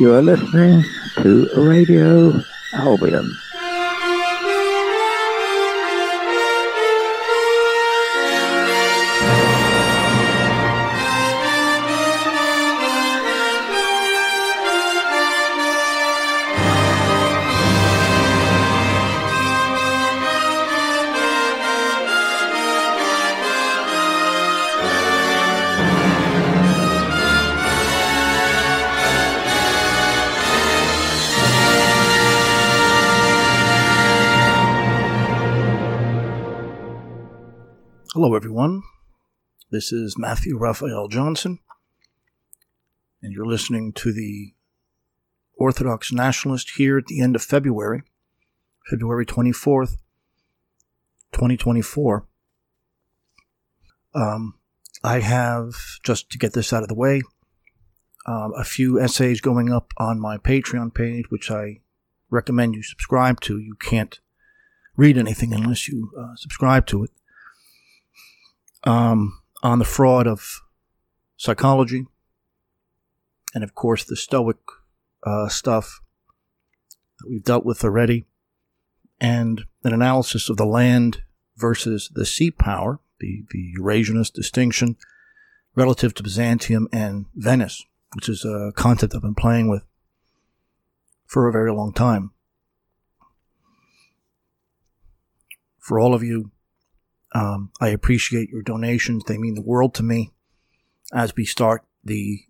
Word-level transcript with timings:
You 0.00 0.14
are 0.14 0.22
listening 0.22 0.82
to 1.22 1.50
Radio 1.52 2.42
Albion. 2.72 3.36
Hello, 38.22 38.34
everyone. 38.34 38.82
This 39.70 39.92
is 39.92 40.18
Matthew 40.18 40.58
Raphael 40.58 41.08
Johnson, 41.08 41.58
and 43.22 43.32
you're 43.32 43.46
listening 43.46 43.94
to 43.94 44.12
the 44.12 44.52
Orthodox 45.56 46.12
Nationalist 46.12 46.72
here 46.76 46.98
at 46.98 47.06
the 47.06 47.22
end 47.22 47.34
of 47.34 47.40
February, 47.42 48.02
February 48.90 49.24
24th, 49.24 49.96
2024. 51.32 52.26
Um, 54.14 54.52
I 55.02 55.20
have, 55.20 55.72
just 56.02 56.28
to 56.28 56.36
get 56.36 56.52
this 56.52 56.74
out 56.74 56.82
of 56.82 56.90
the 56.90 56.94
way, 56.94 57.22
um, 58.26 58.52
a 58.54 58.64
few 58.64 59.00
essays 59.00 59.40
going 59.40 59.72
up 59.72 59.94
on 59.96 60.20
my 60.20 60.36
Patreon 60.36 60.92
page, 60.92 61.30
which 61.30 61.50
I 61.50 61.80
recommend 62.28 62.74
you 62.74 62.82
subscribe 62.82 63.40
to. 63.40 63.58
You 63.58 63.76
can't 63.80 64.20
read 64.94 65.16
anything 65.16 65.54
unless 65.54 65.88
you 65.88 66.10
uh, 66.20 66.36
subscribe 66.36 66.84
to 66.88 67.04
it 67.04 67.10
um, 68.84 69.40
on 69.62 69.78
the 69.78 69.84
fraud 69.84 70.26
of 70.26 70.60
psychology, 71.36 72.06
and 73.54 73.64
of 73.64 73.74
course 73.74 74.04
the 74.04 74.16
Stoic 74.16 74.58
uh, 75.24 75.48
stuff 75.48 76.00
that 77.18 77.28
we've 77.28 77.44
dealt 77.44 77.64
with 77.64 77.84
already, 77.84 78.26
and 79.20 79.64
an 79.84 79.92
analysis 79.92 80.48
of 80.48 80.56
the 80.56 80.66
land 80.66 81.22
versus 81.56 82.10
the 82.14 82.24
sea 82.24 82.50
power, 82.50 83.00
the, 83.18 83.44
the 83.50 83.74
Eurasianist 83.78 84.32
distinction 84.32 84.96
relative 85.74 86.14
to 86.14 86.22
Byzantium 86.22 86.88
and 86.92 87.26
Venice, 87.34 87.84
which 88.14 88.28
is 88.28 88.44
a 88.44 88.72
concept 88.74 89.14
I've 89.14 89.22
been 89.22 89.34
playing 89.34 89.68
with 89.68 89.84
for 91.26 91.46
a 91.46 91.52
very 91.52 91.72
long 91.72 91.92
time. 91.92 92.32
For 95.78 95.98
all 95.98 96.14
of 96.14 96.22
you 96.22 96.50
um, 97.32 97.70
I 97.80 97.88
appreciate 97.88 98.50
your 98.50 98.62
donations. 98.62 99.24
They 99.24 99.38
mean 99.38 99.54
the 99.54 99.62
world 99.62 99.94
to 99.94 100.02
me 100.02 100.32
as 101.12 101.34
we 101.36 101.44
start 101.44 101.84
the, 102.04 102.40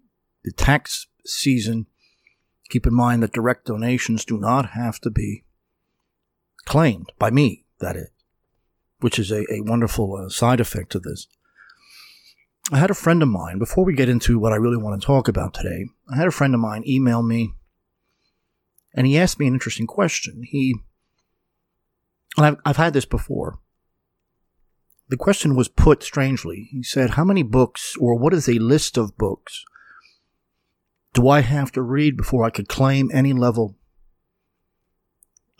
the 0.45 0.53
tax 0.53 1.07
season. 1.25 1.87
Keep 2.69 2.87
in 2.87 2.95
mind 2.95 3.23
that 3.23 3.33
direct 3.33 3.67
donations 3.67 4.25
do 4.25 4.39
not 4.39 4.71
have 4.71 5.01
to 5.01 5.11
be 5.11 5.45
claimed 6.65 7.13
by 7.19 7.31
me, 7.31 7.65
that 7.81 7.97
is, 7.97 8.11
which 9.01 9.19
is 9.19 9.31
a, 9.31 9.41
a 9.53 9.61
wonderful 9.63 10.17
uh, 10.17 10.29
side 10.29 10.61
effect 10.61 10.95
of 10.95 11.03
this. 11.03 11.27
I 12.73 12.79
had 12.79 12.91
a 12.91 12.95
friend 12.95 13.23
of 13.23 13.29
mine, 13.29 13.59
before 13.59 13.85
we 13.85 13.95
get 13.95 14.09
into 14.09 14.39
what 14.39 14.53
I 14.53 14.57
really 14.57 14.77
want 14.77 15.01
to 15.01 15.05
talk 15.05 15.27
about 15.27 15.55
today, 15.55 15.87
I 16.09 16.17
had 16.17 16.29
a 16.29 16.33
friend 16.33 16.55
of 16.55 16.61
mine 16.61 16.85
email 16.87 17.23
me 17.23 17.55
and 18.95 19.07
he 19.07 19.19
asked 19.19 19.39
me 19.39 19.47
an 19.47 19.55
interesting 19.55 19.87
question. 19.87 20.43
He, 20.45 20.77
and 22.37 22.47
I've, 22.47 22.57
I've 22.65 22.77
had 22.77 22.93
this 22.93 23.05
before 23.05 23.59
the 25.11 25.17
question 25.17 25.57
was 25.57 25.69
put 25.69 26.05
strangely. 26.05 26.69
He 26.71 26.85
said, 26.85 27.11
How 27.11 27.25
many 27.25 27.43
books, 27.43 27.97
or 27.99 28.17
what 28.17 28.33
is 28.33 28.49
a 28.49 28.61
list 28.61 28.97
of 28.97 29.19
books, 29.19 29.65
do 31.13 31.29
I 31.29 31.41
have 31.41 31.73
to 31.73 31.83
read 31.83 32.17
before 32.17 32.45
I 32.45 32.51
could 32.51 32.69
claim 32.69 33.11
any 33.13 33.33
level 33.33 33.77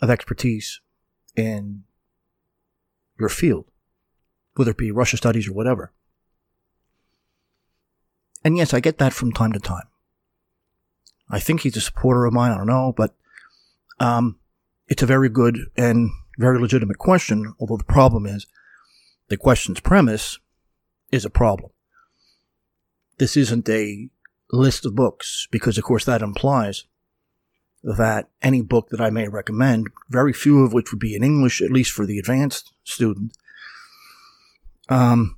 of 0.01 0.09
expertise 0.09 0.79
in 1.35 1.83
your 3.19 3.27
field, 3.27 3.65
whether 4.55 4.71
it 4.71 4.77
be 4.77 4.89
Russia 4.89 5.17
studies 5.17 5.49
or 5.49 5.53
whatever? 5.53 5.91
And 8.45 8.57
yes, 8.57 8.73
I 8.73 8.79
get 8.79 8.99
that 8.99 9.11
from 9.11 9.33
time 9.33 9.51
to 9.51 9.59
time. 9.59 9.87
I 11.29 11.41
think 11.41 11.61
he's 11.61 11.75
a 11.75 11.81
supporter 11.81 12.25
of 12.25 12.33
mine. 12.33 12.51
I 12.51 12.57
don't 12.57 12.67
know, 12.67 12.93
but 12.95 13.15
um, 13.99 14.39
it's 14.87 15.03
a 15.03 15.05
very 15.05 15.27
good 15.27 15.57
and 15.75 16.09
very 16.37 16.57
legitimate 16.57 16.97
question. 16.97 17.53
Although 17.59 17.77
the 17.77 17.83
problem 17.83 18.25
is, 18.25 18.47
the 19.31 19.37
question's 19.37 19.79
premise 19.79 20.39
is 21.09 21.23
a 21.23 21.29
problem. 21.29 21.71
This 23.17 23.37
isn't 23.37 23.67
a 23.69 24.09
list 24.51 24.85
of 24.85 24.93
books, 24.93 25.47
because 25.49 25.77
of 25.77 25.85
course 25.85 26.03
that 26.03 26.21
implies 26.21 26.83
that 27.81 28.27
any 28.41 28.61
book 28.61 28.89
that 28.89 28.99
I 28.99 29.09
may 29.09 29.29
recommend, 29.29 29.87
very 30.09 30.33
few 30.33 30.63
of 30.63 30.73
which 30.73 30.91
would 30.91 30.99
be 30.99 31.15
in 31.15 31.23
English, 31.23 31.61
at 31.61 31.71
least 31.71 31.91
for 31.93 32.05
the 32.05 32.19
advanced 32.19 32.73
student, 32.83 33.31
um, 34.89 35.37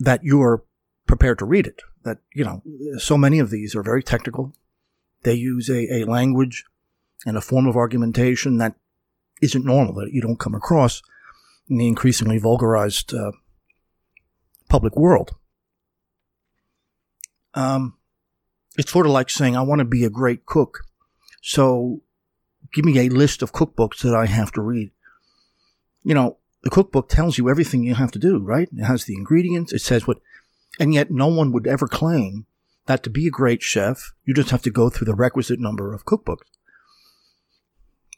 that 0.00 0.24
you 0.24 0.42
are 0.42 0.64
prepared 1.06 1.38
to 1.38 1.44
read 1.44 1.68
it. 1.68 1.82
That, 2.02 2.18
you 2.34 2.44
know, 2.44 2.62
so 2.98 3.16
many 3.16 3.38
of 3.38 3.50
these 3.50 3.76
are 3.76 3.82
very 3.84 4.02
technical. 4.02 4.52
They 5.22 5.34
use 5.34 5.70
a, 5.70 6.00
a 6.00 6.04
language 6.04 6.64
and 7.24 7.36
a 7.36 7.40
form 7.40 7.68
of 7.68 7.76
argumentation 7.76 8.58
that 8.58 8.74
isn't 9.40 9.64
normal, 9.64 9.94
that 9.94 10.12
you 10.12 10.20
don't 10.20 10.40
come 10.40 10.56
across 10.56 11.00
in 11.68 11.78
the 11.78 11.88
increasingly 11.88 12.38
vulgarized 12.38 13.14
uh, 13.14 13.32
public 14.68 14.96
world. 14.96 15.32
Um, 17.54 17.96
it's 18.76 18.90
sort 18.90 19.06
of 19.06 19.12
like 19.12 19.30
saying, 19.30 19.56
I 19.56 19.62
want 19.62 19.78
to 19.78 19.84
be 19.84 20.04
a 20.04 20.10
great 20.10 20.46
cook. 20.46 20.80
So 21.42 22.02
give 22.72 22.84
me 22.84 22.98
a 22.98 23.08
list 23.08 23.42
of 23.42 23.52
cookbooks 23.52 24.02
that 24.02 24.14
I 24.14 24.26
have 24.26 24.52
to 24.52 24.62
read. 24.62 24.90
You 26.02 26.14
know, 26.14 26.38
the 26.62 26.70
cookbook 26.70 27.08
tells 27.08 27.38
you 27.38 27.48
everything 27.48 27.82
you 27.82 27.94
have 27.94 28.10
to 28.12 28.18
do, 28.18 28.38
right? 28.38 28.68
It 28.72 28.84
has 28.84 29.04
the 29.04 29.14
ingredients. 29.14 29.72
It 29.72 29.80
says 29.80 30.06
what, 30.06 30.18
and 30.80 30.92
yet 30.92 31.10
no 31.10 31.28
one 31.28 31.52
would 31.52 31.66
ever 31.66 31.86
claim 31.86 32.46
that 32.86 33.02
to 33.04 33.10
be 33.10 33.26
a 33.26 33.30
great 33.30 33.62
chef, 33.62 34.12
you 34.24 34.34
just 34.34 34.50
have 34.50 34.62
to 34.62 34.70
go 34.70 34.90
through 34.90 35.06
the 35.06 35.14
requisite 35.14 35.60
number 35.60 35.94
of 35.94 36.04
cookbooks. 36.04 36.44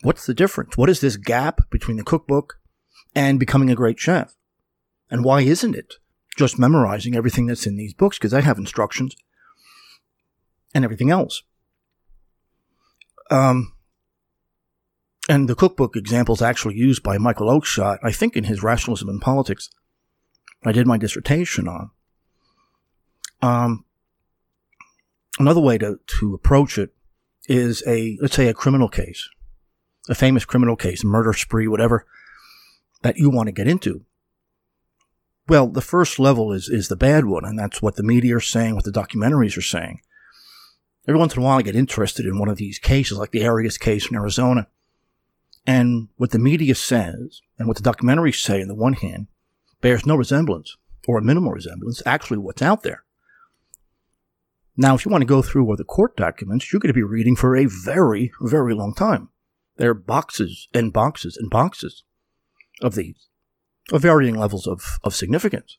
What's 0.03 0.27
the 0.27 0.35
difference? 0.35 0.77
What 0.77 0.91
is 0.91 1.01
this 1.01 1.17
gap 1.17 1.71
between 1.71 1.97
the 1.97 2.05
cookbook 2.05 2.59
and 3.17 3.41
becoming 3.41 3.71
a 3.71 3.75
great 3.75 3.99
chef. 3.99 4.37
And 5.11 5.25
why 5.25 5.41
isn't 5.41 5.75
it 5.75 5.95
just 6.37 6.59
memorizing 6.59 7.17
everything 7.17 7.47
that's 7.47 7.67
in 7.67 7.77
these 7.77 7.95
books? 7.95 8.19
Because 8.19 8.31
they 8.31 8.43
have 8.43 8.59
instructions 8.59 9.17
and 10.75 10.85
everything 10.85 11.11
else. 11.11 11.43
Um, 13.31 13.73
and 15.29 15.49
the 15.49 15.55
cookbook 15.55 15.97
example 15.97 16.35
is 16.35 16.43
actually 16.43 16.77
used 16.77 17.03
by 17.03 17.17
Michael 17.17 17.49
Oakeshott, 17.49 17.99
I 18.03 18.13
think, 18.13 18.37
in 18.37 18.45
his 18.45 18.63
Rationalism 18.63 19.09
in 19.09 19.19
Politics. 19.19 19.71
I 20.65 20.73
did 20.73 20.87
my 20.87 20.99
dissertation 20.99 21.67
on. 21.67 21.91
Um, 23.41 23.85
another 25.39 25.61
way 25.61 25.79
to, 25.79 25.99
to 26.19 26.35
approach 26.35 26.77
it 26.79 26.91
is 27.49 27.83
a, 27.87 28.19
let's 28.21 28.37
say, 28.37 28.49
a 28.49 28.55
criminal 28.55 28.89
case, 28.89 29.29
a 30.09 30.15
famous 30.15 30.45
criminal 30.45 30.77
case, 30.77 31.03
murder 31.03 31.33
spree, 31.33 31.67
whatever 31.67 32.07
that 33.07 33.19
you 33.19 33.31
want 33.31 33.47
to 33.47 33.53
get 33.53 33.69
into. 33.69 34.05
Well, 35.47 35.69
the 35.69 35.81
first 35.81 36.19
level 36.19 36.53
is, 36.53 36.69
is 36.69 36.89
the 36.89 36.97
bad 36.97 37.25
one, 37.25 37.45
and 37.45 37.57
that's 37.57 37.81
what 37.81 37.95
the 37.95 38.03
media 38.03 38.37
are 38.37 38.41
saying, 38.41 38.75
what 38.75 38.83
the 38.83 38.91
documentaries 38.91 39.57
are 39.57 39.63
saying. 39.63 40.01
Every 41.07 41.21
once 41.21 41.37
in 41.37 41.41
a 41.41 41.45
while, 41.45 41.59
I 41.59 41.63
get 41.63 41.77
interested 41.77 42.27
in 42.27 42.37
one 42.37 42.49
of 42.49 42.57
these 42.57 42.81
cases, 42.81 43.17
like 43.17 43.31
the 43.31 43.47
Arias 43.47 43.79
case 43.79 44.11
in 44.11 44.17
Arizona. 44.17 44.67
And 45.69 46.09
what 46.17 46.33
the 46.33 46.41
media 46.41 46.75
says 46.75 47.43
and 47.61 47.69
what 47.69 47.77
the 47.77 47.89
documentaries 47.89 48.41
say, 48.41 48.61
on 48.61 48.67
the 48.67 48.75
one 48.75 48.95
hand, 48.95 49.29
bears 49.81 50.05
no 50.05 50.17
resemblance 50.17 50.77
or 51.07 51.19
a 51.19 51.23
minimal 51.23 51.53
resemblance 51.53 52.03
actually 52.05 52.39
what's 52.39 52.63
out 52.63 52.83
there. 52.83 53.05
Now, 54.77 54.97
if 54.97 55.05
you 55.05 55.13
want 55.13 55.23
to 55.23 55.27
go 55.27 55.43
through 55.43 55.65
all 55.67 55.77
the 55.77 55.85
court 55.85 56.17
documents, 56.17 56.73
you're 56.73 56.81
going 56.81 56.89
to 56.89 56.93
be 56.93 57.05
reading 57.05 57.37
for 57.37 57.55
a 57.55 57.67
very, 57.67 58.33
very 58.41 58.75
long 58.75 58.95
time. 58.95 59.29
There 59.77 59.91
are 59.91 59.95
boxes 59.95 60.67
and 60.75 60.93
boxes 60.93 61.37
and 61.37 61.49
boxes 61.51 62.03
of 62.83 62.95
these, 62.95 63.29
of 63.93 64.03
varying 64.03 64.37
levels 64.37 64.67
of, 64.67 64.99
of 65.03 65.15
significance. 65.15 65.79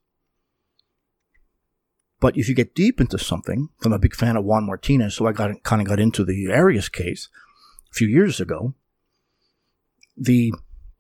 But 2.20 2.38
if 2.38 2.50
you 2.50 2.56
get 2.56 2.74
deep 2.74 3.00
into 3.00 3.20
something, 3.20 3.70
I'm 3.84 3.94
a 3.94 4.00
big 4.00 4.16
fan 4.16 4.38
of 4.38 4.44
Juan 4.44 4.66
Martinez, 4.66 5.16
so 5.16 5.28
I 5.28 5.32
got 5.34 5.64
kind 5.64 5.82
of 5.82 5.88
got 5.88 6.00
into 6.00 6.26
the 6.26 6.52
Arias 6.52 6.90
case 6.90 7.30
a 7.92 7.94
few 7.94 8.08
years 8.08 8.40
ago. 8.40 8.74
The 10.16 10.52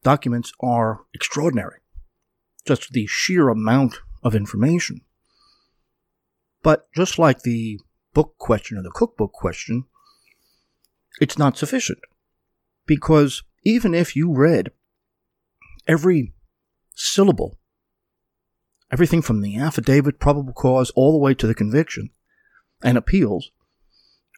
documents 0.03 0.53
are 0.61 1.01
extraordinary, 1.13 1.79
just 2.67 2.91
the 2.91 3.07
sheer 3.07 3.49
amount 3.49 3.99
of 4.23 4.35
information. 4.35 5.01
But 6.61 6.87
just 6.95 7.17
like 7.17 7.41
the 7.41 7.79
book 8.13 8.37
question 8.37 8.77
or 8.77 8.83
the 8.83 8.91
cookbook 8.91 9.31
question, 9.31 9.85
it's 11.19 11.37
not 11.37 11.57
sufficient. 11.57 11.99
Because 12.85 13.43
even 13.63 13.93
if 13.95 14.15
you 14.15 14.31
read 14.31 14.71
every 15.87 16.33
syllable, 16.95 17.57
everything 18.91 19.21
from 19.21 19.41
the 19.41 19.57
affidavit, 19.57 20.19
probable 20.19 20.53
cause, 20.53 20.91
all 20.91 21.11
the 21.11 21.17
way 21.17 21.33
to 21.33 21.47
the 21.47 21.55
conviction 21.55 22.09
and 22.83 22.97
appeals, 22.97 23.51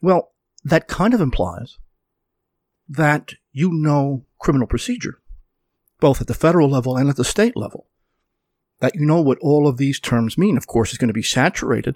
well, 0.01 0.34
that 0.63 0.88
kind 0.88 1.13
of 1.13 1.22
implies 1.22 1.78
that 2.88 3.34
you 3.51 3.72
know 3.72 4.25
criminal 4.40 4.68
procedure, 4.68 5.22
both 6.00 6.22
at 6.22 6.28
the 6.28 6.34
federal 6.34 6.69
level 6.69 6.98
and 6.98 7.10
at 7.10 7.16
the 7.16 7.24
state 7.24 7.56
level. 7.56 7.88
That 8.80 8.96
you 8.96 9.06
know 9.06 9.22
what 9.22 9.38
all 9.42 9.68
of 9.68 9.78
these 9.78 10.00
terms 10.00 10.38
mean. 10.38 10.56
Of 10.57 10.68
course, 10.68 10.90
it's 10.90 10.98
going 10.98 11.10
to 11.10 11.13
be 11.13 11.22
saturated, 11.22 11.96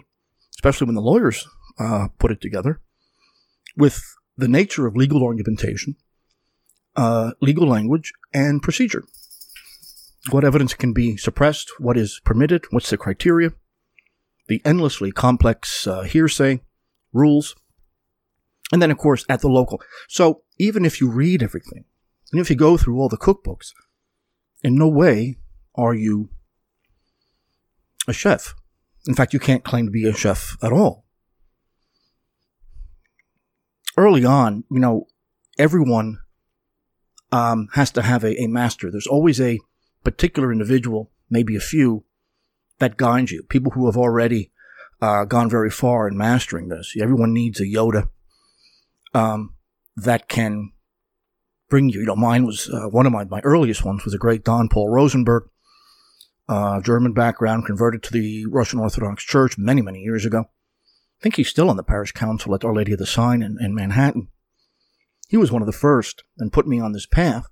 especially 0.55 0.85
when 0.85 0.95
the 0.95 1.01
lawyers 1.01 1.47
uh, 1.79 2.09
put 2.19 2.31
it 2.31 2.41
together, 2.41 2.81
with 3.77 4.03
the 4.37 4.47
nature 4.47 4.85
of 4.85 4.95
legal 4.95 5.23
argumentation, 5.23 5.95
uh, 6.95 7.31
legal 7.41 7.67
language, 7.67 8.11
and 8.33 8.61
procedure. 8.61 9.03
What 10.29 10.45
evidence 10.45 10.73
can 10.73 10.93
be 10.93 11.17
suppressed? 11.17 11.71
What 11.79 11.97
is 11.97 12.21
permitted? 12.23 12.65
What's 12.69 12.89
the 12.89 12.97
criteria? 12.97 13.53
The 14.47 14.61
endlessly 14.65 15.11
complex 15.11 15.85
uh, 15.87 16.01
hearsay 16.01 16.61
rules 17.11 17.55
and 18.73 18.81
then, 18.81 18.89
of 18.89 18.97
course, 18.97 19.23
at 19.29 19.41
the 19.41 19.49
local. 19.49 19.81
So 20.07 20.41
even 20.57 20.83
if 20.83 20.99
you 20.99 21.09
read 21.09 21.43
everything, 21.43 21.85
and 22.31 22.41
if 22.41 22.49
you 22.49 22.55
go 22.55 22.75
through 22.75 22.99
all 22.99 23.07
the 23.07 23.17
cookbooks, 23.17 23.71
in 24.63 24.75
no 24.75 24.87
way 24.87 25.37
are 25.75 25.93
you 25.93 26.29
a 28.07 28.13
chef. 28.13 28.55
In 29.07 29.13
fact, 29.13 29.31
you 29.31 29.39
can't 29.39 29.63
claim 29.63 29.85
to 29.85 29.91
be 29.91 30.07
a 30.07 30.13
chef 30.13 30.57
at 30.63 30.71
all. 30.71 31.05
Early 33.95 34.25
on, 34.25 34.63
you 34.71 34.79
know, 34.79 35.05
everyone 35.59 36.17
um, 37.31 37.67
has 37.73 37.91
to 37.91 38.01
have 38.01 38.23
a, 38.23 38.41
a 38.41 38.47
master. 38.47 38.89
There's 38.89 39.05
always 39.05 39.39
a 39.39 39.59
particular 40.03 40.51
individual, 40.51 41.11
maybe 41.29 41.55
a 41.55 41.61
few, 41.61 42.05
that 42.79 42.97
guides 42.97 43.31
you. 43.31 43.43
People 43.43 43.71
who 43.71 43.85
have 43.85 43.97
already 43.97 44.51
uh, 45.01 45.25
gone 45.25 45.49
very 45.49 45.69
far 45.69 46.07
in 46.07 46.17
mastering 46.17 46.69
this. 46.69 46.93
Everyone 46.99 47.33
needs 47.33 47.59
a 47.59 47.65
Yoda 47.65 48.09
um, 49.13 49.55
that 49.95 50.27
can 50.27 50.71
bring 51.69 51.89
you. 51.89 52.01
You 52.01 52.05
know, 52.05 52.15
mine 52.15 52.45
was 52.45 52.69
uh, 52.69 52.89
one 52.89 53.05
of 53.05 53.11
my, 53.11 53.23
my 53.25 53.41
earliest 53.41 53.83
ones 53.83 54.05
was 54.05 54.13
a 54.13 54.19
great 54.19 54.43
Don 54.43 54.69
Paul 54.69 54.89
Rosenberg, 54.89 55.43
uh, 56.47 56.81
German 56.81 57.13
background, 57.13 57.65
converted 57.65 58.03
to 58.03 58.13
the 58.13 58.45
Russian 58.47 58.79
Orthodox 58.79 59.23
Church 59.23 59.57
many, 59.57 59.81
many 59.81 59.99
years 59.99 60.25
ago. 60.25 60.41
I 60.41 61.21
think 61.21 61.35
he's 61.35 61.49
still 61.49 61.69
on 61.69 61.77
the 61.77 61.83
parish 61.83 62.11
council 62.11 62.53
at 62.53 62.65
Our 62.65 62.75
Lady 62.75 62.93
of 62.93 62.99
the 62.99 63.05
Sign 63.05 63.41
in, 63.41 63.57
in 63.59 63.73
Manhattan. 63.73 64.27
He 65.27 65.37
was 65.37 65.51
one 65.51 65.61
of 65.61 65.65
the 65.65 65.71
first 65.71 66.23
and 66.37 66.51
put 66.51 66.67
me 66.67 66.79
on 66.79 66.91
this 66.91 67.05
path. 67.05 67.45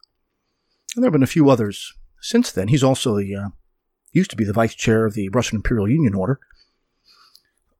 And 0.96 1.04
there 1.04 1.08
have 1.08 1.14
been 1.14 1.24
a 1.24 1.28
few 1.28 1.50
others 1.50 1.94
since 2.22 2.52
then. 2.52 2.70
He's 2.70 2.84
also 2.84 3.18
the, 3.18 3.36
uh, 3.36 3.50
used 4.12 4.30
to 4.32 4.38
be 4.38 4.44
the 4.44 4.54
vice 4.54 4.76
chair 4.76 5.06
of 5.06 5.14
the 5.14 5.30
Russian 5.30 5.58
Imperial 5.58 5.90
Union 5.90 6.14
Order. 6.14 6.40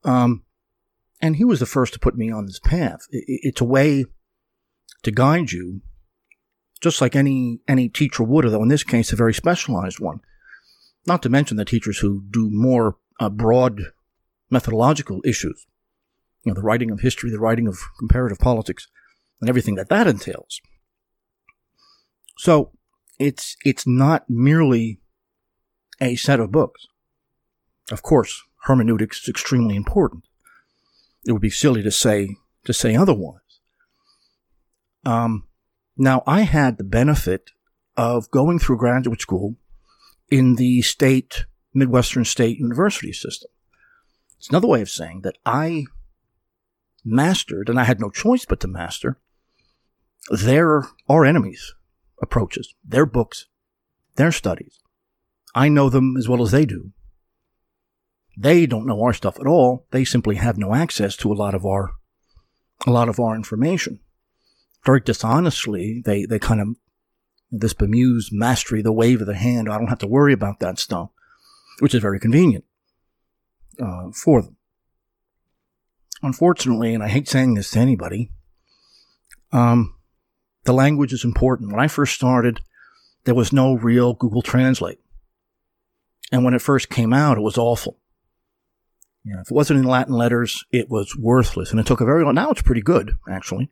Um, 0.04 0.44
and 1.22 1.36
he 1.36 1.46
was 1.46 1.60
the 1.60 1.66
first 1.66 1.94
to 1.94 2.00
put 2.00 2.18
me 2.18 2.32
on 2.32 2.46
this 2.46 2.60
path. 2.60 3.02
It's 3.12 3.62
a 3.62 3.66
way 3.66 4.06
to 5.04 5.12
guide 5.12 5.52
you, 5.52 5.82
just 6.82 7.00
like 7.00 7.16
any 7.16 7.60
any 7.68 7.90
teacher 7.90 8.24
would, 8.24 8.46
although 8.46 8.64
in 8.64 8.70
this 8.70 8.84
case 8.84 9.14
a 9.14 9.16
very 9.16 9.34
specialized 9.34 10.00
one. 10.00 10.22
Not 11.06 11.22
to 11.24 11.30
mention 11.30 11.58
the 11.58 11.66
teachers 11.66 12.00
who 12.00 12.24
do 12.30 12.50
more 12.52 12.98
uh, 13.20 13.30
broad 13.30 13.82
methodological 14.50 15.22
issues, 15.24 15.66
you 16.44 16.52
know, 16.52 16.56
the 16.56 16.62
writing 16.62 16.92
of 16.92 17.02
history, 17.02 17.30
the 17.30 17.40
writing 17.40 17.68
of 17.68 17.80
comparative 18.00 18.40
politics, 18.40 18.88
and 19.40 19.50
everything 19.50 19.76
that 19.76 19.90
that 19.90 20.08
entails. 20.08 20.60
So 22.38 22.72
it's 23.22 23.56
it's 23.64 23.86
not 23.86 24.30
merely 24.30 25.00
a 26.00 26.16
set 26.16 26.40
of 26.40 26.52
books. 26.52 26.88
Of 27.92 28.02
course, 28.02 28.42
hermeneutics 28.64 29.24
is 29.24 29.30
extremely 29.30 29.76
important 29.76 30.24
it 31.26 31.32
would 31.32 31.42
be 31.42 31.50
silly 31.50 31.84
to 31.84 31.92
say 31.92 32.36
to 32.66 32.74
say 32.74 32.96
otherwise. 32.96 33.40
Um, 35.06 35.48
now, 35.98 36.24
I 36.28 36.42
had 36.42 36.78
the 36.78 36.84
benefit 36.84 37.52
of 37.98 38.30
going 38.32 38.60
through 38.60 38.78
graduate 38.78 39.22
school 39.22 39.56
in 40.30 40.56
the 40.56 40.82
state 40.82 41.46
Midwestern 41.74 42.26
State 42.26 42.58
University 42.58 43.14
system. 43.14 43.50
It's 44.38 44.50
another 44.50 44.68
way 44.68 44.82
of 44.82 44.90
saying 44.90 45.22
that 45.22 45.38
I 45.46 45.86
mastered, 47.04 47.70
and 47.70 47.80
I 47.80 47.84
had 47.84 48.00
no 48.00 48.10
choice 48.10 48.46
but 48.46 48.60
to 48.62 48.68
master, 48.68 49.20
their 50.30 50.84
our 51.10 51.26
enemies' 51.26 51.74
approaches, 52.22 52.74
their 52.84 53.06
books, 53.06 53.48
their 54.16 54.32
studies. 54.32 54.80
I 55.54 55.70
know 55.70 55.90
them 55.90 56.16
as 56.18 56.30
well 56.30 56.42
as 56.42 56.52
they 56.52 56.66
do. 56.66 56.92
They 58.38 58.66
don't 58.66 58.86
know 58.86 59.02
our 59.02 59.14
stuff 59.14 59.40
at 59.40 59.48
all. 59.48 59.86
They 59.92 60.06
simply 60.06 60.36
have 60.36 60.58
no 60.58 60.74
access 60.74 61.18
to 61.18 61.32
a 61.32 61.36
lot 61.36 61.54
of 61.54 61.66
our, 61.66 61.92
a 62.88 62.92
lot 62.92 63.10
of 63.10 63.20
our 63.20 63.36
information. 63.36 64.00
Very 64.86 65.02
dishonestly, 65.02 66.02
they, 66.04 66.26
they 66.26 66.40
kind 66.40 66.62
of, 66.62 66.68
this 67.52 67.74
bemused 67.74 68.32
mastery, 68.32 68.82
the 68.82 68.94
wave 68.94 69.20
of 69.22 69.28
the 69.28 69.36
hand, 69.36 69.70
I 69.70 69.78
don't 69.78 69.90
have 69.90 70.00
to 70.00 70.08
worry 70.08 70.34
about 70.34 70.60
that 70.60 70.80
stuff, 70.80 71.10
which 71.80 71.94
is 71.94 72.02
very 72.02 72.20
convenient, 72.20 72.64
uh, 73.80 74.12
for 74.12 74.42
them. 74.42 74.56
Unfortunately, 76.24 76.94
and 76.94 77.04
I 77.04 77.10
hate 77.10 77.28
saying 77.28 77.56
this 77.56 77.72
to 77.72 77.80
anybody, 77.80 78.32
um, 79.52 79.96
the 80.64 80.74
language 80.74 81.14
is 81.14 81.24
important. 81.24 81.72
When 81.72 81.80
I 81.80 81.88
first 81.88 82.14
started, 82.14 82.62
there 83.24 83.36
was 83.36 83.54
no 83.54 83.76
real 83.76 84.14
Google 84.14 84.42
Translate. 84.42 85.00
And 86.32 86.44
when 86.44 86.54
it 86.54 86.62
first 86.62 86.90
came 86.90 87.14
out, 87.14 87.38
it 87.38 87.42
was 87.42 87.58
awful. 87.58 87.98
You 89.24 89.34
know, 89.34 89.42
if 89.42 89.52
it 89.52 89.54
wasn't 89.54 89.80
in 89.80 89.86
Latin 89.86 90.14
letters, 90.14 90.64
it 90.72 90.90
was 90.90 91.16
worthless. 91.18 91.72
And 91.72 91.80
it 91.80 91.86
took 91.86 92.02
a 92.02 92.06
very 92.06 92.24
long, 92.24 92.36
now 92.36 92.50
it's 92.52 92.62
pretty 92.62 92.82
good, 92.82 93.18
actually. 93.30 93.70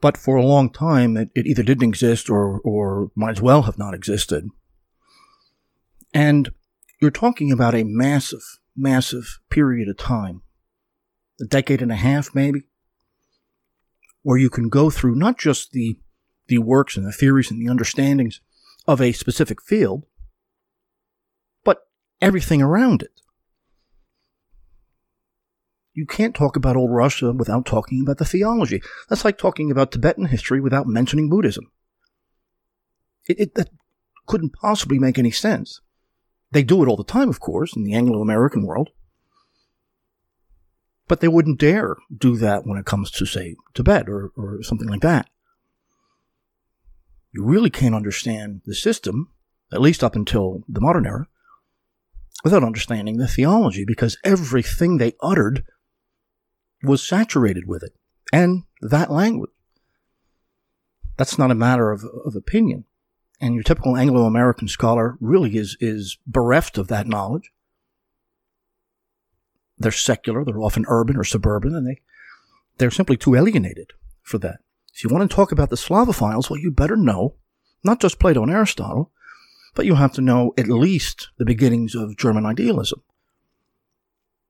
But 0.00 0.16
for 0.16 0.36
a 0.36 0.44
long 0.44 0.70
time, 0.70 1.16
it, 1.16 1.30
it 1.34 1.46
either 1.46 1.62
didn't 1.62 1.88
exist 1.88 2.28
or, 2.28 2.60
or 2.60 3.10
might 3.14 3.32
as 3.32 3.42
well 3.42 3.62
have 3.62 3.78
not 3.78 3.94
existed. 3.94 4.48
And 6.12 6.52
you're 7.00 7.12
talking 7.12 7.52
about 7.52 7.74
a 7.74 7.84
massive, 7.84 8.42
massive 8.76 9.38
period 9.48 9.88
of 9.88 9.96
time, 9.96 10.42
a 11.40 11.44
decade 11.44 11.82
and 11.82 11.92
a 11.92 11.96
half 11.96 12.34
maybe, 12.34 12.62
where 14.22 14.38
you 14.38 14.50
can 14.50 14.68
go 14.68 14.90
through 14.90 15.14
not 15.14 15.38
just 15.38 15.72
the, 15.72 15.98
the 16.46 16.58
works 16.58 16.96
and 16.96 17.06
the 17.06 17.12
theories 17.12 17.50
and 17.50 17.60
the 17.60 17.70
understandings 17.70 18.40
of 18.86 19.00
a 19.00 19.12
specific 19.12 19.62
field, 19.62 20.04
but 21.64 21.86
everything 22.20 22.62
around 22.62 23.02
it 23.02 23.12
you 25.94 26.06
can't 26.06 26.34
talk 26.34 26.56
about 26.56 26.76
old 26.76 26.90
Russia 26.90 27.32
without 27.32 27.66
talking 27.66 28.00
about 28.00 28.18
the 28.18 28.24
theology. 28.24 28.82
That's 29.08 29.24
like 29.24 29.38
talking 29.38 29.70
about 29.70 29.92
Tibetan 29.92 30.26
history 30.26 30.60
without 30.60 30.86
mentioning 30.86 31.28
Buddhism. 31.28 31.70
It, 33.28 33.38
it 33.40 33.54
that 33.54 33.68
couldn't 34.26 34.54
possibly 34.54 34.98
make 34.98 35.18
any 35.18 35.30
sense. 35.30 35.80
They 36.50 36.62
do 36.62 36.82
it 36.82 36.88
all 36.88 36.96
the 36.96 37.04
time, 37.04 37.28
of 37.28 37.40
course, 37.40 37.76
in 37.76 37.84
the 37.84 37.94
Anglo 37.94 38.20
American 38.20 38.64
world. 38.64 38.90
But 41.12 41.20
they 41.20 41.28
wouldn't 41.28 41.60
dare 41.60 41.96
do 42.16 42.38
that 42.38 42.64
when 42.64 42.78
it 42.78 42.86
comes 42.86 43.10
to, 43.10 43.26
say, 43.26 43.56
Tibet 43.74 44.08
or, 44.08 44.32
or 44.34 44.62
something 44.62 44.88
like 44.88 45.02
that. 45.02 45.28
You 47.32 47.44
really 47.44 47.68
can't 47.68 47.94
understand 47.94 48.62
the 48.64 48.74
system, 48.74 49.30
at 49.70 49.82
least 49.82 50.02
up 50.02 50.16
until 50.16 50.64
the 50.66 50.80
modern 50.80 51.04
era, 51.04 51.26
without 52.44 52.64
understanding 52.64 53.18
the 53.18 53.28
theology, 53.28 53.84
because 53.84 54.16
everything 54.24 54.96
they 54.96 55.12
uttered 55.20 55.66
was 56.82 57.06
saturated 57.06 57.68
with 57.68 57.82
it 57.82 57.92
and 58.32 58.62
that 58.80 59.10
language. 59.10 59.50
That's 61.18 61.36
not 61.36 61.50
a 61.50 61.54
matter 61.54 61.90
of, 61.90 62.04
of 62.24 62.34
opinion. 62.34 62.86
And 63.38 63.52
your 63.52 63.64
typical 63.64 63.98
Anglo 63.98 64.24
American 64.24 64.66
scholar 64.66 65.18
really 65.20 65.58
is, 65.58 65.76
is 65.78 66.16
bereft 66.26 66.78
of 66.78 66.88
that 66.88 67.06
knowledge. 67.06 67.52
They're 69.82 69.92
secular, 69.92 70.44
they're 70.44 70.60
often 70.60 70.84
urban 70.88 71.16
or 71.16 71.24
suburban, 71.24 71.74
and 71.74 71.86
they, 71.86 72.00
they're 72.78 72.90
simply 72.90 73.16
too 73.16 73.34
alienated 73.34 73.92
for 74.22 74.38
that. 74.38 74.60
If 74.94 75.04
you 75.04 75.10
want 75.10 75.28
to 75.28 75.34
talk 75.34 75.52
about 75.52 75.70
the 75.70 75.76
Slavophiles, 75.76 76.48
well, 76.48 76.60
you 76.60 76.70
better 76.70 76.96
know 76.96 77.36
not 77.84 78.00
just 78.00 78.18
Plato 78.18 78.42
and 78.42 78.52
Aristotle, 78.52 79.10
but 79.74 79.86
you 79.86 79.94
have 79.94 80.12
to 80.12 80.20
know 80.20 80.52
at 80.56 80.68
least 80.68 81.28
the 81.38 81.44
beginnings 81.44 81.94
of 81.94 82.16
German 82.16 82.46
idealism. 82.46 83.02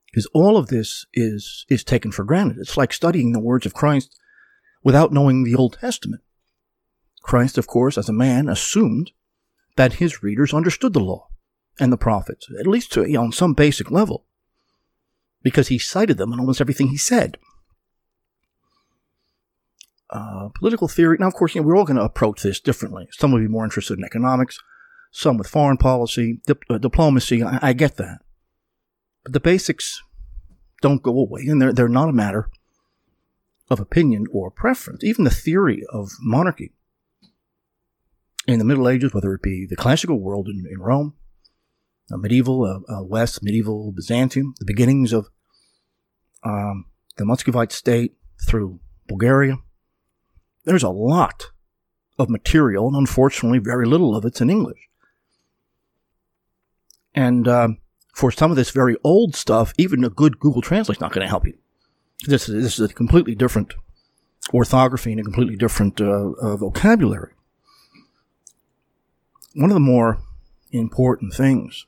Because 0.07 0.29
all 0.35 0.57
of 0.57 0.69
this 0.69 1.07
is, 1.15 1.65
is 1.69 1.85
taken 1.85 2.13
for 2.13 2.25
granted. 2.25 2.59
It's 2.59 2.77
like 2.77 2.93
studying 2.93 3.33
the 3.33 3.41
words 3.41 3.65
of 3.65 3.73
Christ 3.73 4.19
without 4.83 5.13
knowing 5.13 5.45
the 5.45 5.55
Old 5.55 5.79
Testament. 5.81 6.23
Christ, 7.23 7.57
of 7.57 7.67
course, 7.67 7.97
as 7.97 8.09
a 8.09 8.13
man, 8.13 8.49
assumed 8.49 9.13
that 9.77 9.95
his 9.95 10.23
readers 10.23 10.53
understood 10.53 10.93
the 10.93 11.01
law 11.01 11.29
and 11.79 11.93
the 11.93 11.97
prophets, 11.97 12.49
at 12.59 12.67
least 12.67 12.93
to, 12.93 13.05
you 13.05 13.15
know, 13.15 13.23
on 13.23 13.33
some 13.33 13.55
basic 13.55 13.91
level, 13.91 14.27
because 15.43 15.69
he 15.69 15.79
cited 15.79 16.19
them 16.19 16.33
in 16.33 16.41
almost 16.41 16.61
everything 16.61 16.89
he 16.89 16.97
said. 16.97 17.39
uh, 20.13 20.51
political 20.55 20.89
theory. 20.89 21.17
Now, 21.19 21.29
of 21.29 21.35
course, 21.35 21.55
you 21.55 21.61
know, 21.61 21.67
we're 21.67 21.77
all 21.77 21.87
going 21.87 21.97
to 21.97 22.05
approach 22.05 22.43
this 22.43 22.61
differently. 22.61 23.09
Some 23.13 23.33
will 23.33 23.41
be 23.41 23.49
more 23.49 23.65
interested 23.65 23.99
in 23.99 24.05
economics, 24.05 24.59
some 25.11 25.39
with 25.39 25.49
foreign 25.49 25.79
policy, 25.79 26.41
dip, 26.47 26.63
uh, 26.69 26.79
diplomacy. 26.79 27.43
I, 27.43 27.59
I, 27.63 27.73
get 27.73 27.97
that. 27.97 28.19
But 29.25 29.33
the 29.33 29.41
basics 29.41 30.03
don't 30.83 31.03
go 31.03 31.19
away, 31.19 31.47
and 31.47 31.61
they're, 31.61 31.73
they're 31.73 31.89
not 31.89 32.11
a 32.11 32.13
matter 32.13 32.49
of 33.71 33.81
opinion 33.81 34.27
or 34.31 34.51
preference. 34.51 35.03
Even 35.03 35.25
the 35.25 35.31
theory 35.31 35.83
of 35.91 36.11
monarchy 36.21 36.73
in 38.47 38.59
the 38.59 38.65
Middle 38.65 38.89
Ages, 38.89 39.15
whether 39.15 39.33
it 39.33 39.43
be 39.43 39.67
the 39.67 39.77
classical 39.77 40.21
world 40.21 40.47
in, 40.47 40.67
in 40.71 40.79
Rome, 40.79 41.15
medieval 42.19 42.85
West, 43.09 43.43
medieval 43.43 43.93
Byzantium, 43.93 44.55
the 44.59 44.65
beginnings 44.65 45.13
of 45.13 45.29
um, 46.45 46.87
the 47.17 47.25
Muscovite 47.25 47.73
state 47.73 48.15
through 48.47 48.81
Bulgaria. 49.07 49.57
There's 50.65 50.83
a 50.83 50.91
lot 50.91 51.51
of 52.19 52.29
material, 52.29 52.87
and 52.89 52.97
unfortunately, 52.97 53.59
very 53.59 53.87
little 53.87 54.17
of 54.17 54.25
it's 54.25 54.41
in 54.41 54.51
English. 54.51 54.89
And 57.15 57.47
um, 57.49 57.79
for 58.15 58.31
some 58.31 58.51
of 58.51 58.57
this 58.57 58.71
very 58.71 58.97
old 59.05 59.35
stuff, 59.35 59.73
even 59.77 60.05
a 60.05 60.11
good 60.11 60.39
Google 60.39 60.63
Translate 60.63 60.97
is 60.97 61.01
not 61.01 61.13
going 61.13 61.25
to 61.25 61.29
help 61.29 61.47
you. 61.47 61.59
This, 62.27 62.49
is, 62.49 62.63
this 62.63 62.79
is 62.79 62.91
a 62.91 62.95
completely 62.95 63.35
different 63.35 63.75
orthography 64.53 65.13
and 65.13 65.21
a 65.21 65.25
completely 65.25 65.57
different 65.57 66.01
uh, 66.01 66.31
uh, 66.41 66.57
vocabulary. 66.57 67.33
One 69.55 69.71
of 69.71 69.75
the 69.75 69.81
more 69.81 70.19
important 70.71 71.35
things 71.35 71.87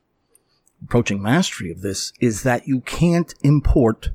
approaching 0.85 1.23
mastery 1.23 1.71
of 1.71 1.81
this 1.81 2.13
is 2.21 2.43
that 2.43 2.69
you 2.69 2.81
can't 2.81 3.35
import 3.43 4.11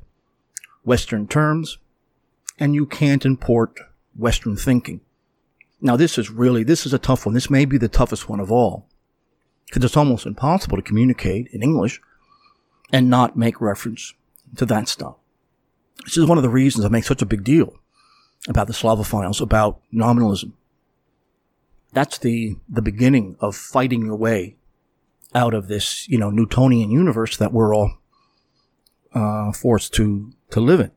Western 0.84 1.26
terms 1.26 1.78
and 2.58 2.74
you 2.74 2.86
can't 2.86 3.26
import 3.26 3.78
Western 4.16 4.56
thinking. 4.56 5.00
Now, 5.80 5.96
this 5.96 6.18
is 6.18 6.30
really, 6.30 6.62
this 6.62 6.86
is 6.86 6.92
a 6.92 6.98
tough 6.98 7.26
one. 7.26 7.34
This 7.34 7.50
may 7.50 7.64
be 7.64 7.78
the 7.78 7.88
toughest 7.88 8.28
one 8.28 8.40
of 8.40 8.52
all 8.52 8.86
because 9.66 9.84
it's 9.84 9.96
almost 9.96 10.26
impossible 10.26 10.76
to 10.76 10.82
communicate 10.82 11.48
in 11.52 11.62
English 11.62 12.00
and 12.92 13.08
not 13.08 13.36
make 13.36 13.60
reference 13.60 14.14
to 14.56 14.66
that 14.66 14.88
stuff. 14.88 15.16
This 16.04 16.16
is 16.16 16.26
one 16.26 16.38
of 16.38 16.42
the 16.42 16.48
reasons 16.48 16.84
I 16.84 16.88
make 16.88 17.04
such 17.04 17.22
a 17.22 17.26
big 17.26 17.44
deal 17.44 17.74
about 18.48 18.66
the 18.66 18.72
Slavophiles, 18.72 19.40
about 19.40 19.80
nominalism. 19.92 20.54
That's 21.92 22.18
the, 22.18 22.56
the 22.68 22.82
beginning 22.82 23.36
of 23.40 23.56
fighting 23.56 24.06
your 24.06 24.16
way 24.16 24.56
out 25.34 25.54
of 25.54 25.68
this, 25.68 26.08
you 26.08 26.18
know, 26.18 26.30
Newtonian 26.30 26.90
universe 26.90 27.36
that 27.36 27.52
we're 27.52 27.74
all 27.74 27.98
uh, 29.14 29.52
forced 29.52 29.94
to 29.94 30.32
to 30.50 30.60
live 30.60 30.80
in. 30.80 30.90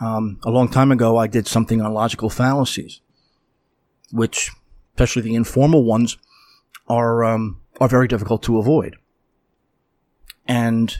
Um, 0.00 0.38
a 0.44 0.50
long 0.50 0.68
time 0.68 0.92
ago, 0.92 1.16
I 1.16 1.26
did 1.26 1.46
something 1.46 1.80
on 1.80 1.92
logical 1.92 2.28
fallacies, 2.28 3.00
which, 4.12 4.50
especially 4.94 5.22
the 5.22 5.34
informal 5.34 5.84
ones, 5.84 6.18
are 6.88 7.24
um, 7.24 7.60
are 7.80 7.88
very 7.88 8.08
difficult 8.08 8.42
to 8.44 8.58
avoid. 8.58 8.96
And 10.46 10.96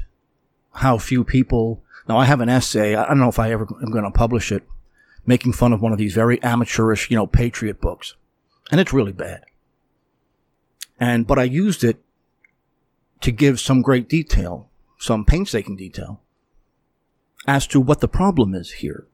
how 0.77 0.99
few 0.99 1.25
people. 1.25 1.83
Now, 2.09 2.19
I 2.19 2.25
have 2.25 2.41
an 2.41 2.49
essay. 2.49 2.95
I 2.95 3.07
don't 3.09 3.19
know 3.19 3.29
if 3.29 3.39
I 3.39 3.51
ever 3.51 3.67
am 3.83 3.91
going 3.91 4.05
to 4.05 4.11
publish 4.11 4.53
it, 4.53 4.63
making 5.25 5.53
fun 5.55 5.73
of 5.73 5.81
one 5.83 5.93
of 5.93 5.99
these 5.99 6.15
very 6.15 6.43
amateurish, 6.43 7.11
you 7.11 7.17
know, 7.17 7.27
patriot 7.27 7.81
books, 7.81 8.15
and 8.71 8.81
it's 8.81 8.93
really 8.93 9.13
bad. 9.13 9.45
And, 10.99 11.27
but 11.27 11.39
I 11.39 11.45
used 11.45 11.85
it 11.85 12.03
to 13.21 13.31
give 13.31 13.61
some 13.61 13.83
great 13.83 14.09
detail, 14.09 14.69
some 14.99 15.25
painstaking 15.25 15.77
detail 15.77 16.21
as 17.47 17.67
to 17.69 17.81
what 17.81 18.01
the 18.01 18.09
problem 18.09 18.55
is 18.55 18.73
here. 18.73 19.07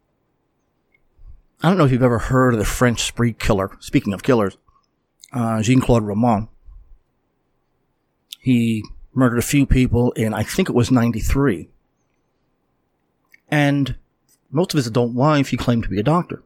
I 1.62 1.68
don't 1.68 1.78
know 1.78 1.84
if 1.84 1.92
you've 1.92 2.02
ever 2.02 2.18
heard 2.18 2.54
of 2.54 2.58
the 2.58 2.64
French 2.64 3.02
spree 3.02 3.32
killer. 3.32 3.76
Speaking 3.78 4.12
of 4.12 4.22
killers, 4.22 4.56
uh, 5.32 5.62
Jean 5.62 5.80
Claude 5.80 6.02
Romand. 6.02 6.48
He 8.40 8.82
murdered 9.14 9.38
a 9.38 9.42
few 9.42 9.66
people 9.66 10.10
in, 10.12 10.34
I 10.34 10.42
think 10.42 10.68
it 10.68 10.74
was 10.74 10.90
93. 10.90 11.68
And 13.48 13.96
most 14.50 14.72
of 14.72 14.78
his 14.78 14.86
adult 14.86 15.14
life, 15.14 15.48
he 15.48 15.56
claimed 15.56 15.84
to 15.84 15.88
be 15.88 16.00
a 16.00 16.04
doctor. 16.04 16.42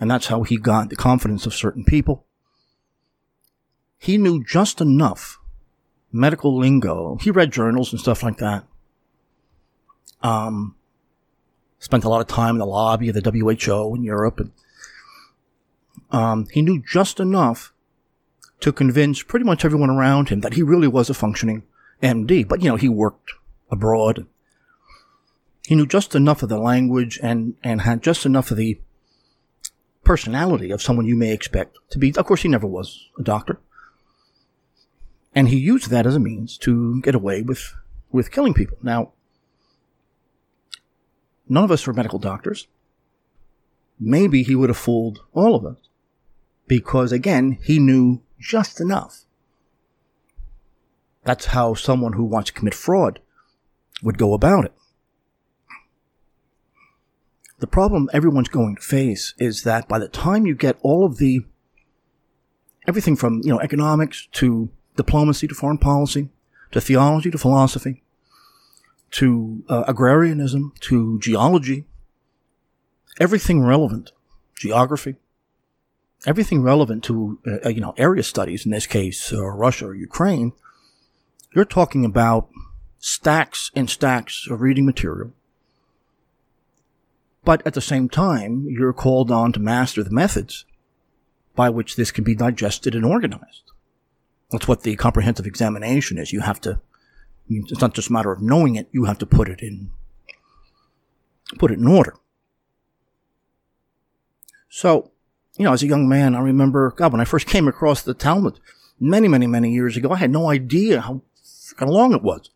And 0.00 0.10
that's 0.10 0.26
how 0.26 0.42
he 0.42 0.56
got 0.56 0.88
the 0.88 0.96
confidence 0.96 1.46
of 1.46 1.54
certain 1.54 1.84
people 1.84 2.24
he 4.00 4.16
knew 4.16 4.42
just 4.42 4.80
enough 4.80 5.38
medical 6.10 6.58
lingo. 6.58 7.18
He 7.20 7.30
read 7.30 7.52
journals 7.52 7.92
and 7.92 8.00
stuff 8.00 8.22
like 8.22 8.38
that. 8.38 8.64
Um, 10.22 10.74
spent 11.78 12.04
a 12.04 12.08
lot 12.08 12.22
of 12.22 12.26
time 12.26 12.54
in 12.54 12.60
the 12.60 12.66
lobby 12.66 13.10
of 13.10 13.14
the 13.14 13.30
WHO 13.30 13.94
in 13.94 14.02
Europe, 14.02 14.40
and 14.40 14.52
um, 16.10 16.46
he 16.50 16.62
knew 16.62 16.82
just 16.82 17.20
enough 17.20 17.74
to 18.60 18.72
convince 18.72 19.22
pretty 19.22 19.44
much 19.44 19.66
everyone 19.66 19.90
around 19.90 20.30
him 20.30 20.40
that 20.40 20.54
he 20.54 20.62
really 20.62 20.88
was 20.88 21.10
a 21.10 21.14
functioning 21.14 21.62
MD. 22.02 22.48
But 22.48 22.62
you 22.62 22.70
know, 22.70 22.76
he 22.76 22.88
worked 22.88 23.32
abroad. 23.70 24.26
He 25.66 25.74
knew 25.74 25.86
just 25.86 26.14
enough 26.14 26.42
of 26.42 26.48
the 26.48 26.58
language 26.58 27.20
and 27.22 27.54
and 27.62 27.82
had 27.82 28.02
just 28.02 28.24
enough 28.24 28.50
of 28.50 28.56
the 28.56 28.80
personality 30.04 30.70
of 30.70 30.80
someone 30.80 31.04
you 31.04 31.16
may 31.16 31.32
expect 31.32 31.76
to 31.90 31.98
be. 31.98 32.16
Of 32.16 32.24
course, 32.24 32.40
he 32.40 32.48
never 32.48 32.66
was 32.66 33.10
a 33.18 33.22
doctor. 33.22 33.60
And 35.34 35.48
he 35.48 35.58
used 35.58 35.90
that 35.90 36.06
as 36.06 36.16
a 36.16 36.20
means 36.20 36.58
to 36.58 37.00
get 37.02 37.14
away 37.14 37.42
with, 37.42 37.74
with 38.10 38.32
killing 38.32 38.54
people. 38.54 38.78
Now, 38.82 39.12
none 41.48 41.64
of 41.64 41.70
us 41.70 41.86
are 41.86 41.92
medical 41.92 42.18
doctors. 42.18 42.66
Maybe 43.98 44.42
he 44.42 44.54
would 44.54 44.70
have 44.70 44.78
fooled 44.78 45.20
all 45.32 45.54
of 45.54 45.64
us 45.64 45.76
because 46.66 47.12
again, 47.12 47.58
he 47.62 47.78
knew 47.78 48.22
just 48.38 48.80
enough. 48.80 49.24
That's 51.24 51.46
how 51.46 51.74
someone 51.74 52.14
who 52.14 52.24
wants 52.24 52.48
to 52.50 52.56
commit 52.56 52.74
fraud 52.74 53.20
would 54.02 54.18
go 54.18 54.32
about 54.32 54.64
it. 54.64 54.72
The 57.58 57.66
problem 57.66 58.08
everyone's 58.12 58.48
going 58.48 58.76
to 58.76 58.82
face 58.82 59.34
is 59.38 59.64
that 59.64 59.86
by 59.86 59.98
the 59.98 60.08
time 60.08 60.46
you 60.46 60.54
get 60.54 60.78
all 60.80 61.04
of 61.04 61.18
the 61.18 61.40
everything 62.88 63.16
from, 63.16 63.42
you 63.44 63.50
know, 63.50 63.60
economics 63.60 64.28
to 64.32 64.70
diplomacy 65.02 65.46
to 65.48 65.54
foreign 65.54 65.78
policy, 65.78 66.28
to 66.72 66.80
theology 66.80 67.30
to 67.30 67.38
philosophy, 67.38 68.02
to 69.12 69.64
uh, 69.68 69.84
agrarianism 69.88 70.72
to 70.80 71.18
geology, 71.20 71.86
everything 73.18 73.62
relevant, 73.62 74.12
geography, 74.54 75.16
everything 76.26 76.62
relevant 76.62 77.02
to 77.04 77.38
uh, 77.46 77.68
you 77.68 77.80
know 77.80 77.94
area 77.96 78.22
studies. 78.22 78.64
In 78.66 78.72
this 78.72 78.86
case, 78.86 79.32
uh, 79.32 79.44
Russia 79.46 79.86
or 79.86 79.94
Ukraine. 79.94 80.52
You're 81.54 81.64
talking 81.64 82.04
about 82.04 82.48
stacks 82.98 83.70
and 83.74 83.90
stacks 83.90 84.46
of 84.48 84.60
reading 84.60 84.86
material. 84.86 85.32
But 87.42 87.66
at 87.66 87.74
the 87.74 87.80
same 87.80 88.08
time, 88.08 88.66
you're 88.68 88.92
called 88.92 89.30
on 89.32 89.52
to 89.54 89.60
master 89.60 90.04
the 90.04 90.10
methods 90.22 90.64
by 91.56 91.70
which 91.70 91.96
this 91.96 92.12
can 92.12 92.22
be 92.22 92.34
digested 92.34 92.94
and 92.94 93.04
organized. 93.04 93.72
That's 94.50 94.66
what 94.66 94.82
the 94.82 94.96
comprehensive 94.96 95.46
examination 95.46 96.18
is. 96.18 96.32
You 96.32 96.40
have 96.40 96.60
to, 96.62 96.80
it's 97.48 97.80
not 97.80 97.94
just 97.94 98.10
a 98.10 98.12
matter 98.12 98.32
of 98.32 98.42
knowing 98.42 98.76
it, 98.76 98.88
you 98.92 99.04
have 99.04 99.18
to 99.18 99.26
put 99.26 99.48
it 99.48 99.60
in, 99.60 99.90
put 101.58 101.70
it 101.70 101.78
in 101.78 101.86
order. 101.86 102.14
So, 104.68 105.10
you 105.56 105.64
know, 105.64 105.72
as 105.72 105.82
a 105.82 105.88
young 105.88 106.08
man, 106.08 106.34
I 106.34 106.40
remember, 106.40 106.92
God, 106.92 107.12
when 107.12 107.20
I 107.20 107.24
first 107.24 107.46
came 107.46 107.68
across 107.68 108.02
the 108.02 108.14
Talmud 108.14 108.60
many, 108.98 109.28
many, 109.28 109.46
many 109.46 109.72
years 109.72 109.96
ago, 109.96 110.10
I 110.10 110.16
had 110.16 110.30
no 110.30 110.48
idea 110.48 111.00
how 111.00 111.22
long 111.80 112.14
it 112.14 112.22
was. 112.22 112.50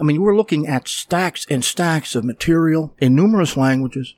I 0.00 0.04
mean, 0.04 0.16
you 0.16 0.22
were 0.22 0.36
looking 0.36 0.66
at 0.66 0.88
stacks 0.88 1.46
and 1.50 1.62
stacks 1.64 2.14
of 2.14 2.24
material 2.24 2.94
in 2.98 3.14
numerous 3.14 3.56
languages. 3.56 4.14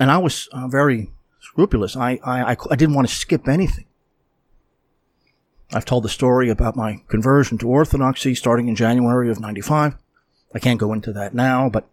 And 0.00 0.10
I 0.10 0.18
was 0.18 0.48
uh, 0.52 0.68
very 0.68 1.10
scrupulous. 1.40 1.96
I, 1.96 2.18
I, 2.24 2.52
I, 2.52 2.56
I 2.70 2.76
didn't 2.76 2.94
want 2.94 3.08
to 3.08 3.14
skip 3.14 3.46
anything. 3.46 3.84
I've 5.72 5.84
told 5.84 6.04
the 6.04 6.08
story 6.08 6.48
about 6.48 6.76
my 6.76 7.02
conversion 7.08 7.58
to 7.58 7.68
Orthodoxy 7.68 8.34
starting 8.34 8.68
in 8.68 8.76
January 8.76 9.30
of 9.30 9.40
95. 9.40 9.96
I 10.54 10.58
can't 10.58 10.80
go 10.80 10.92
into 10.92 11.12
that 11.12 11.34
now, 11.34 11.68
but 11.68 11.88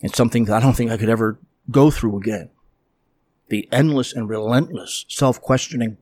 it's 0.00 0.16
something 0.16 0.44
that 0.44 0.56
I 0.56 0.60
don't 0.60 0.74
think 0.74 0.90
I 0.90 0.98
could 0.98 1.08
ever 1.08 1.38
go 1.70 1.90
through 1.90 2.18
again. 2.18 2.50
The 3.48 3.68
endless 3.72 4.12
and 4.12 4.28
relentless 4.28 5.06
self-questioning 5.08 5.96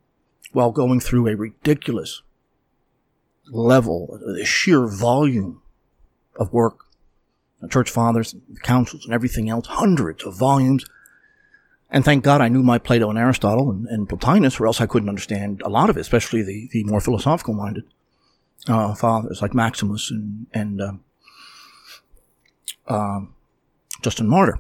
while 0.53 0.73
going 0.73 1.01
through 1.01 1.29
a 1.29 1.37
ridiculous 1.37 2.23
level, 3.49 4.19
the 4.25 4.45
sheer 4.45 4.87
volume 4.87 5.63
of 6.37 6.53
work, 6.53 6.87
the 7.61 7.69
church 7.69 7.91
fathers, 7.91 8.35
the 8.49 8.61
councils, 8.61 9.05
and 9.05 9.15
everything 9.15 9.49
else, 9.49 9.67
hundreds 9.67 10.25
of 10.25 10.37
volumes 10.37 10.85
and 11.95 12.05
thank 12.05 12.25
God 12.25 12.41
I 12.41 12.49
knew 12.49 12.65
my 12.65 12.79
Plato 12.79 13.09
and 13.09 13.17
Aristotle 13.17 13.71
and, 13.71 13.87
and 13.87 14.09
Plotinus, 14.09 14.59
or 14.59 14.67
else 14.67 14.81
I 14.81 14.87
couldn't 14.87 15.09
understand 15.09 15.63
a 15.65 15.69
lot 15.69 15.89
of 15.89 15.97
it, 15.97 16.01
especially 16.01 16.43
the, 16.43 16.69
the 16.73 16.83
more 16.83 17.01
philosophical 17.01 17.55
minded 17.55 17.85
uh, 18.67 18.97
fathers 18.97 19.41
like 19.41 19.55
Maximus 19.55 20.11
and, 20.11 20.49
and 20.53 20.81
uh, 20.81 20.93
uh, 22.89 23.21
Justin 24.03 24.27
Martyr. 24.27 24.59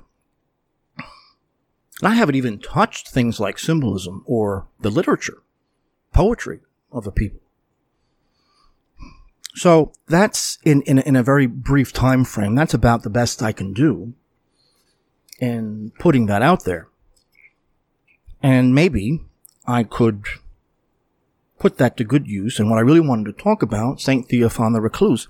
And 0.97 2.12
I 2.12 2.14
haven't 2.14 2.37
even 2.37 2.61
touched 2.61 3.09
things 3.09 3.41
like 3.41 3.59
symbolism 3.59 4.23
or 4.26 4.69
the 4.81 4.91
literature, 4.91 5.43
poetry 6.12 6.61
of 6.93 7.03
the 7.03 7.11
people. 7.11 7.41
So 9.57 9.91
that's 10.07 10.59
in, 10.64 10.83
in, 10.83 11.00
in 11.00 11.17
a 11.17 11.23
very 11.25 11.49
brief 11.49 11.93
time 11.93 12.25
frame. 12.25 12.55
That's 12.55 12.75
about 12.75 13.03
the 13.03 13.11
best 13.11 13.43
I 13.43 13.50
can 13.50 13.73
do 13.73 14.14
in 15.41 15.91
putting 15.99 16.26
that 16.26 16.41
out 16.41 16.62
there. 16.62 16.87
And 18.45 18.75
maybe 18.75 19.23
I 19.67 19.85
could 19.85 20.27
put 21.59 21.79
that 21.79 21.97
to 21.97 22.05
good 22.05 22.27
use. 22.27 22.59
And 22.59 22.69
what 22.69 22.77
I 22.77 22.83
really 22.83 23.01
wanted 23.01 23.25
to 23.25 23.43
talk 23.43 23.63
about, 23.63 24.03
St. 24.03 24.29
Theophan 24.29 24.75
the 24.75 24.83
Recluse. 24.83 25.29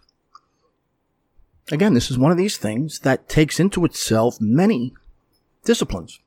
Again, 1.71 1.95
this 1.95 2.11
is 2.11 2.19
one 2.19 2.33
of 2.33 2.37
these 2.37 2.57
things 2.57 2.99
that 2.99 3.29
takes 3.29 3.61
into 3.61 3.85
itself 3.85 4.41
many 4.41 4.95
disciplines. 5.65 6.19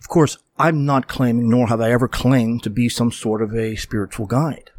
Of 0.00 0.08
course, 0.08 0.38
I'm 0.58 0.86
not 0.86 1.06
claiming, 1.06 1.50
nor 1.50 1.66
have 1.66 1.82
I 1.82 1.92
ever 1.92 2.08
claimed 2.08 2.62
to 2.62 2.70
be 2.70 2.88
some 2.88 3.12
sort 3.12 3.42
of 3.42 3.54
a 3.54 3.76
spiritual 3.76 4.24
guide. 4.24 4.70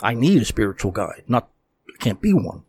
I 0.00 0.14
need 0.14 0.40
a 0.40 0.46
spiritual 0.46 0.92
guide, 0.92 1.24
not, 1.28 1.50
I 1.90 2.02
can't 2.02 2.22
be 2.22 2.32
one. 2.32 2.62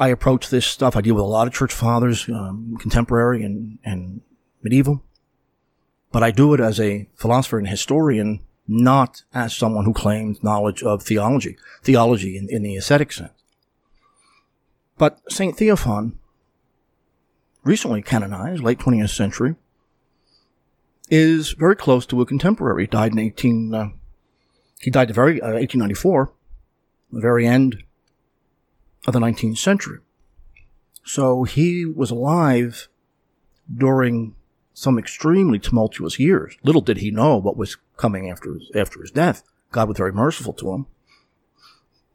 I 0.00 0.08
approach 0.08 0.50
this 0.50 0.66
stuff. 0.66 0.96
I 0.96 1.00
deal 1.00 1.14
with 1.14 1.22
a 1.22 1.28
lot 1.28 1.46
of 1.46 1.54
church 1.54 1.72
fathers, 1.72 2.28
um, 2.28 2.76
contemporary 2.80 3.44
and, 3.44 3.78
and 3.84 4.20
medieval, 4.68 5.02
but 6.12 6.22
I 6.22 6.30
do 6.30 6.52
it 6.54 6.60
as 6.60 6.78
a 6.78 7.08
philosopher 7.14 7.58
and 7.58 7.68
historian, 7.68 8.40
not 8.66 9.22
as 9.32 9.56
someone 9.56 9.84
who 9.84 9.94
claims 9.94 10.42
knowledge 10.42 10.82
of 10.82 11.02
theology, 11.02 11.56
theology 11.82 12.36
in, 12.36 12.48
in 12.50 12.62
the 12.62 12.76
ascetic 12.76 13.12
sense. 13.12 13.32
But 14.98 15.20
St. 15.28 15.56
Theophan, 15.56 16.14
recently 17.64 18.02
canonized, 18.02 18.62
late 18.62 18.78
20th 18.78 19.10
century, 19.10 19.54
is 21.08 21.52
very 21.52 21.76
close 21.76 22.04
to 22.06 22.20
a 22.20 22.26
contemporary. 22.26 22.82
He 22.82 22.88
died 22.88 23.12
in 23.12 23.18
18, 23.18 23.74
uh, 23.74 23.88
he 24.80 24.90
died 24.90 25.08
the 25.08 25.14
very, 25.14 25.40
uh, 25.40 25.54
1894, 25.54 26.32
the 27.12 27.20
very 27.20 27.46
end 27.46 27.84
of 29.06 29.14
the 29.14 29.20
19th 29.20 29.56
century. 29.56 30.00
So 31.04 31.44
he 31.44 31.86
was 31.86 32.10
alive 32.10 32.88
during 33.74 34.34
some 34.78 34.98
extremely 34.98 35.58
tumultuous 35.58 36.20
years. 36.20 36.56
Little 36.62 36.80
did 36.80 36.98
he 36.98 37.10
know 37.10 37.36
what 37.36 37.56
was 37.56 37.76
coming 37.96 38.30
after 38.30 38.54
his, 38.54 38.70
after 38.76 39.00
his 39.00 39.10
death. 39.10 39.42
God 39.72 39.88
was 39.88 39.98
very 39.98 40.12
merciful 40.12 40.52
to 40.54 40.72
him. 40.72 40.86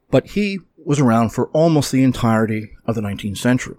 But 0.10 0.28
he 0.28 0.60
was 0.78 1.00
around 1.00 1.32
for 1.32 1.48
almost 1.50 1.92
the 1.92 2.04
entirety 2.04 2.72
of 2.86 2.96
the 2.96 3.02
19th 3.02 3.38
century. 3.38 3.76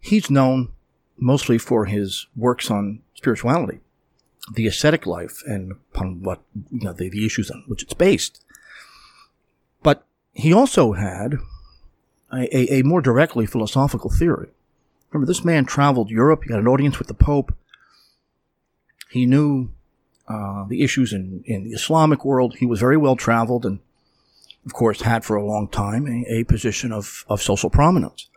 He's 0.00 0.30
known 0.30 0.72
mostly 1.16 1.58
for 1.58 1.84
his 1.84 2.26
works 2.34 2.70
on 2.70 3.02
spirituality, 3.14 3.80
the 4.52 4.66
ascetic 4.66 5.06
life, 5.06 5.42
and 5.46 5.72
upon 5.72 6.22
what 6.22 6.42
you 6.70 6.80
know 6.80 6.92
the, 6.92 7.08
the 7.08 7.24
issues 7.24 7.50
on 7.50 7.64
which 7.68 7.82
it's 7.82 7.94
based. 7.94 8.44
But 9.82 10.06
he 10.32 10.52
also 10.52 10.94
had 10.94 11.34
a, 12.32 12.56
a, 12.56 12.80
a 12.80 12.82
more 12.82 13.02
directly 13.02 13.46
philosophical 13.46 14.10
theory. 14.10 14.48
Remember, 15.10 15.26
this 15.26 15.44
man 15.44 15.64
traveled 15.64 16.10
Europe. 16.10 16.44
He 16.44 16.52
had 16.52 16.60
an 16.60 16.68
audience 16.68 16.98
with 16.98 17.08
the 17.08 17.14
Pope. 17.14 17.52
He 19.10 19.26
knew 19.26 19.70
uh, 20.28 20.64
the 20.68 20.82
issues 20.82 21.12
in, 21.12 21.42
in 21.46 21.64
the 21.64 21.70
Islamic 21.70 22.24
world. 22.24 22.56
He 22.58 22.66
was 22.66 22.78
very 22.78 22.96
well 22.96 23.16
traveled 23.16 23.66
and, 23.66 23.80
of 24.64 24.72
course, 24.72 25.02
had 25.02 25.24
for 25.24 25.34
a 25.34 25.44
long 25.44 25.68
time 25.68 26.06
a, 26.06 26.40
a 26.40 26.44
position 26.44 26.92
of, 26.92 27.24
of 27.28 27.42
social 27.42 27.70
prominence. 27.70 28.28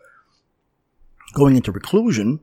Going 1.36 1.56
into 1.56 1.72
reclusion, 1.72 2.40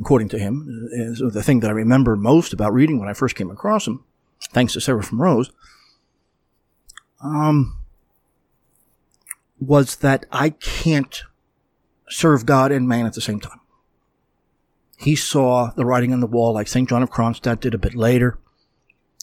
according 0.00 0.28
to 0.30 0.38
him, 0.38 0.88
is 0.92 1.22
the 1.32 1.42
thing 1.42 1.60
that 1.60 1.70
I 1.70 1.74
remember 1.74 2.16
most 2.16 2.52
about 2.52 2.72
reading 2.72 2.98
when 2.98 3.08
I 3.08 3.14
first 3.14 3.36
came 3.36 3.50
across 3.50 3.86
him, 3.86 4.04
thanks 4.50 4.72
to 4.72 4.80
Seraphim 4.80 5.22
Rose, 5.22 5.52
um, 7.22 7.78
was 9.60 9.96
that 9.96 10.26
I 10.32 10.50
can't 10.50 11.22
serve 12.08 12.46
God 12.46 12.72
and 12.72 12.88
man 12.88 13.06
at 13.06 13.14
the 13.14 13.20
same 13.20 13.40
time. 13.40 13.60
He 15.02 15.16
saw 15.16 15.72
the 15.74 15.84
writing 15.84 16.12
on 16.12 16.20
the 16.20 16.28
wall 16.28 16.54
like 16.54 16.68
St. 16.68 16.88
John 16.88 17.02
of 17.02 17.10
Kronstadt 17.10 17.58
did 17.58 17.74
a 17.74 17.78
bit 17.78 17.96
later. 17.96 18.38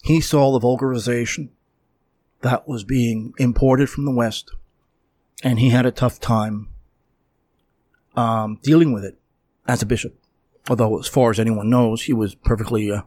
He 0.04 0.20
saw 0.20 0.52
the 0.52 0.60
vulgarization 0.60 1.50
that 2.42 2.68
was 2.68 2.84
being 2.84 3.34
imported 3.38 3.89
from 3.89 4.04
the 4.04 4.12
West, 4.12 4.52
and 5.42 5.58
he 5.58 5.70
had 5.70 5.86
a 5.86 5.92
tough 5.92 6.20
time 6.20 6.68
um, 8.18 8.60
dealing 8.62 8.92
with 8.92 9.06
it 9.06 9.20
as 9.70 9.82
a 9.82 9.86
bishop. 9.86 10.20
Although, 10.70 11.00
as 11.00 11.08
far 11.08 11.32
as 11.32 11.39
anyone 11.39 11.70
knows, 11.70 12.04
he 12.04 12.13
was 12.13 12.36
perfectly 12.36 12.92
uh, 12.92 13.04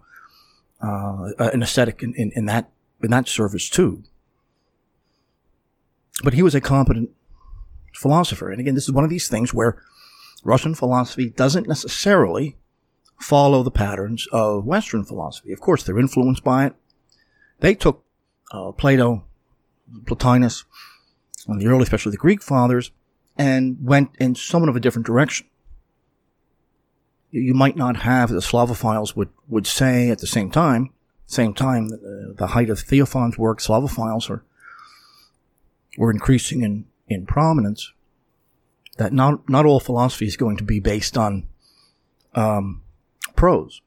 uh, 0.80 1.30
an 1.38 1.62
ascetic 1.62 2.02
in, 2.02 2.14
in, 2.14 2.32
in, 2.35 2.46
that 2.46 2.70
in 3.02 3.11
that 3.11 3.28
service 3.28 3.68
too. 3.68 4.02
But 6.24 6.32
he 6.32 6.42
was 6.42 6.54
a 6.54 6.61
competent 6.61 7.11
philosopher, 7.94 8.50
and 8.50 8.61
again, 8.61 8.74
this 8.74 8.85
is 8.85 8.92
one 8.92 9.04
of 9.04 9.11
these 9.11 9.28
things 9.28 9.52
where 9.52 9.82
Russian 10.42 10.74
philosophy 10.74 11.28
doesn't 11.28 11.68
necessarily 11.68 12.56
follow 13.20 13.62
the 13.62 13.70
patterns 13.70 14.27
of 14.33 14.64
Western 14.64 15.05
philosophy. 15.05 15.53
Of 15.53 15.61
course, 15.61 15.83
they're 15.83 15.98
influenced 15.98 16.44
by 16.44 16.66
it. 16.66 16.75
They 17.61 17.75
took 17.75 18.05
uh, 18.53 18.72
Plato, 18.72 19.25
Plotinus, 20.05 20.64
and 21.46 21.61
the 21.61 21.66
early, 21.66 21.83
especially 21.83 22.11
the 22.11 22.16
Greek 22.16 22.42
fathers, 22.42 22.90
and 23.37 23.77
went 23.81 24.11
in 24.18 24.35
somewhat 24.35 24.68
of 24.68 24.77
a 24.77 24.81
different 24.81 25.07
direction. 25.07 25.46
You 27.31 27.55
might 27.55 27.77
not 27.77 27.98
have, 27.98 28.29
the 28.29 28.40
Slavophiles 28.40 29.16
would, 29.16 29.31
would 29.48 29.66
say 29.66 30.11
at 30.11 30.18
the 30.18 30.27
same 30.27 30.51
time, 30.51 30.90
same 31.27 31.55
time, 31.55 31.88
uh, 31.92 32.35
the 32.35 32.48
height 32.48 32.68
of 32.68 32.79
Theophan's 32.79 33.38
work, 33.38 33.59
Slavophiles 33.59 34.29
are, 34.29 34.44
were 35.96 36.11
increasing 36.11 36.62
in, 36.62 36.85
in 37.09 37.25
prominence, 37.25 37.92
that 38.98 39.12
not, 39.12 39.48
not 39.48 39.64
all 39.64 39.81
philosophy 39.81 40.27
is 40.27 40.37
going 40.37 40.59
to 40.59 40.64
be 40.64 40.79
based 40.79 41.16
on 41.16 41.46
um, 42.35 42.81
prose, 43.42 43.83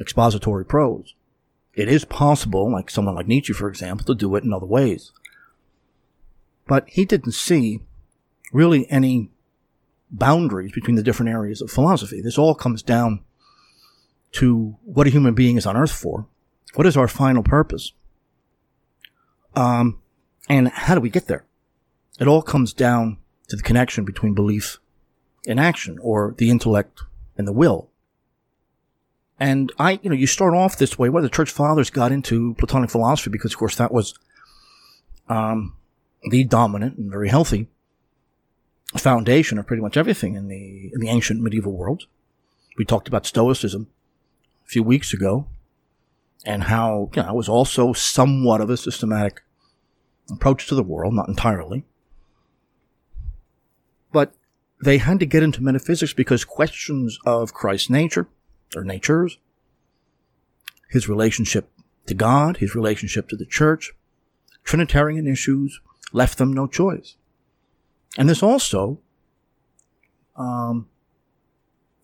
expository 0.00 0.64
prose. 0.64 1.14
It 1.72 1.88
is 1.88 2.04
possible, 2.04 2.68
like 2.72 2.90
someone 2.90 3.14
like 3.14 3.28
Nietzsche, 3.28 3.52
for 3.52 3.68
example, 3.68 4.04
to 4.06 4.14
do 4.16 4.34
it 4.34 4.42
in 4.42 4.52
other 4.52 4.66
ways. 4.66 5.12
But 6.66 6.88
he 6.88 7.04
didn't 7.04 7.30
see 7.30 7.78
really 8.52 8.90
any 8.90 9.30
boundaries 10.10 10.72
between 10.72 10.96
the 10.96 11.04
different 11.04 11.30
areas 11.30 11.62
of 11.62 11.70
philosophy. 11.70 12.20
This 12.20 12.38
all 12.38 12.56
comes 12.56 12.82
down 12.82 13.20
to 14.32 14.76
what 14.82 15.06
a 15.06 15.10
human 15.10 15.34
being 15.34 15.56
is 15.56 15.64
on 15.64 15.76
earth 15.76 15.92
for. 15.92 16.26
What 16.74 16.88
is 16.88 16.96
our 16.96 17.06
final 17.06 17.44
purpose? 17.44 17.92
Um, 19.54 20.00
and 20.48 20.70
how 20.70 20.96
do 20.96 21.00
we 21.00 21.08
get 21.08 21.28
there? 21.28 21.44
It 22.18 22.26
all 22.26 22.42
comes 22.42 22.72
down 22.72 23.18
to 23.46 23.54
the 23.54 23.62
connection 23.62 24.04
between 24.04 24.34
belief 24.34 24.78
and 25.46 25.60
action, 25.60 26.00
or 26.02 26.34
the 26.36 26.50
intellect 26.50 27.02
and 27.38 27.46
the 27.46 27.52
will. 27.52 27.91
And 29.40 29.72
I, 29.78 29.98
you 30.02 30.10
know, 30.10 30.16
you 30.16 30.26
start 30.26 30.54
off 30.54 30.78
this 30.78 30.98
way. 30.98 31.08
Where 31.08 31.22
the 31.22 31.28
church 31.28 31.50
fathers 31.50 31.90
got 31.90 32.12
into 32.12 32.54
Platonic 32.54 32.90
philosophy 32.90 33.30
because, 33.30 33.52
of 33.52 33.58
course, 33.58 33.76
that 33.76 33.92
was 33.92 34.14
um, 35.28 35.74
the 36.30 36.44
dominant 36.44 36.98
and 36.98 37.10
very 37.10 37.28
healthy 37.28 37.68
foundation 38.98 39.58
of 39.58 39.66
pretty 39.66 39.82
much 39.82 39.96
everything 39.96 40.34
in 40.34 40.48
the 40.48 40.90
in 40.92 41.00
the 41.00 41.08
ancient 41.08 41.40
medieval 41.40 41.72
world. 41.72 42.04
We 42.76 42.84
talked 42.84 43.08
about 43.08 43.26
Stoicism 43.26 43.88
a 44.64 44.68
few 44.68 44.82
weeks 44.82 45.12
ago, 45.12 45.46
and 46.44 46.64
how 46.64 47.10
you 47.14 47.22
know 47.22 47.30
it 47.30 47.34
was 47.34 47.48
also 47.48 47.92
somewhat 47.92 48.60
of 48.60 48.70
a 48.70 48.76
systematic 48.76 49.42
approach 50.30 50.66
to 50.68 50.74
the 50.74 50.82
world, 50.82 51.14
not 51.14 51.28
entirely. 51.28 51.84
But 54.12 54.34
they 54.80 54.98
had 54.98 55.20
to 55.20 55.26
get 55.26 55.42
into 55.42 55.62
metaphysics 55.62 56.12
because 56.12 56.44
questions 56.44 57.18
of 57.24 57.54
Christ's 57.54 57.90
nature, 57.90 58.28
or 58.76 58.84
natures, 58.84 59.38
his 60.90 61.08
relationship 61.08 61.70
to 62.06 62.14
God, 62.14 62.58
his 62.58 62.74
relationship 62.74 63.28
to 63.28 63.36
the 63.36 63.46
church, 63.46 63.92
Trinitarian 64.64 65.26
issues 65.26 65.80
left 66.12 66.38
them 66.38 66.52
no 66.52 66.66
choice. 66.66 67.16
And 68.18 68.28
this 68.28 68.42
also 68.42 69.00
um, 70.36 70.88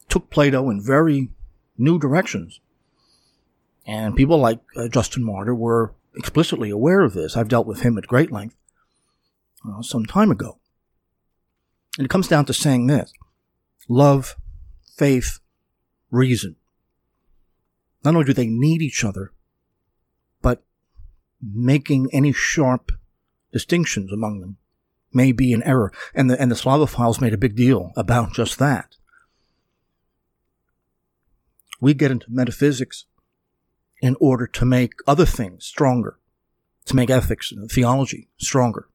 took 0.08 0.30
Plato 0.30 0.70
in 0.70 0.82
very 0.82 1.30
new 1.76 1.98
directions. 1.98 2.60
And 3.86 4.16
people 4.16 4.38
like 4.38 4.60
uh, 4.76 4.88
Justin 4.88 5.24
Martyr 5.24 5.54
were 5.54 5.94
explicitly 6.16 6.70
aware 6.70 7.02
of 7.02 7.14
this. 7.14 7.36
I've 7.36 7.48
dealt 7.48 7.66
with 7.66 7.80
him 7.80 7.96
at 7.96 8.06
great 8.06 8.32
length 8.32 8.56
uh, 9.66 9.82
some 9.82 10.04
time 10.04 10.30
ago. 10.30 10.58
And 11.96 12.04
it 12.04 12.10
comes 12.10 12.28
down 12.28 12.44
to 12.46 12.54
saying 12.54 12.86
this 12.86 13.12
love, 13.88 14.36
faith, 14.96 15.40
reason. 16.10 16.56
Not 18.04 18.14
only 18.14 18.26
do 18.26 18.32
they 18.32 18.46
need 18.46 18.82
each 18.82 19.04
other, 19.04 19.32
but 20.40 20.62
making 21.42 22.08
any 22.12 22.32
sharp 22.32 22.92
distinctions 23.52 24.12
among 24.12 24.40
them 24.40 24.56
may 25.12 25.32
be 25.32 25.52
an 25.52 25.62
error. 25.62 25.92
And 26.14 26.30
the, 26.30 26.40
and 26.40 26.50
the 26.50 26.56
Slavophiles 26.56 27.20
made 27.20 27.34
a 27.34 27.38
big 27.38 27.56
deal 27.56 27.92
about 27.96 28.32
just 28.32 28.58
that. 28.58 28.96
We 31.80 31.94
get 31.94 32.10
into 32.10 32.26
metaphysics 32.28 33.04
in 34.00 34.16
order 34.20 34.46
to 34.46 34.64
make 34.64 34.94
other 35.06 35.26
things 35.26 35.64
stronger, 35.64 36.18
to 36.86 36.96
make 36.96 37.10
ethics 37.10 37.52
and 37.52 37.70
theology 37.70 38.28
stronger. 38.36 38.88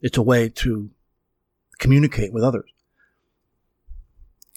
It's 0.00 0.18
a 0.18 0.22
way 0.22 0.48
to 0.48 0.90
communicate 1.78 2.32
with 2.32 2.44
others. 2.44 2.70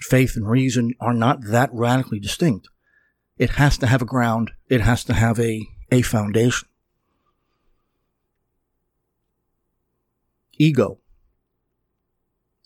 Faith 0.01 0.35
and 0.35 0.49
reason 0.49 0.93
are 0.99 1.13
not 1.13 1.39
that 1.45 1.69
radically 1.73 2.19
distinct. 2.19 2.69
It 3.39 3.51
has 3.51 3.77
to 3.77 3.87
have 3.87 4.01
a 4.01 4.05
ground. 4.05 4.51
It 4.67 4.81
has 4.81 5.03
to 5.05 5.13
have 5.13 5.39
a, 5.39 5.65
a 5.91 6.01
foundation. 6.01 6.67
Ego, 10.57 10.99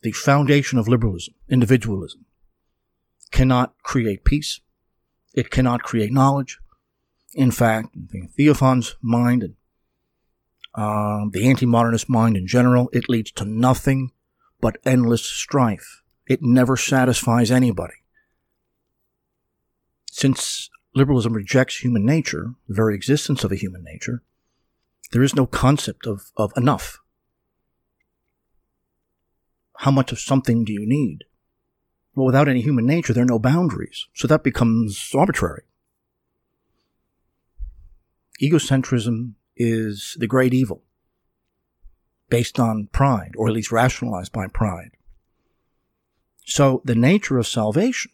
the 0.02 0.12
foundation 0.12 0.80
of 0.80 0.88
liberalism, 0.88 1.36
individualism, 1.48 2.26
cannot 3.30 3.76
create 3.84 4.26
peace. 4.26 4.62
It 5.36 5.52
cannot 5.52 5.84
create 5.84 6.12
knowledge. 6.12 6.60
In 7.36 7.52
fact, 7.52 7.96
in 8.12 8.30
Theophan's 8.30 8.96
mind 9.00 9.44
and 9.44 9.56
uh, 10.74 11.30
the 11.32 11.48
anti-modernist 11.48 12.10
mind 12.10 12.36
in 12.36 12.48
general, 12.48 12.90
it 12.94 13.08
leads 13.08 13.32
to 13.34 13.46
nothing 13.46 14.12
but 14.60 14.78
endless 14.86 15.24
strife. 15.24 16.02
It 16.26 16.42
never 16.42 16.76
satisfies 16.76 17.52
anybody. 17.52 18.03
Since 20.24 20.70
liberalism 20.96 21.34
rejects 21.34 21.84
human 21.84 22.06
nature, 22.06 22.54
the 22.70 22.74
very 22.74 22.96
existence 22.96 23.44
of 23.44 23.52
a 23.52 23.58
human 23.58 23.84
nature, 23.84 24.24
there 25.12 25.22
is 25.22 25.36
no 25.36 25.46
concept 25.46 26.08
of, 26.08 26.32
of 26.38 26.54
enough. 26.56 27.02
How 29.80 29.92
much 29.92 30.14
of 30.14 30.22
something 30.22 30.64
do 30.64 30.72
you 30.72 30.88
need? 30.88 31.26
Well, 32.16 32.26
without 32.26 32.48
any 32.48 32.62
human 32.62 32.86
nature, 32.86 33.12
there 33.12 33.24
are 33.24 33.36
no 33.36 33.38
boundaries. 33.38 34.08
So 34.14 34.26
that 34.30 34.46
becomes 34.46 35.12
arbitrary. 35.14 35.64
Egocentrism 38.42 39.34
is 39.58 40.16
the 40.18 40.28
great 40.28 40.54
evil 40.54 40.84
based 42.30 42.62
on 42.62 42.88
pride, 42.94 43.34
or 43.36 43.50
at 43.50 43.54
least 43.54 43.74
rationalized 43.74 44.32
by 44.32 44.48
pride. 44.48 44.92
So 46.46 46.82
the 46.86 46.96
nature 46.96 47.38
of 47.38 47.46
salvation, 47.46 48.13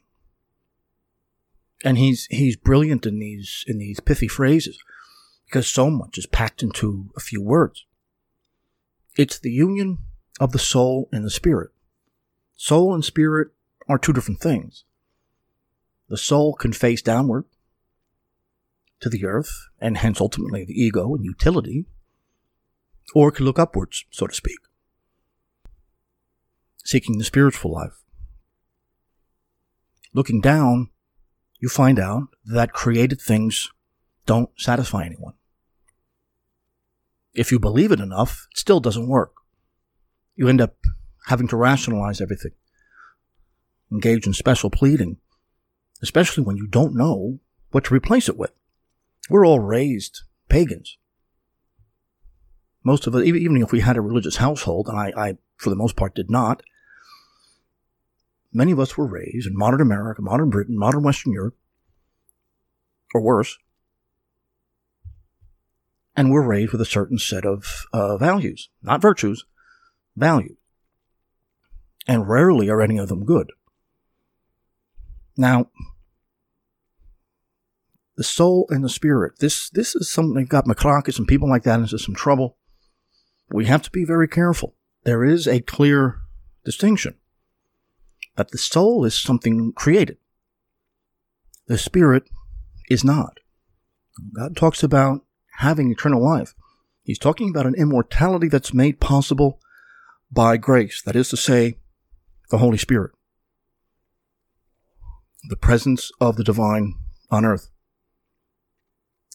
and 1.83 1.97
he's 1.97 2.25
he's 2.29 2.55
brilliant 2.55 3.05
in 3.05 3.19
these 3.19 3.63
in 3.67 3.77
these 3.77 3.99
pithy 3.99 4.27
phrases, 4.27 4.77
because 5.45 5.67
so 5.67 5.89
much 5.89 6.17
is 6.17 6.25
packed 6.25 6.63
into 6.63 7.09
a 7.15 7.19
few 7.19 7.41
words. 7.41 7.85
It's 9.15 9.39
the 9.39 9.51
union 9.51 9.99
of 10.39 10.51
the 10.51 10.59
soul 10.59 11.09
and 11.11 11.25
the 11.25 11.29
spirit. 11.29 11.71
Soul 12.55 12.93
and 12.93 13.03
spirit 13.03 13.49
are 13.87 13.97
two 13.97 14.13
different 14.13 14.39
things. 14.39 14.83
The 16.09 16.17
soul 16.17 16.53
can 16.53 16.73
face 16.73 17.01
downward 17.01 17.45
to 18.99 19.09
the 19.09 19.25
earth, 19.25 19.67
and 19.79 19.97
hence 19.97 20.19
ultimately 20.19 20.65
the 20.65 20.73
ego 20.73 21.15
and 21.15 21.23
utility, 21.23 21.85
or 23.13 23.29
it 23.29 23.35
can 23.35 23.45
look 23.45 23.59
upwards, 23.59 24.05
so 24.11 24.27
to 24.27 24.33
speak, 24.33 24.59
seeking 26.83 27.17
the 27.17 27.23
spiritual 27.23 27.71
life. 27.71 28.03
Looking 30.13 30.41
down, 30.41 30.89
you 31.59 31.69
find 31.69 31.99
out 31.99 32.29
that 32.45 32.73
created 32.73 33.21
things 33.21 33.69
don't 34.25 34.49
satisfy 34.57 35.05
anyone. 35.05 35.33
If 37.33 37.51
you 37.51 37.59
believe 37.59 37.91
it 37.91 37.99
enough, 37.99 38.47
it 38.51 38.57
still 38.57 38.79
doesn't 38.79 39.07
work. 39.07 39.33
You 40.35 40.47
end 40.47 40.61
up 40.61 40.77
having 41.27 41.47
to 41.49 41.57
rationalize 41.57 42.21
everything, 42.21 42.51
engage 43.91 44.25
in 44.25 44.33
special 44.33 44.69
pleading, 44.69 45.17
especially 46.01 46.43
when 46.43 46.57
you 46.57 46.67
don't 46.67 46.95
know 46.95 47.39
what 47.71 47.83
to 47.85 47.93
replace 47.93 48.29
it 48.29 48.37
with. 48.37 48.51
We're 49.29 49.45
all 49.45 49.59
raised 49.59 50.21
pagans. 50.47 50.97
Most 52.83 53.05
of 53.05 53.13
us, 53.13 53.25
even 53.25 53.61
if 53.61 53.71
we 53.71 53.81
had 53.81 53.97
a 53.97 54.01
religious 54.01 54.37
household, 54.37 54.87
and 54.87 54.97
I, 54.97 55.11
I 55.15 55.37
for 55.57 55.69
the 55.69 55.75
most 55.75 55.95
part, 55.95 56.15
did 56.15 56.31
not, 56.31 56.63
many 58.51 58.71
of 58.71 58.79
us 58.79 58.97
were 58.97 59.07
raised 59.07 59.47
in 59.47 59.57
modern 59.57 59.81
America, 59.81 60.21
modern 60.21 60.49
Britain, 60.49 60.77
modern 60.77 61.03
Western 61.03 61.33
Europe, 61.33 61.55
or 63.13 63.21
worse, 63.21 63.57
and 66.15 66.31
we're 66.31 66.45
raised 66.45 66.71
with 66.71 66.81
a 66.81 66.85
certain 66.85 67.17
set 67.17 67.45
of 67.45 67.85
uh, 67.93 68.17
values, 68.17 68.69
not 68.81 69.01
virtues, 69.01 69.45
values. 70.17 70.57
And 72.07 72.27
rarely 72.27 72.69
are 72.69 72.81
any 72.81 72.97
of 72.97 73.07
them 73.07 73.23
good. 73.23 73.51
Now, 75.37 75.67
the 78.17 78.23
soul 78.23 78.65
and 78.69 78.83
the 78.83 78.89
spirit, 78.89 79.39
this, 79.39 79.69
this 79.69 79.95
is 79.95 80.11
something 80.11 80.33
that 80.33 80.49
got 80.49 80.65
Macrakis 80.65 81.17
and 81.17 81.27
people 81.27 81.47
like 81.47 81.63
that 81.63 81.79
into 81.79 81.97
some 81.97 82.15
trouble. 82.15 82.57
We 83.49 83.67
have 83.67 83.83
to 83.83 83.91
be 83.91 84.03
very 84.03 84.27
careful. 84.27 84.75
There 85.05 85.23
is 85.23 85.47
a 85.47 85.61
clear 85.61 86.19
distinction 86.65 87.15
that 88.39 88.51
the 88.51 88.57
soul 88.57 89.03
is 89.03 89.21
something 89.21 89.73
created. 89.73 90.17
The 91.67 91.77
spirit 91.77 92.23
is 92.89 93.03
not. 93.03 93.41
God 94.33 94.55
talks 94.55 94.81
about 94.81 95.25
having 95.57 95.91
eternal 95.91 96.23
life. 96.23 96.55
He's 97.03 97.19
talking 97.19 97.49
about 97.49 97.65
an 97.65 97.75
immortality 97.75 98.47
that's 98.47 98.73
made 98.73 99.01
possible 99.01 99.59
by 100.31 100.55
grace, 100.55 101.01
that 101.01 101.17
is 101.17 101.27
to 101.29 101.37
say, 101.37 101.79
the 102.49 102.59
Holy 102.59 102.77
Spirit, 102.77 103.11
the 105.49 105.57
presence 105.57 106.09
of 106.21 106.37
the 106.37 106.43
divine 106.43 106.95
on 107.29 107.43
earth, 107.43 107.69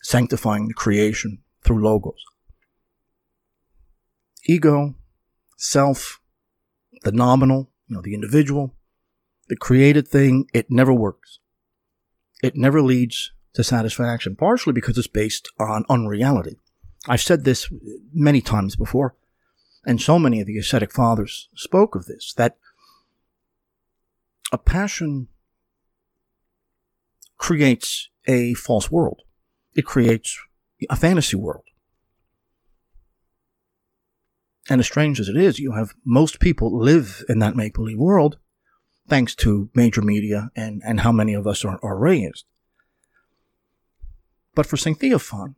sanctifying 0.02 0.68
the 0.68 0.74
creation 0.74 1.42
through 1.62 1.84
Logos. 1.84 2.24
Ego, 4.46 4.94
self, 5.58 6.20
the 7.02 7.12
nominal, 7.12 7.70
you 7.86 7.96
know, 7.96 8.02
the 8.02 8.14
individual, 8.14 8.74
the 9.48 9.56
created 9.56 10.08
thing, 10.08 10.46
it 10.52 10.70
never 10.70 10.92
works. 10.92 11.38
It 12.42 12.56
never 12.56 12.82
leads 12.82 13.32
to 13.54 13.64
satisfaction, 13.64 14.36
partially 14.36 14.72
because 14.72 14.98
it's 14.98 15.06
based 15.06 15.50
on 15.58 15.84
unreality. 15.88 16.58
I've 17.06 17.20
said 17.20 17.44
this 17.44 17.70
many 18.12 18.40
times 18.40 18.76
before, 18.76 19.14
and 19.86 20.00
so 20.00 20.18
many 20.18 20.40
of 20.40 20.46
the 20.46 20.58
ascetic 20.58 20.92
fathers 20.92 21.48
spoke 21.54 21.94
of 21.94 22.06
this, 22.06 22.32
that 22.36 22.56
a 24.52 24.58
passion 24.58 25.28
creates 27.36 28.08
a 28.26 28.54
false 28.54 28.90
world. 28.90 29.22
It 29.74 29.84
creates 29.84 30.38
a 30.88 30.96
fantasy 30.96 31.36
world. 31.36 31.64
And 34.70 34.80
as 34.80 34.86
strange 34.86 35.20
as 35.20 35.28
it 35.28 35.36
is, 35.36 35.58
you 35.58 35.72
have 35.72 35.94
most 36.04 36.40
people 36.40 36.78
live 36.78 37.22
in 37.28 37.38
that 37.40 37.56
make 37.56 37.74
believe 37.74 37.98
world 37.98 38.38
thanks 39.08 39.34
to 39.34 39.68
major 39.74 40.02
media 40.02 40.50
and, 40.56 40.82
and 40.84 41.00
how 41.00 41.12
many 41.12 41.34
of 41.34 41.46
us 41.46 41.64
are, 41.64 41.78
are 41.82 41.98
raised. 41.98 42.44
But 44.54 44.66
for 44.66 44.76
St. 44.76 44.98
Theophan, 44.98 45.54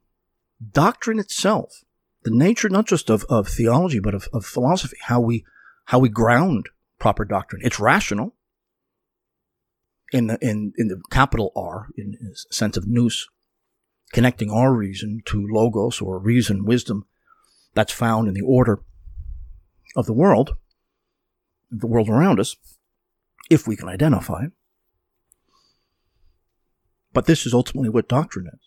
doctrine 0.72 1.18
itself, 1.18 1.84
the 2.24 2.30
nature 2.30 2.68
not 2.68 2.86
just 2.86 3.10
of, 3.10 3.24
of 3.28 3.48
theology, 3.48 4.00
but 4.00 4.14
of, 4.14 4.28
of 4.32 4.44
philosophy, 4.44 4.96
how 5.02 5.20
we, 5.20 5.44
how 5.86 5.98
we 5.98 6.08
ground 6.08 6.68
proper 6.98 7.24
doctrine, 7.24 7.62
it's 7.64 7.78
rational 7.78 8.34
in 10.12 10.28
the, 10.28 10.38
in, 10.40 10.72
in 10.76 10.88
the 10.88 11.00
capital 11.10 11.52
R, 11.54 11.88
in 11.96 12.16
the 12.20 12.36
sense 12.50 12.76
of 12.76 12.86
nous, 12.86 13.28
connecting 14.12 14.50
our 14.50 14.74
reason 14.74 15.20
to 15.26 15.46
logos 15.46 16.00
or 16.00 16.18
reason, 16.18 16.64
wisdom 16.64 17.06
that's 17.74 17.92
found 17.92 18.28
in 18.28 18.34
the 18.34 18.40
order 18.40 18.80
of 19.94 20.06
the 20.06 20.12
world, 20.12 20.56
the 21.70 21.86
world 21.86 22.08
around 22.08 22.40
us 22.40 22.56
if 23.50 23.66
we 23.66 23.76
can 23.76 23.88
identify. 23.88 24.46
But 27.12 27.26
this 27.26 27.46
is 27.46 27.54
ultimately 27.54 27.88
what 27.88 28.08
doctrine 28.08 28.46
is. 28.52 28.60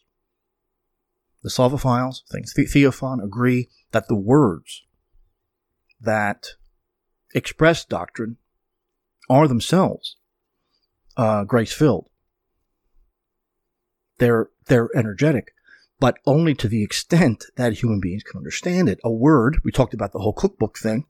The 1.43 1.49
Slavophiles, 1.49 2.21
things, 2.31 2.53
the- 2.53 2.65
Theophan 2.65 3.23
agree 3.23 3.69
that 3.91 4.07
the 4.07 4.15
words 4.15 4.83
that 6.01 6.55
express 7.33 7.85
doctrine 7.85 8.37
are 9.29 9.47
themselves 9.47 10.17
uh, 11.15 11.43
grace 11.43 11.71
filled. 11.71 12.09
They're 14.17 14.49
they're 14.65 14.89
energetic, 14.95 15.53
but 15.99 16.17
only 16.25 16.53
to 16.55 16.67
the 16.67 16.83
extent 16.83 17.45
that 17.55 17.73
human 17.73 17.99
beings 17.99 18.23
can 18.23 18.37
understand 18.37 18.89
it. 18.89 18.99
A 19.03 19.11
word, 19.11 19.59
we 19.63 19.71
talked 19.71 19.93
about 19.93 20.11
the 20.11 20.19
whole 20.19 20.33
cookbook 20.33 20.77
thing. 20.77 21.05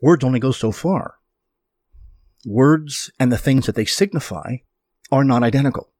Words 0.00 0.24
only 0.24 0.40
go 0.40 0.50
so 0.50 0.72
far 0.72 1.19
words 2.44 3.10
and 3.18 3.30
the 3.30 3.38
things 3.38 3.66
that 3.66 3.74
they 3.74 3.84
signify 3.84 4.56
are 5.12 5.24
not 5.24 5.42
identical. 5.42 5.90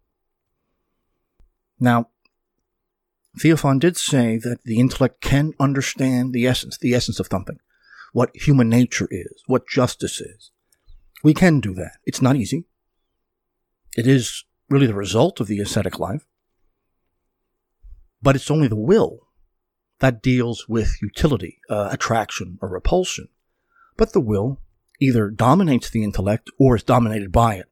Now, 1.78 2.08
Theophan 3.38 3.78
did 3.78 3.96
say 3.96 4.38
that 4.38 4.64
the 4.64 4.78
intellect 4.78 5.20
can 5.20 5.52
understand 5.60 6.32
the 6.32 6.46
essence, 6.46 6.78
the 6.78 6.94
essence 6.94 7.20
of 7.20 7.28
something. 7.30 7.58
what 8.12 8.34
human 8.34 8.68
nature 8.68 9.08
is, 9.10 9.42
what 9.46 9.68
justice 9.68 10.20
is. 10.20 10.50
We 11.22 11.34
can 11.34 11.60
do 11.60 11.74
that. 11.74 11.98
It's 12.04 12.22
not 12.22 12.36
easy. 12.36 12.64
It 13.96 14.06
is 14.06 14.44
really 14.68 14.86
the 14.86 14.94
result 14.94 15.40
of 15.40 15.46
the 15.46 15.60
ascetic 15.60 15.98
life. 15.98 16.26
But 18.22 18.36
it's 18.36 18.50
only 18.50 18.68
the 18.68 18.76
will 18.76 19.28
that 20.00 20.22
deals 20.22 20.68
with 20.68 21.00
utility, 21.02 21.58
uh, 21.68 21.88
attraction, 21.92 22.58
or 22.60 22.68
repulsion. 22.68 23.28
But 23.96 24.12
the 24.12 24.20
will 24.20 24.60
either 25.00 25.30
dominates 25.30 25.90
the 25.90 26.04
intellect 26.04 26.50
or 26.58 26.76
is 26.76 26.82
dominated 26.82 27.32
by 27.32 27.54
it. 27.54 27.66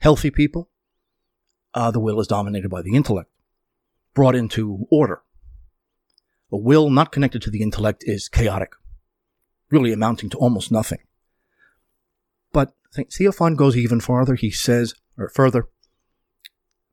Healthy 0.00 0.30
people, 0.30 0.68
uh, 1.72 1.90
the 1.90 2.00
will 2.00 2.20
is 2.20 2.26
dominated 2.26 2.68
by 2.68 2.82
the 2.82 2.94
intellect, 2.94 3.30
brought 4.14 4.34
into 4.34 4.86
order. 4.90 5.22
A 6.52 6.56
will 6.56 6.90
not 6.90 7.12
connected 7.12 7.42
to 7.42 7.50
the 7.50 7.62
intellect 7.62 8.04
is 8.06 8.28
chaotic, 8.28 8.72
really 9.70 9.92
amounting 9.92 10.30
to 10.30 10.38
almost 10.38 10.70
nothing. 10.70 10.98
But 12.52 12.74
Theophan 12.94 13.56
goes 13.56 13.76
even 13.76 14.00
farther. 14.00 14.34
He 14.34 14.50
says, 14.50 14.94
or 15.18 15.28
further, 15.28 15.68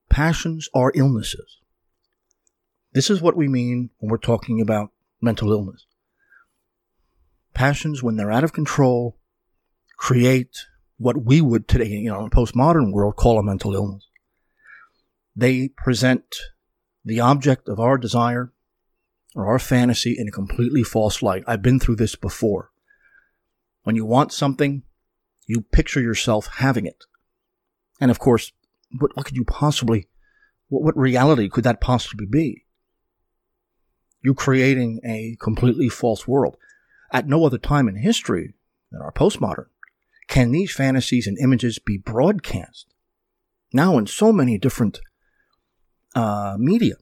passions 0.09 0.69
are 0.73 0.91
illnesses. 0.95 1.59
This 2.93 3.09
is 3.09 3.21
what 3.21 3.35
we 3.35 3.47
mean 3.47 3.89
when 3.97 4.09
we're 4.09 4.17
talking 4.17 4.61
about 4.61 4.91
mental 5.21 5.51
illness. 5.51 5.85
Passions, 7.53 8.03
when 8.03 8.15
they're 8.15 8.31
out 8.31 8.43
of 8.43 8.53
control, 8.53 9.17
create 10.03 10.65
what 10.97 11.23
we 11.23 11.39
would 11.39 11.65
today, 11.65 11.87
you 11.87 12.09
know, 12.09 12.19
in 12.19 12.25
a 12.25 12.29
postmodern 12.29 12.91
world, 12.91 13.15
call 13.15 13.39
a 13.39 13.43
mental 13.43 13.73
illness. 13.73 14.05
They 15.33 15.69
present 15.69 16.25
the 17.05 17.21
object 17.21 17.69
of 17.69 17.79
our 17.79 17.97
desire 17.97 18.51
or 19.33 19.47
our 19.47 19.59
fantasy 19.59 20.13
in 20.19 20.27
a 20.27 20.31
completely 20.31 20.83
false 20.83 21.21
light. 21.21 21.45
I've 21.47 21.61
been 21.61 21.79
through 21.79 21.95
this 21.95 22.17
before. 22.17 22.69
When 23.83 23.95
you 23.95 24.03
want 24.03 24.33
something, 24.33 24.83
you 25.47 25.61
picture 25.61 26.01
yourself 26.01 26.49
having 26.57 26.85
it. 26.85 27.05
And 28.01 28.11
of 28.11 28.19
course, 28.19 28.51
what, 28.99 29.15
what 29.15 29.25
could 29.25 29.37
you 29.37 29.45
possibly, 29.45 30.09
what, 30.67 30.83
what 30.83 30.97
reality 30.97 31.47
could 31.47 31.63
that 31.63 31.79
possibly 31.79 32.25
be? 32.25 32.65
You're 34.21 34.33
creating 34.33 34.99
a 35.05 35.37
completely 35.39 35.87
false 35.87 36.27
world. 36.27 36.57
At 37.13 37.25
no 37.25 37.45
other 37.45 37.57
time 37.57 37.87
in 37.87 37.95
history 37.95 38.55
than 38.91 39.01
our 39.01 39.13
postmodern 39.13 39.67
can 40.33 40.51
these 40.51 40.73
fantasies 40.73 41.27
and 41.27 41.37
images 41.37 41.77
be 41.77 41.95
broadcast 41.95 42.87
now 43.71 43.99
in 43.99 44.07
so 44.07 44.33
many 44.33 44.57
different 44.57 44.99
uh, 46.15 46.55
media 46.57 46.95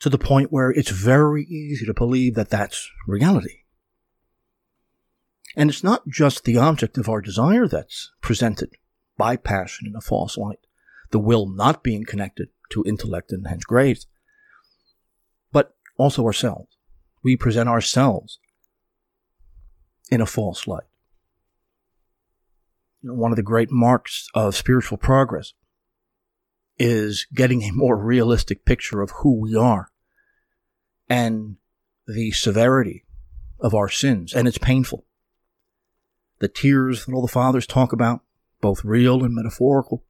to 0.00 0.08
the 0.08 0.16
point 0.16 0.50
where 0.50 0.70
it's 0.70 0.88
very 0.88 1.44
easy 1.44 1.84
to 1.84 1.92
believe 1.92 2.34
that 2.34 2.48
that's 2.48 2.90
reality. 3.06 3.58
And 5.54 5.68
it's 5.68 5.84
not 5.84 6.08
just 6.08 6.44
the 6.44 6.56
object 6.56 6.96
of 6.96 7.10
our 7.10 7.20
desire 7.20 7.68
that's 7.68 8.10
presented 8.22 8.70
by 9.18 9.36
passion 9.36 9.86
in 9.86 9.94
a 9.94 10.00
false 10.00 10.38
light, 10.38 10.66
the 11.10 11.18
will 11.18 11.46
not 11.46 11.82
being 11.82 12.04
connected 12.04 12.48
to 12.70 12.84
intellect 12.86 13.32
and 13.32 13.46
hence 13.46 13.64
grace, 13.64 14.06
but 15.52 15.74
also 15.98 16.24
ourselves. 16.24 16.74
We 17.22 17.36
present 17.36 17.68
ourselves 17.68 18.38
in 20.10 20.22
a 20.22 20.26
false 20.26 20.66
light. 20.66 20.84
One 23.02 23.32
of 23.32 23.36
the 23.36 23.42
great 23.42 23.70
marks 23.70 24.28
of 24.34 24.56
spiritual 24.56 24.98
progress 24.98 25.54
is 26.78 27.26
getting 27.34 27.62
a 27.62 27.72
more 27.72 27.96
realistic 27.96 28.64
picture 28.64 29.02
of 29.02 29.10
who 29.22 29.38
we 29.38 29.54
are 29.54 29.90
and 31.08 31.56
the 32.06 32.30
severity 32.32 33.04
of 33.60 33.74
our 33.74 33.88
sins. 33.88 34.32
And 34.32 34.48
it's 34.48 34.58
painful. 34.58 35.04
The 36.38 36.48
tears 36.48 37.04
that 37.04 37.12
all 37.12 37.22
the 37.22 37.28
fathers 37.28 37.66
talk 37.66 37.92
about, 37.92 38.22
both 38.60 38.84
real 38.84 39.22
and 39.22 39.34
metaphorical, 39.34 40.04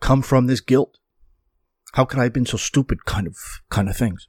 come 0.00 0.22
from 0.22 0.46
this 0.46 0.60
guilt. 0.60 0.98
How 1.92 2.04
could 2.04 2.20
I 2.20 2.24
have 2.24 2.32
been 2.32 2.46
so 2.46 2.56
stupid 2.56 3.04
kind 3.04 3.26
of 3.26 3.36
kind 3.70 3.88
of 3.88 3.96
things? 3.96 4.28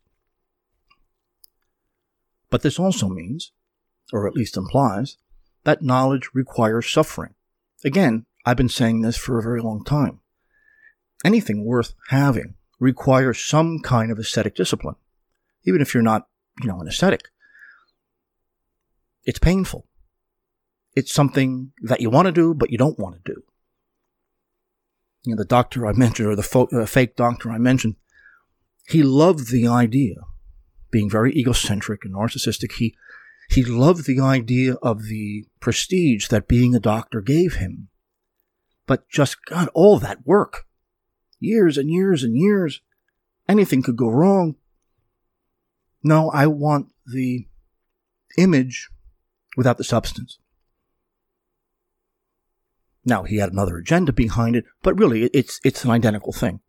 But 2.49 2.61
this 2.61 2.79
also 2.79 3.07
means, 3.09 3.51
or 4.11 4.27
at 4.27 4.33
least 4.33 4.57
implies, 4.57 5.17
that 5.63 5.81
knowledge 5.81 6.29
requires 6.33 6.91
suffering. 6.91 7.33
Again, 7.83 8.25
I've 8.45 8.57
been 8.57 8.69
saying 8.69 9.01
this 9.01 9.17
for 9.17 9.37
a 9.37 9.43
very 9.43 9.61
long 9.61 9.83
time. 9.83 10.19
Anything 11.23 11.65
worth 11.65 11.93
having 12.09 12.55
requires 12.79 13.43
some 13.43 13.79
kind 13.79 14.11
of 14.11 14.19
ascetic 14.19 14.55
discipline, 14.55 14.95
even 15.65 15.81
if 15.81 15.93
you're 15.93 16.03
not, 16.03 16.27
you 16.61 16.67
know, 16.67 16.79
an 16.79 16.87
ascetic. 16.87 17.29
It's 19.25 19.39
painful. 19.39 19.85
It's 20.95 21.13
something 21.13 21.71
that 21.83 22.01
you 22.01 22.09
want 22.09 22.25
to 22.27 22.31
do, 22.31 22.53
but 22.53 22.71
you 22.71 22.77
don't 22.77 22.97
want 22.97 23.15
to 23.15 23.33
do. 23.33 23.43
You 25.25 25.35
know, 25.35 25.37
the 25.37 25.45
doctor 25.45 25.85
I 25.85 25.93
mentioned, 25.93 26.29
or 26.29 26.35
the 26.35 26.43
fo- 26.43 26.69
uh, 26.73 26.85
fake 26.85 27.15
doctor 27.15 27.51
I 27.51 27.57
mentioned, 27.57 27.95
he 28.87 29.03
loved 29.03 29.51
the 29.51 29.67
idea, 29.67 30.15
being 30.89 31.09
very 31.09 31.31
egocentric 31.33 32.05
and 32.05 32.15
narcissistic. 32.15 32.73
He 32.73 32.95
he 33.49 33.63
loved 33.63 34.05
the 34.05 34.19
idea 34.19 34.75
of 34.75 35.05
the 35.05 35.45
prestige 35.59 36.27
that 36.27 36.47
being 36.47 36.75
a 36.75 36.79
doctor 36.79 37.19
gave 37.19 37.55
him. 37.55 37.89
But 38.85 39.09
just, 39.09 39.43
God, 39.45 39.69
all 39.73 39.97
that 39.99 40.25
work. 40.25 40.67
Years 41.39 41.77
and 41.77 41.89
years 41.89 42.23
and 42.23 42.37
years. 42.37 42.81
Anything 43.47 43.81
could 43.81 43.97
go 43.97 44.07
wrong. 44.07 44.55
No, 46.03 46.29
I 46.29 46.45
want 46.45 46.91
the 47.07 47.47
image 48.37 48.89
without 49.57 49.79
the 49.79 49.83
substance. 49.83 50.37
Now, 53.03 53.23
he 53.23 53.37
had 53.37 53.51
another 53.51 53.77
agenda 53.77 54.13
behind 54.13 54.55
it, 54.55 54.65
but 54.83 54.97
really, 54.99 55.23
it's, 55.25 55.59
it's 55.63 55.83
an 55.83 55.89
identical 55.89 56.33
thing 56.33 56.59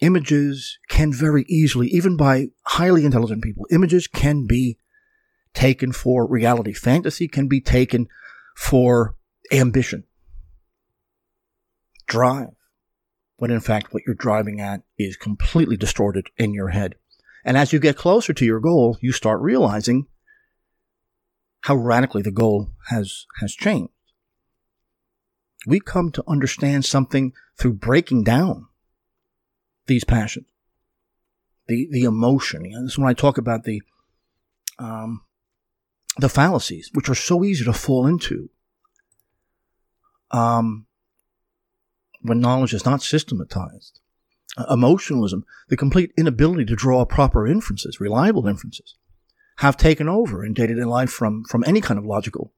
images 0.00 0.78
can 0.88 1.12
very 1.12 1.44
easily, 1.48 1.88
even 1.88 2.16
by 2.16 2.48
highly 2.64 3.04
intelligent 3.04 3.42
people, 3.42 3.66
images 3.70 4.06
can 4.06 4.46
be 4.46 4.78
taken 5.54 5.92
for 5.92 6.26
reality. 6.26 6.72
Fantasy 6.72 7.28
can 7.28 7.48
be 7.48 7.60
taken 7.60 8.06
for 8.56 9.16
ambition, 9.52 10.04
drive, 12.06 12.48
when 13.36 13.50
in 13.50 13.60
fact 13.60 13.92
what 13.92 14.02
you're 14.06 14.14
driving 14.14 14.60
at 14.60 14.82
is 14.98 15.16
completely 15.16 15.76
distorted 15.76 16.28
in 16.36 16.52
your 16.52 16.68
head. 16.68 16.94
And 17.44 17.56
as 17.56 17.72
you 17.72 17.78
get 17.78 17.96
closer 17.96 18.32
to 18.32 18.44
your 18.44 18.60
goal, 18.60 18.98
you 19.00 19.12
start 19.12 19.40
realizing 19.40 20.06
how 21.62 21.76
radically 21.76 22.22
the 22.22 22.30
goal 22.30 22.72
has, 22.88 23.26
has 23.40 23.54
changed. 23.54 23.92
We 25.66 25.80
come 25.80 26.10
to 26.12 26.24
understand 26.28 26.84
something 26.84 27.32
through 27.56 27.74
breaking 27.74 28.24
down 28.24 28.66
these 29.88 30.04
passions, 30.04 30.46
the 31.66 31.88
the 31.90 32.04
emotion. 32.04 32.64
You 32.64 32.76
know, 32.76 32.82
this 32.84 32.92
is 32.92 32.98
when 32.98 33.08
I 33.08 33.14
talk 33.14 33.38
about 33.38 33.64
the 33.64 33.82
um, 34.78 35.22
the 36.18 36.28
fallacies, 36.28 36.90
which 36.94 37.08
are 37.08 37.14
so 37.14 37.44
easy 37.44 37.64
to 37.64 37.72
fall 37.72 38.06
into. 38.06 38.50
Um, 40.30 40.86
when 42.20 42.40
knowledge 42.40 42.74
is 42.74 42.84
not 42.84 43.00
systematized, 43.00 44.00
uh, 44.56 44.66
emotionalism, 44.70 45.44
the 45.68 45.76
complete 45.76 46.12
inability 46.18 46.64
to 46.66 46.76
draw 46.76 47.04
proper 47.04 47.46
inferences, 47.46 48.00
reliable 48.00 48.46
inferences, 48.46 48.96
have 49.58 49.76
taken 49.76 50.08
over 50.08 50.44
in 50.44 50.52
day 50.52 50.66
to 50.66 50.74
day 50.74 50.84
life 50.84 51.10
from 51.10 51.44
from 51.44 51.64
any 51.66 51.80
kind 51.80 51.98
of 51.98 52.04
logical 52.04 52.52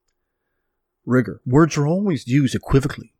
rigor. 1.07 1.41
Words 1.47 1.77
are 1.77 1.87
always 1.87 2.27
used 2.27 2.55
equivocally. 2.55 3.15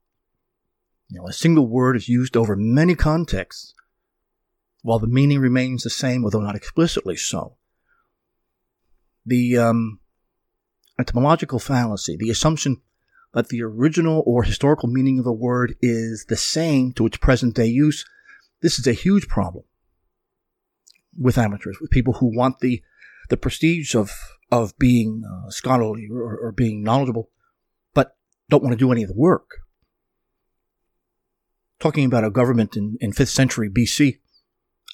You 1.09 1.21
know, 1.21 1.27
a 1.27 1.33
single 1.33 1.67
word 1.67 1.97
is 1.97 2.09
used 2.09 2.37
over 2.37 2.55
many 2.57 2.95
contexts 2.95 3.75
while 4.83 4.99
the 4.99 5.07
meaning 5.07 5.39
remains 5.39 5.83
the 5.83 5.91
same, 5.91 6.25
although 6.25 6.41
not 6.41 6.57
explicitly 6.57 7.17
so. 7.17 7.57
The 9.27 9.59
um, 9.59 10.01
etymological 10.99 11.59
fallacy, 11.59 12.17
the 12.17 12.31
assumption 12.31 12.81
that 13.33 13.49
the 13.49 13.63
original 13.63 14.23
or 14.27 14.43
historical 14.43 14.89
meaning 14.89 15.19
of 15.19 15.27
a 15.27 15.33
word 15.33 15.77
is 15.81 16.27
the 16.29 16.37
same 16.37 16.93
to 16.93 17.07
its 17.07 17.19
present 17.19 17.55
day 17.55 17.67
use, 17.67 18.05
this 18.61 18.79
is 18.79 18.87
a 18.87 18.93
huge 18.93 19.29
problem 19.29 19.65
with 21.19 21.39
amateurs, 21.39 21.79
with 21.81 21.91
people 21.91 22.15
who 22.15 22.35
want 22.35 22.61
the 22.61 22.83
the 23.29 23.37
prestige 23.37 23.95
of 23.95 24.11
of 24.51 24.77
being 24.79 25.23
uh, 25.25 25.51
scholarly 25.51 26.09
or, 26.11 26.37
or 26.37 26.53
being 26.53 26.83
knowledgeable, 26.83 27.31
but 27.95 28.17
don't 28.49 28.63
want 28.63 28.73
to 28.73 28.79
do 28.79 28.91
any 28.91 29.03
of 29.03 29.09
the 29.09 29.17
work. 29.17 29.59
Talking 31.79 32.05
about 32.05 32.25
a 32.25 32.31
government 32.31 32.77
in, 32.77 32.99
in 33.01 33.13
5th 33.13 33.29
century 33.29 33.71
BC 33.71 34.19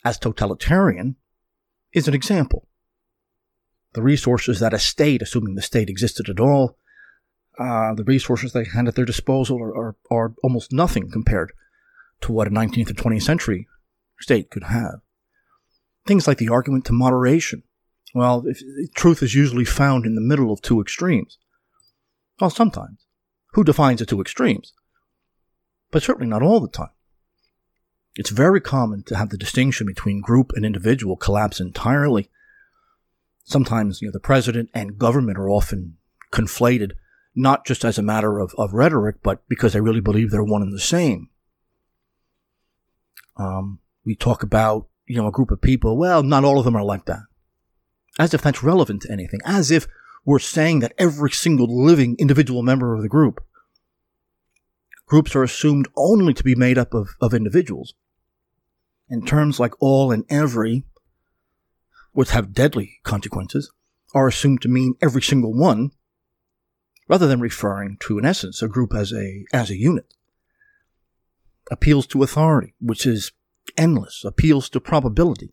as 0.07 0.19
totalitarian 0.19 1.17
is 1.93 2.07
an 2.07 2.15
example. 2.15 2.69
The 3.95 4.03
resources 4.03 4.61
that 4.61 4.73
a 4.73 4.79
state, 4.79 5.21
assuming 5.21 5.57
the 5.57 5.63
state 5.63 5.91
existed 5.91 6.29
at 6.29 6.39
all, 6.39 6.79
uh, 7.59 7.93
the 7.95 8.05
resources 8.05 8.53
they 8.53 8.65
had 8.65 8.87
at 8.87 8.95
their 8.95 9.05
disposal 9.05 9.61
are, 9.61 9.75
are, 9.77 9.97
are 10.11 10.35
almost 10.45 10.73
nothing 10.73 11.11
compared 11.11 11.51
to 12.21 12.31
what 12.31 12.47
a 12.47 12.51
19th 12.51 12.91
or 12.91 12.95
20th 12.95 13.23
century 13.23 13.67
state 14.21 14.49
could 14.49 14.65
have. 14.65 15.01
Things 16.07 16.29
like 16.29 16.39
the 16.39 16.51
argument 16.51 16.85
to 16.85 16.93
moderation, 16.93 17.65
Well, 18.15 18.45
if, 18.47 18.61
truth 18.95 19.25
is 19.25 19.35
usually 19.35 19.65
found 19.65 20.07
in 20.07 20.15
the 20.15 20.29
middle 20.31 20.53
of 20.53 20.63
two 20.63 20.81
extremes. 20.81 21.39
Well, 22.41 22.51
sometimes. 22.51 23.07
Who 23.55 23.65
defines 23.65 23.99
the 23.99 24.07
two 24.07 24.21
extremes? 24.21 24.73
But 25.91 26.05
certainly 26.05 26.29
not 26.29 26.43
all 26.43 26.61
the 26.61 26.69
time. 26.69 26.96
It's 28.17 28.31
very 28.31 28.63
common 28.63 29.03
to 29.05 29.17
have 29.17 29.29
the 29.29 29.37
distinction 29.37 29.87
between 29.87 30.23
group 30.23 30.53
and 30.55 30.65
individual 30.65 31.17
collapse 31.17 31.61
entirely. 31.61 32.31
Sometimes, 33.45 34.01
you 34.01 34.09
know, 34.09 34.13
the 34.13 34.21
president 34.21 34.71
and 34.73 34.99
government 34.99 35.39
are 35.39 35.51
often 35.51 35.99
conflated, 36.33 36.93
not 37.35 37.67
just 37.67 37.85
as 37.85 37.99
a 37.99 38.03
matter 38.03 38.39
of, 38.39 38.55
of 38.57 38.73
rhetoric, 38.73 39.17
but 39.23 39.47
because 39.49 39.75
they 39.75 39.81
really 39.81 40.01
believe 40.01 40.31
they're 40.31 40.43
one 40.43 40.63
and 40.63 40.73
the 40.73 40.81
same. 40.81 41.29
Um, 43.37 43.81
we 44.05 44.17
talk 44.17 44.43
about, 44.43 44.89
you 45.07 45.17
know, 45.17 45.29
a 45.29 45.33
group 45.33 45.51
of 45.51 45.61
people. 45.61 45.99
Well, 45.99 46.23
not 46.23 46.43
all 46.43 46.59
of 46.59 46.65
them 46.65 46.77
are 46.77 46.83
like 46.83 47.05
that. 47.05 47.21
As 48.19 48.33
if 48.33 48.41
that's 48.41 48.63
relevant 48.63 49.03
to 49.03 49.13
anything. 49.13 49.41
As 49.45 49.71
if 49.71 49.87
we're 50.25 50.39
saying 50.39 50.81
that 50.81 50.95
every 50.97 51.31
single 51.31 51.69
living 51.85 52.17
individual 52.19 52.63
member 52.63 52.95
of 52.95 53.03
the 53.03 53.09
group. 53.11 53.45
Groups 55.05 55.37
are 55.37 55.43
assumed 55.43 55.87
only 55.95 56.33
to 56.33 56.43
be 56.43 56.55
made 56.55 56.79
up 56.79 56.95
of, 56.95 57.11
of 57.21 57.35
individuals. 57.35 57.95
And 59.09 59.27
terms 59.27 59.61
like 59.61 59.73
all 59.81 60.11
and 60.11 60.25
every, 60.29 60.85
which 62.13 62.31
have 62.31 62.53
deadly 62.53 62.99
consequences, 63.05 63.71
are 64.15 64.27
assumed 64.27 64.63
to 64.63 64.69
mean 64.69 64.95
every 65.01 65.23
single 65.23 65.55
one, 65.55 65.91
rather 67.09 67.27
than 67.27 67.41
referring 67.41 67.99
to, 68.01 68.19
in 68.19 68.25
essence, 68.25 68.63
a 68.63 68.69
group 68.69 68.95
as 68.95 69.13
a, 69.13 69.45
as 69.53 69.71
a 69.71 69.77
unit. 69.77 70.15
Appeals 71.71 72.07
to 72.09 72.23
authority, 72.23 72.75
which 72.81 73.07
is 73.07 73.33
endless, 73.77 74.25
appeals 74.25 74.69
to 74.71 74.81
probability. 74.81 75.53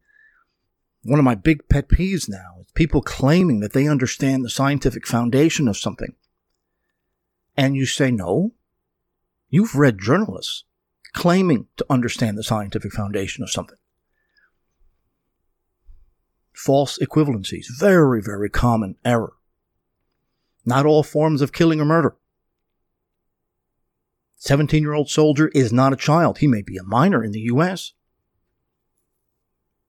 One 1.04 1.20
of 1.20 1.26
my 1.26 1.36
big 1.36 1.68
pet 1.70 1.89
peeves 1.89 2.30
now 2.30 2.62
is 2.62 2.72
people 2.74 3.02
claiming 3.02 3.60
that 3.60 3.74
they 3.74 3.88
understand 3.88 4.44
the 4.44 4.50
scientific 4.50 5.06
foundation 5.06 5.68
of 5.68 5.78
something. 5.78 6.16
And 7.56 7.76
you 7.76 7.86
say, 7.86 8.10
no, 8.10 8.54
you've 9.50 9.76
read 9.76 10.00
journalists 10.00 10.63
claiming 11.13 11.67
to 11.78 11.86
understand 11.89 12.38
the 12.38 12.43
scientific 12.43 12.91
foundation 12.91 13.43
of 13.43 13.52
something. 13.52 13.78
False 16.54 16.97
equivalencies, 16.99 17.65
very, 17.80 18.21
very 18.21 18.49
common 18.49 18.95
error. 19.06 19.34
Not 20.65 20.86
all 20.86 21.04
forms 21.04 21.41
of 21.41 21.52
killing 21.52 21.80
or 21.82 21.86
murder. 21.86 22.15
17 24.38 24.84
year 24.84 24.93
old 24.93 25.10
soldier 25.10 25.49
is 25.49 25.71
not 25.71 25.93
a 25.93 25.97
child. 25.97 26.39
He 26.39 26.47
may 26.47 26.62
be 26.62 26.78
a 26.78 26.84
minor 26.84 27.23
in 27.23 27.32
the 27.32 27.39
U.S., 27.41 27.93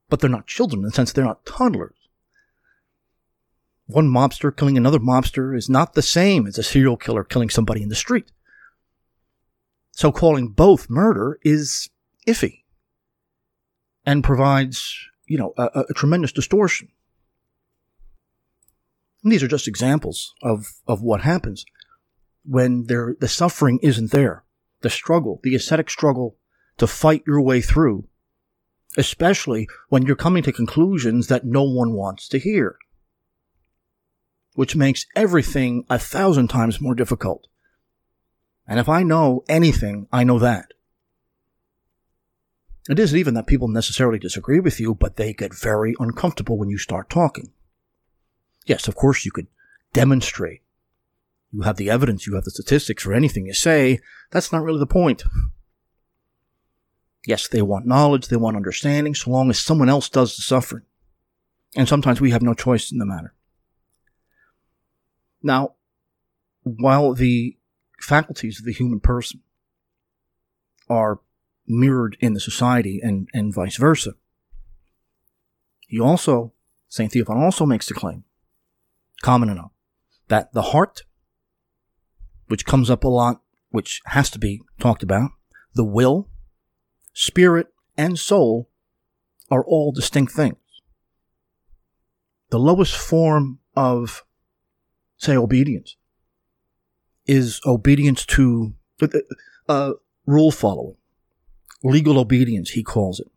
but 0.09 0.21
they're 0.21 0.31
not 0.31 0.47
children 0.47 0.81
in 0.81 0.87
the 0.87 0.93
sense 0.93 1.13
they're 1.13 1.25
not 1.25 1.45
toddlers. 1.45 1.97
One 3.87 4.09
mobster 4.09 4.57
killing 4.57 4.77
another 4.77 4.99
mobster 4.99 5.57
is 5.57 5.69
not 5.69 5.95
the 5.95 6.03
same 6.03 6.47
as 6.47 6.57
a 6.57 6.63
serial 6.63 6.97
killer 6.97 7.25
killing 7.25 7.51
somebody 7.51 7.83
in 7.83 7.89
the 7.89 7.95
street. 7.95 8.31
So 9.97 10.11
calling 10.11 10.49
both 10.49 10.91
murder 10.91 11.39
is 11.43 11.89
iffy 12.27 12.65
and 14.05 14.25
provides, 14.25 14.99
you 15.27 15.39
know, 15.39 15.55
a, 15.57 15.85
a 15.89 15.95
tremendous 15.95 16.33
distortion. 16.33 16.89
And 19.23 19.31
these 19.33 19.43
are 19.43 19.49
just 19.49 19.69
examples 19.69 20.35
of, 20.43 20.75
of 20.89 21.01
what 21.01 21.21
happens 21.21 21.65
when 22.45 22.87
there, 22.87 23.17
the 23.21 23.29
suffering 23.29 23.79
isn't 23.83 24.11
there. 24.11 24.45
The 24.81 24.91
struggle, 24.91 25.41
the 25.45 25.55
ascetic 25.55 25.89
struggle 25.89 26.37
to 26.77 26.89
fight 26.89 27.23
your 27.25 27.41
way 27.41 27.61
through, 27.63 28.07
especially 28.99 29.69
when 29.89 30.03
you're 30.03 30.17
coming 30.17 30.43
to 30.43 30.53
conclusions 30.53 31.29
that 31.29 31.47
no 31.47 31.63
one 31.63 31.95
wants 31.95 32.29
to 32.29 32.39
hear, 32.39 32.77
which 34.55 34.77
makes 34.77 35.07
everything 35.15 35.87
a 35.89 36.01
thousand 36.01 36.49
times 36.49 36.81
more 36.81 36.97
difficult. 36.97 37.47
And 38.67 38.81
if 38.81 38.89
I 38.89 39.03
know 39.03 39.45
anything, 39.49 40.09
I 40.13 40.25
know 40.25 40.39
that. 40.39 40.73
It 42.89 42.99
isn't 42.99 43.19
even 43.19 43.35
that 43.35 43.47
people 43.47 43.69
necessarily 43.69 44.19
disagree 44.19 44.61
with 44.61 44.79
you, 44.79 44.95
but 44.95 45.17
they 45.17 45.33
get 45.33 45.55
very 45.55 45.95
uncomfortable 45.99 46.59
when 46.59 46.69
you 46.69 46.79
start 46.79 47.09
talking. 47.09 47.53
Yes, 48.67 48.89
of 48.89 48.95
course 48.95 49.25
you 49.25 49.31
could 49.31 49.47
demonstrate. 49.93 50.63
You 51.53 51.63
have 51.63 51.77
the 51.77 51.89
evidence, 51.89 52.27
you 52.27 52.35
have 52.35 52.45
the 52.45 52.51
statistics 52.51 53.03
for 53.03 53.15
anything 53.15 53.47
you 53.47 53.55
say. 53.55 54.01
That's 54.33 54.53
not 54.53 54.63
really 54.63 54.81
the 54.81 54.87
point. 54.87 55.23
Yes, 57.27 57.49
they 57.49 57.63
want 57.63 57.87
knowledge, 57.87 58.29
they 58.29 58.37
want 58.37 58.57
understanding, 58.57 59.15
so 59.15 59.31
long 59.31 59.49
as 59.49 59.59
someone 59.59 59.89
else 59.89 60.09
does 60.09 60.37
the 60.37 60.43
suffering. 60.43 60.85
And 61.77 61.89
sometimes 61.89 62.21
we 62.21 62.33
have 62.33 62.43
no 62.43 62.55
choice 62.55 62.93
in 62.93 62.99
the 62.99 63.07
matter. 63.07 63.33
Now, 65.43 65.75
while 66.63 67.15
the 67.15 67.57
faculties 68.05 68.59
of 68.59 68.67
the 68.67 68.73
human 68.73 69.01
person 69.01 69.41
are 70.89 71.21
mirrored 71.67 72.17
in 72.21 72.35
the 72.35 72.41
society 72.41 73.01
and, 73.03 73.29
and 73.33 73.55
vice 73.55 73.77
versa. 73.77 74.13
He 75.89 75.99
also, 75.99 76.53
St. 76.89 77.11
Theophan 77.11 77.37
also 77.37 77.65
makes 77.65 77.87
the 77.87 77.95
claim, 77.95 78.25
common 79.23 79.49
enough, 79.49 79.73
that 80.29 80.53
the 80.53 80.63
heart, 80.63 81.03
which 82.49 82.67
comes 82.67 82.91
up 82.91 83.05
a 83.05 83.09
lot, 83.09 83.41
which 83.71 84.03
has 84.07 84.31
to 84.31 84.39
be 84.39 84.61
talked 84.79 85.03
about, 85.03 85.31
the 85.75 85.85
will, 85.85 86.29
spirit, 87.15 87.69
and 87.97 88.19
soul 88.19 88.69
are 89.51 89.65
all 89.65 89.93
distinct 89.93 90.33
things. 90.33 90.57
The 92.51 92.59
lowest 92.59 92.97
form 92.97 93.61
of, 93.75 94.25
say, 95.17 95.37
obedience 95.37 95.97
is 97.27 97.61
obedience 97.67 98.27
to 98.27 98.75
uh, 99.69 99.93
rule 100.27 100.51
following, 100.51 100.97
legal 101.83 102.19
obedience, 102.19 102.71
he 102.71 102.83
calls 102.83 103.21
it. 103.21 103.31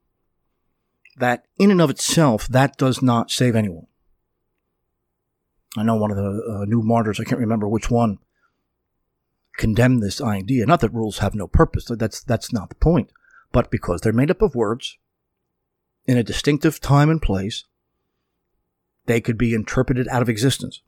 That 1.17 1.45
in 1.57 1.71
and 1.71 1.81
of 1.81 1.89
itself, 1.89 2.47
that 2.47 2.77
does 2.77 3.01
not 3.01 3.31
save 3.31 3.55
anyone. 3.55 3.87
I 5.75 5.83
know 5.83 5.95
one 5.95 6.11
of 6.11 6.17
the 6.17 6.59
uh, 6.61 6.65
new 6.65 6.81
martyrs, 6.81 7.19
I 7.19 7.23
can't 7.23 7.41
remember 7.41 7.67
which 7.67 7.89
one, 7.89 8.19
condemned 9.57 10.01
this 10.01 10.21
idea. 10.21 10.65
Not 10.65 10.81
that 10.81 10.93
rules 10.93 11.19
have 11.19 11.35
no 11.35 11.47
purpose, 11.47 11.85
that's, 11.89 12.23
that's 12.23 12.53
not 12.53 12.69
the 12.69 12.75
point, 12.75 13.11
but 13.51 13.71
because 13.71 14.01
they're 14.01 14.13
made 14.13 14.31
up 14.31 14.41
of 14.41 14.55
words 14.55 14.97
in 16.05 16.17
a 16.17 16.23
distinctive 16.23 16.79
time 16.79 17.09
and 17.09 17.21
place, 17.21 17.65
they 19.07 19.21
could 19.21 19.37
be 19.37 19.53
interpreted 19.53 20.07
out 20.09 20.21
of 20.21 20.29
existence 20.29 20.81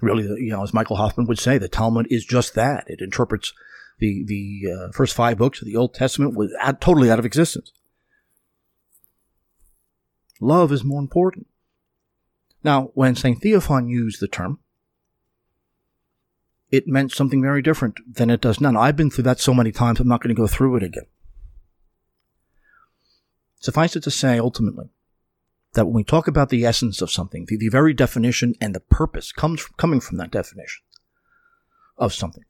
really, 0.00 0.24
you 0.42 0.50
know, 0.50 0.62
as 0.62 0.74
Michael 0.74 0.96
Hoffman 0.96 1.26
would 1.26 1.38
say, 1.38 1.58
the 1.58 1.68
Talmud 1.68 2.06
is 2.10 2.24
just 2.24 2.54
that. 2.54 2.84
It 2.88 3.00
interprets 3.00 3.52
the 3.98 4.24
the 4.24 4.72
uh, 4.72 4.92
first 4.92 5.14
five 5.14 5.38
books 5.38 5.60
of 5.60 5.66
the 5.66 5.76
Old 5.76 5.94
Testament 5.94 6.36
was 6.36 6.54
out, 6.60 6.80
totally 6.80 7.10
out 7.10 7.18
of 7.18 7.24
existence. 7.24 7.72
Love 10.40 10.70
is 10.70 10.84
more 10.84 11.00
important. 11.00 11.46
Now, 12.62 12.90
when 12.94 13.14
St. 13.14 13.40
Theophan 13.40 13.88
used 13.88 14.20
the 14.20 14.28
term, 14.28 14.58
it 16.70 16.86
meant 16.86 17.12
something 17.12 17.40
very 17.40 17.62
different 17.62 18.00
than 18.12 18.28
it 18.28 18.40
does 18.40 18.60
now. 18.60 18.78
I've 18.78 18.96
been 18.96 19.10
through 19.10 19.24
that 19.24 19.40
so 19.40 19.54
many 19.54 19.72
times, 19.72 20.00
I'm 20.00 20.08
not 20.08 20.20
going 20.20 20.34
to 20.34 20.40
go 20.40 20.46
through 20.46 20.76
it 20.76 20.82
again. 20.82 21.06
Suffice 23.60 23.96
it 23.96 24.02
to 24.02 24.10
say, 24.10 24.38
ultimately, 24.38 24.90
that 25.76 25.84
when 25.84 25.94
we 25.94 26.04
talk 26.04 26.26
about 26.26 26.48
the 26.48 26.64
essence 26.64 27.00
of 27.00 27.10
something, 27.10 27.44
the, 27.46 27.56
the 27.56 27.68
very 27.68 27.94
definition 27.94 28.54
and 28.60 28.74
the 28.74 28.80
purpose 28.80 29.30
comes 29.30 29.60
from, 29.60 29.74
coming 29.76 30.00
from 30.00 30.16
that 30.16 30.30
definition 30.30 30.82
of 31.98 32.12
something. 32.12 32.44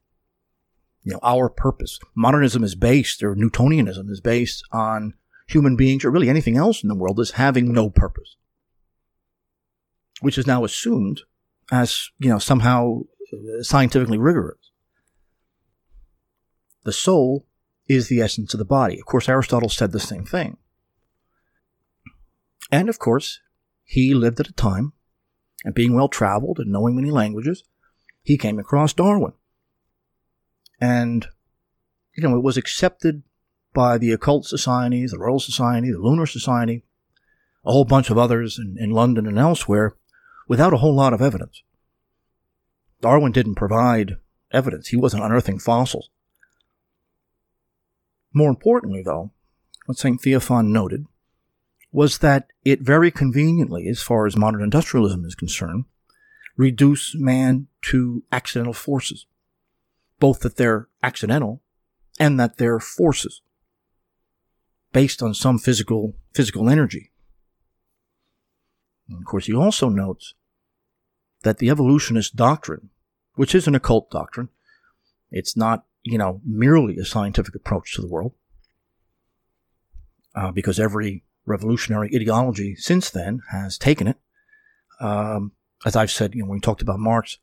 You 1.03 1.13
know, 1.13 1.21
our 1.23 1.49
purpose. 1.49 1.99
Modernism 2.15 2.65
is 2.65 2.75
based, 2.75 3.23
or 3.23 3.35
Newtonianism 3.35 4.11
is 4.11 4.21
based 4.21 4.65
on 4.73 5.15
human 5.47 5.77
beings, 5.77 6.05
or 6.05 6.11
really 6.11 6.29
anything 6.29 6.57
else 6.57 6.83
in 6.83 6.89
the 6.89 6.95
world, 6.95 7.21
as 7.21 7.33
having 7.33 7.73
no 7.73 7.91
purpose, 7.91 8.37
which 10.21 10.39
is 10.39 10.47
now 10.47 10.65
assumed 10.65 11.23
as 11.71 12.11
you 12.19 12.29
know 12.29 12.39
somehow 12.39 13.03
uh, 13.33 13.63
scientifically 13.63 14.19
rigorous. 14.19 14.71
The 16.85 16.93
soul 16.93 17.47
is 17.89 18.09
the 18.09 18.21
essence 18.21 18.55
of 18.55 18.59
the 18.59 18.65
body. 18.65 18.99
Of 18.99 19.07
course, 19.07 19.29
Aristotle 19.29 19.69
said 19.69 19.93
the 19.93 20.01
same 20.01 20.25
thing. 20.25 20.59
And 22.71 22.89
of 22.89 22.99
course, 22.99 23.41
he 23.85 24.15
lived 24.15 24.41
at 24.41 24.49
a 24.49 24.53
time, 24.53 24.93
and 25.65 25.75
being 25.75 25.95
well 25.95 26.09
traveled 26.09 26.59
and 26.59 26.71
knowing 26.71 26.97
many 26.97 27.11
languages, 27.11 27.65
he 28.23 28.37
came 28.37 28.59
across 28.59 28.93
Darwin. 28.93 29.33
And, 30.81 31.29
you 32.17 32.23
know, 32.23 32.37
it 32.37 32.43
was 32.43 32.57
accepted 32.57 33.23
by 33.73 33.99
the 33.99 34.13
occult 34.13 34.47
societies, 34.47 35.13
the 35.13 35.19
Royal 35.19 35.39
Society, 35.39 35.91
the 35.93 35.99
Lunar 35.99 36.27
Society, 36.27 36.83
a 37.65 37.73
whole 37.73 37.85
bunch 37.85 38.11
of 38.11 38.19
others 38.19 38.59
in, 38.59 38.77
in 38.79 38.91
London 38.91 39.27
and 39.27 39.39
elsewhere, 39.39 39.97
without 40.49 40.73
a 40.73 40.79
whole 40.79 40.95
lot 40.95 41.13
of 41.13 41.21
evidence. 41.21 41.63
Darwin 43.01 43.33
didn't 43.33 43.57
provide 43.57 44.17
evidence. 44.53 44.89
He 44.89 44.97
wasn't 44.97 45.23
unearthing 45.23 45.59
fossils. 45.59 46.11
More 48.33 48.51
importantly, 48.51 49.03
though, 49.05 49.33
what 49.87 49.99
St. 49.99 50.21
Theophan 50.21 50.69
noted 50.69 51.07
was 51.97 52.19
that 52.19 52.49
it 52.63 52.83
very 52.83 53.11
conveniently, 53.11 53.89
as 53.89 54.03
far 54.03 54.27
as 54.27 54.37
modern 54.37 54.63
industrialism 54.63 55.25
is 55.25 55.35
concerned, 55.35 55.87
reduced 56.55 57.17
man 57.17 57.69
to 57.81 58.23
accidental 58.31 58.75
forces, 58.75 59.25
both 60.21 60.41
that 60.41 60.59
they're 60.59 60.89
accidental 61.03 61.63
and 62.21 62.39
that 62.39 62.59
they're 62.59 62.79
forces 62.79 63.41
based 64.93 65.23
on 65.23 65.33
some 65.33 65.59
physical 65.59 66.13
physical 66.35 66.69
energy. 66.69 67.13
And 69.09 69.19
of 69.19 69.25
course, 69.25 69.47
he 69.47 69.55
also 69.55 69.89
notes 69.89 70.35
that 71.45 71.57
the 71.57 71.71
evolutionist 71.71 72.37
doctrine, 72.37 72.91
which 73.37 73.55
is 73.55 73.67
an 73.67 73.75
occult 73.75 74.11
doctrine, 74.11 74.51
it's 75.31 75.57
not 75.57 75.87
you 76.03 76.19
know 76.19 76.43
merely 76.45 76.99
a 76.99 77.07
scientific 77.07 77.55
approach 77.55 77.95
to 77.95 78.03
the 78.03 78.07
world, 78.07 78.35
uh, 80.35 80.53
because 80.53 80.79
every 80.79 81.23
revolutionary 81.47 82.11
ideology 82.15 82.75
since 82.75 83.09
then 83.11 83.41
has 83.51 83.79
taken 83.79 84.09
it. 84.09 84.17
Um, 85.01 85.53
as 85.85 85.97
I've 85.97 86.11
said, 86.11 86.35
you 86.35 86.43
know, 86.43 86.49
when 86.49 86.57
we 86.57 86.61
talked 86.61 86.83
about 86.83 86.99
Marx, 86.99 87.39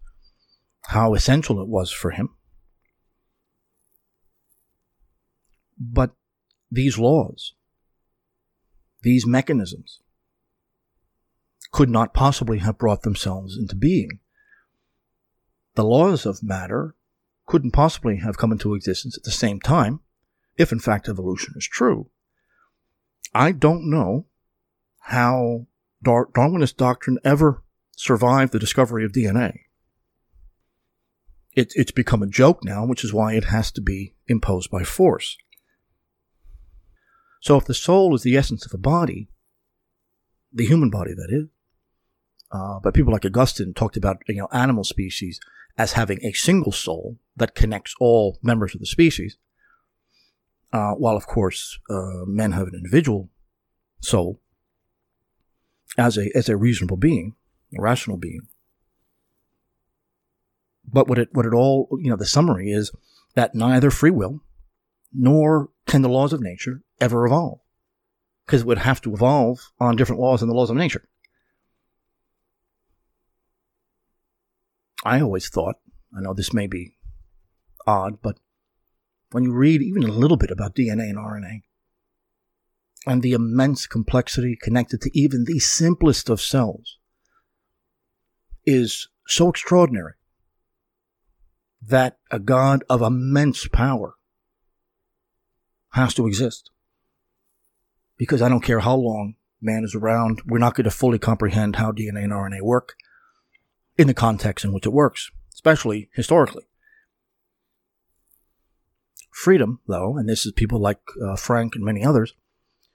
how 0.88 1.14
essential 1.14 1.62
it 1.62 1.68
was 1.68 1.91
for 1.91 2.12
him. 2.12 2.30
But 5.80 6.12
these 6.72 6.97
laws, 6.97 7.54
these 9.01 9.26
mechanisms, 9.26 9.99
could 11.72 11.89
not 11.89 12.14
possibly 12.14 12.60
have 12.60 12.78
brought 12.78 13.01
themselves 13.01 13.58
into 13.58 13.76
being. 13.76 14.20
The 15.76 15.84
laws 15.84 16.26
of 16.26 16.43
matter 16.43 16.95
couldn't 17.45 17.72
possibly 17.72 18.18
have 18.18 18.38
come 18.38 18.51
into 18.51 18.76
existence 18.76 19.18
at 19.18 19.24
the 19.24 19.32
same 19.32 19.60
time, 19.60 20.01
if 20.56 20.72
in 20.72 20.80
fact 20.80 21.10
evolution 21.10 21.56
is 21.58 21.68
true. 21.68 22.10
I 23.34 23.51
don't 23.51 23.89
know 23.89 24.28
how 25.01 25.67
Dar- 26.03 26.28
Darwinist 26.28 26.78
doctrine 26.78 27.19
ever 27.24 27.63
survived 27.95 28.51
the 28.51 28.59
discovery 28.59 29.05
of 29.05 29.11
DNA. 29.11 29.59
It, 31.55 31.71
it's 31.76 31.91
become 31.91 32.24
a 32.24 32.28
joke 32.28 32.63
now, 32.63 32.86
which 32.86 33.03
is 33.03 33.13
why 33.13 33.34
it 33.34 33.45
has 33.45 33.71
to 33.74 33.82
be 33.82 34.15
imposed 34.28 34.71
by 34.71 34.84
force. 34.84 35.38
So 37.41 37.57
if 37.57 37.65
the 37.65 37.74
soul 37.74 38.15
is 38.15 38.24
the 38.24 38.38
essence 38.38 38.65
of 38.65 38.74
a 38.74 38.78
body, 38.78 39.30
the 40.51 40.65
human 40.65 40.89
body 40.89 41.13
that 41.13 41.28
is, 41.30 41.49
uh, 42.51 42.80
but 42.82 42.93
people 42.93 43.11
like 43.11 43.26
Augustine 43.26 43.74
talked 43.74 43.97
about 43.97 44.21
you 44.28 44.36
know 44.36 44.47
animal 44.51 44.84
species 44.84 45.39
as 45.78 45.93
having 45.93 46.24
a 46.24 46.32
single 46.34 46.71
soul 46.71 47.17
that 47.36 47.55
connects 47.55 47.95
all 47.99 48.39
members 48.41 48.74
of 48.74 48.80
the 48.80 48.86
species. 48.86 49.38
Uh, 50.74 50.93
while 50.95 51.15
of 51.15 51.28
course 51.28 51.78
uh, 51.89 52.26
men 52.26 52.51
have 52.51 52.67
an 52.67 52.74
individual 52.74 53.30
soul 54.01 54.41
as 55.97 56.17
a 56.17 56.36
as 56.36 56.49
a 56.49 56.57
reasonable 56.57 56.97
being, 56.97 57.36
a 57.78 57.82
rational 57.82 58.17
being. 58.17 58.41
But 60.84 61.07
what 61.07 61.19
it 61.19 61.30
what 61.32 61.45
it 61.45 61.53
all 61.53 61.88
you 62.01 62.09
know 62.09 62.15
the 62.15 62.26
summary 62.26 62.71
is 62.71 62.91
that 63.36 63.53
neither 63.53 63.91
free 63.91 64.09
will 64.09 64.41
nor 65.13 65.69
can 65.86 66.01
the 66.01 66.09
laws 66.09 66.34
of 66.34 66.41
nature 66.41 66.82
ever 66.99 67.26
evolve 67.28 67.59
because 68.45 68.61
it 68.61 68.67
would 68.67 68.80
have 68.80 68.99
to 69.01 69.13
evolve 69.13 69.71
on 69.80 69.95
different 69.95 70.21
laws 70.21 70.39
than 70.39 70.49
the 70.49 70.55
laws 70.55 70.71
of 70.71 70.76
nature. 70.76 71.07
I 75.05 75.21
always 75.21 75.49
thought, 75.49 75.76
I 76.17 76.21
know 76.21 76.34
this 76.34 76.53
may 76.53 76.65
be 76.65 76.97
odd, 77.86 78.21
but 78.21 78.38
when 79.34 79.43
you 79.43 79.51
read 79.51 79.81
even 79.81 80.03
a 80.03 80.11
little 80.11 80.38
bit 80.38 80.51
about 80.51 80.75
DNA 80.75 81.09
and 81.09 81.17
RNA 81.17 81.61
and 83.05 83.21
the 83.21 83.34
immense 83.34 83.88
complexity 83.88 84.57
connected 84.61 85.01
to 85.01 85.09
even 85.17 85.45
the 85.45 85.59
simplest 85.59 86.29
of 86.29 86.39
cells 86.39 86.97
is 88.65 89.09
so 89.27 89.49
extraordinary 89.49 90.13
that 91.81 92.17
a 92.31 92.39
God 92.39 92.84
of 92.89 93.01
immense 93.01 93.67
power 93.67 94.13
has 95.91 96.13
to 96.13 96.27
exist. 96.27 96.69
Because 98.17 98.41
I 98.41 98.49
don't 98.49 98.63
care 98.63 98.79
how 98.79 98.95
long 98.95 99.36
man 99.61 99.84
is 99.84 99.95
around, 99.95 100.41
we're 100.45 100.59
not 100.59 100.75
going 100.75 100.86
to 100.86 100.91
fully 100.91 101.19
comprehend 101.19 101.75
how 101.75 101.91
DNA 101.91 102.23
and 102.23 102.31
RNA 102.31 102.61
work 102.61 102.95
in 103.97 104.07
the 104.07 104.13
context 104.13 104.63
in 104.63 104.73
which 104.73 104.86
it 104.86 104.93
works, 104.93 105.29
especially 105.53 106.09
historically. 106.13 106.63
Freedom, 109.43 109.81
though, 109.87 110.17
and 110.17 110.29
this 110.29 110.45
is 110.45 110.53
people 110.53 110.79
like 110.79 111.01
uh, 111.21 111.35
Frank 111.35 111.75
and 111.75 111.83
many 111.83 112.01
others, 112.01 112.33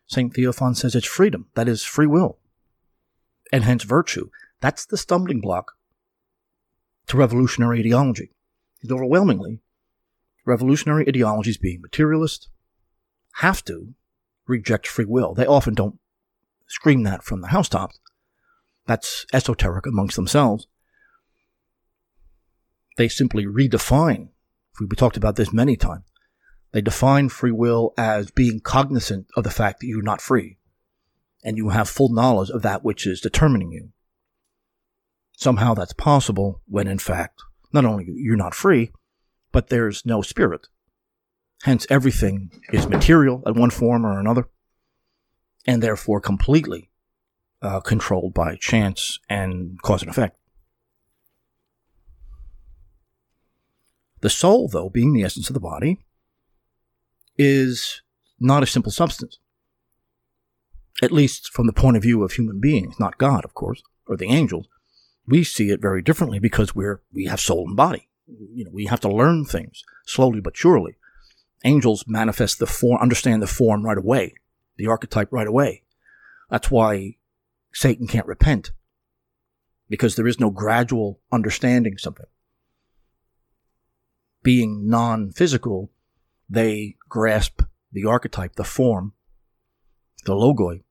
St. 0.06 0.32
Theophan 0.32 0.74
says 0.74 0.94
it's 0.94 1.06
freedom, 1.06 1.48
that 1.54 1.68
is 1.68 1.84
free 1.84 2.06
will, 2.06 2.38
and 3.52 3.64
hence 3.64 3.84
virtue. 3.84 4.30
That's 4.62 4.86
the 4.86 4.96
stumbling 4.96 5.42
block 5.42 5.72
to 7.08 7.18
revolutionary 7.18 7.80
ideology. 7.80 8.32
Because 8.80 8.94
overwhelmingly, 8.94 9.60
revolutionary 10.46 11.06
ideologies, 11.06 11.58
being 11.58 11.82
materialist, 11.82 12.48
have 13.34 13.62
to 13.66 13.92
reject 14.46 14.86
free 14.86 15.04
will. 15.04 15.34
They 15.34 15.44
often 15.44 15.74
don't 15.74 15.98
scream 16.66 17.02
that 17.02 17.22
from 17.22 17.42
the 17.42 17.48
housetops. 17.48 17.98
That's 18.86 19.26
esoteric 19.34 19.86
amongst 19.86 20.16
themselves 20.16 20.66
they 22.98 23.08
simply 23.08 23.46
redefine, 23.46 24.28
we 24.80 24.86
talked 24.96 25.16
about 25.16 25.36
this 25.36 25.52
many 25.52 25.76
times, 25.76 26.04
they 26.72 26.80
define 26.80 27.28
free 27.28 27.52
will 27.52 27.94
as 27.96 28.30
being 28.30 28.60
cognizant 28.60 29.26
of 29.36 29.44
the 29.44 29.50
fact 29.50 29.80
that 29.80 29.86
you're 29.86 30.02
not 30.02 30.20
free 30.20 30.58
and 31.42 31.56
you 31.56 31.70
have 31.70 31.88
full 31.88 32.12
knowledge 32.12 32.50
of 32.50 32.62
that 32.62 32.84
which 32.84 33.06
is 33.06 33.20
determining 33.20 33.72
you. 33.72 33.90
Somehow 35.36 35.74
that's 35.74 35.92
possible 35.92 36.60
when 36.66 36.88
in 36.88 36.98
fact, 36.98 37.40
not 37.72 37.84
only 37.84 38.06
you're 38.08 38.36
not 38.36 38.54
free, 38.54 38.90
but 39.52 39.68
there's 39.68 40.04
no 40.04 40.20
spirit. 40.20 40.66
Hence 41.62 41.86
everything 41.88 42.50
is 42.72 42.88
material 42.88 43.42
in 43.46 43.54
one 43.54 43.70
form 43.70 44.04
or 44.04 44.18
another 44.18 44.48
and 45.66 45.82
therefore 45.82 46.20
completely 46.20 46.90
uh, 47.62 47.80
controlled 47.80 48.34
by 48.34 48.56
chance 48.56 49.18
and 49.28 49.80
cause 49.82 50.02
and 50.02 50.10
effect. 50.10 50.36
The 54.20 54.30
soul, 54.30 54.68
though, 54.68 54.88
being 54.88 55.12
the 55.12 55.22
essence 55.22 55.48
of 55.48 55.54
the 55.54 55.60
body, 55.60 56.04
is 57.38 58.02
not 58.38 58.62
a 58.62 58.66
simple 58.66 58.92
substance. 58.92 59.38
At 61.00 61.12
least 61.12 61.50
from 61.52 61.66
the 61.66 61.72
point 61.72 61.96
of 61.96 62.02
view 62.02 62.22
of 62.22 62.32
human 62.32 62.60
beings, 62.60 62.98
not 62.98 63.18
God, 63.18 63.44
of 63.44 63.54
course, 63.54 63.82
or 64.06 64.16
the 64.16 64.28
angels. 64.28 64.66
We 65.26 65.44
see 65.44 65.70
it 65.70 65.80
very 65.80 66.02
differently 66.02 66.38
because 66.38 66.74
we're 66.74 67.02
we 67.12 67.26
have 67.26 67.40
soul 67.40 67.66
and 67.66 67.76
body. 67.76 68.08
You 68.26 68.64
know, 68.64 68.70
we 68.72 68.86
have 68.86 69.00
to 69.00 69.08
learn 69.08 69.44
things 69.44 69.84
slowly 70.06 70.40
but 70.40 70.56
surely. 70.56 70.96
Angels 71.64 72.04
manifest 72.06 72.58
the 72.58 72.66
form, 72.66 73.00
understand 73.00 73.42
the 73.42 73.46
form 73.46 73.84
right 73.84 73.98
away, 73.98 74.34
the 74.76 74.86
archetype 74.86 75.28
right 75.30 75.46
away. 75.46 75.82
That's 76.50 76.70
why 76.70 77.16
Satan 77.72 78.06
can't 78.06 78.26
repent 78.26 78.72
because 79.88 80.16
there 80.16 80.26
is 80.26 80.40
no 80.40 80.50
gradual 80.50 81.20
understanding 81.32 81.98
something 81.98 82.26
being 84.42 84.88
non 84.88 85.30
physical, 85.30 85.90
they 86.48 86.96
grasp 87.08 87.62
the 87.92 88.04
archetype, 88.04 88.56
the 88.56 88.64
form, 88.64 89.12
the 90.24 90.32
logoi, 90.32 90.82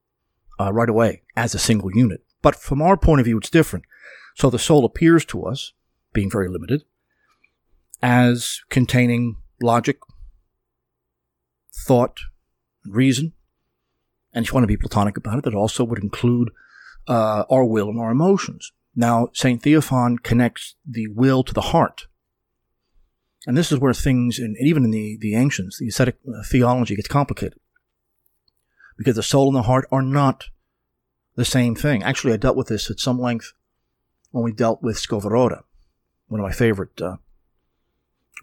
uh, 0.60 0.72
right 0.74 0.90
away 0.90 1.24
as 1.36 1.54
a 1.54 1.60
single 1.60 1.92
unit. 1.96 2.24
But 2.42 2.56
from 2.56 2.82
our 2.82 2.98
point 2.98 3.20
of 3.20 3.26
view, 3.26 3.38
it's 3.38 3.50
different. 3.50 3.86
So 4.36 4.50
the 4.50 4.60
soul 4.60 4.86
appears 4.86 5.26
to 5.26 5.44
us, 5.44 5.74
being 6.14 6.30
very 6.30 6.48
limited, 6.48 6.84
as 8.02 8.62
containing 8.70 9.38
logic, 9.62 9.98
thought, 11.74 12.20
reason. 12.86 13.34
And 14.34 14.46
if 14.46 14.52
you 14.52 14.56
want 14.56 14.64
to 14.64 14.68
be 14.68 14.78
Platonic 14.78 15.18
about 15.18 15.40
it, 15.40 15.44
that 15.46 15.56
also 15.56 15.84
would 15.84 16.04
include 16.04 16.52
uh, 17.08 17.46
our 17.50 17.66
will 17.66 17.90
and 17.90 18.00
our 18.00 18.12
emotions. 18.12 18.72
Now, 18.96 19.30
St. 19.34 19.62
Theophan 19.62 20.22
connects 20.24 20.76
the 20.86 21.08
will 21.08 21.44
to 21.44 21.54
the 21.54 21.62
heart. 21.62 22.08
And 23.46 23.56
this 23.56 23.72
is 23.72 23.80
where 23.80 23.94
things, 23.94 24.40
and 24.40 24.58
even 24.60 24.84
in 24.84 24.92
the, 24.92 25.18
the 25.20 25.36
ancients, 25.36 25.80
the 25.80 25.88
ascetic 25.88 26.18
uh, 26.28 26.44
theology 26.44 26.96
gets 26.96 27.08
complicated. 27.08 27.60
Because 28.98 29.16
the 29.16 29.24
soul 29.24 29.48
and 29.48 29.56
the 29.56 29.62
heart 29.64 29.88
are 29.92 30.02
not 30.02 30.46
the 31.36 31.46
same 31.46 31.76
thing. 31.76 32.04
Actually, 32.04 32.34
I 32.34 32.38
dealt 32.38 32.58
with 32.58 32.68
this 32.68 32.90
at 32.90 33.00
some 33.00 33.20
length 33.20 33.54
when 34.32 34.44
we 34.44 34.52
dealt 34.52 34.82
with 34.82 34.98
Skovoroda, 34.98 35.62
one 36.28 36.40
of 36.40 36.46
my 36.46 36.52
favorite 36.52 37.00
uh, 37.02 37.18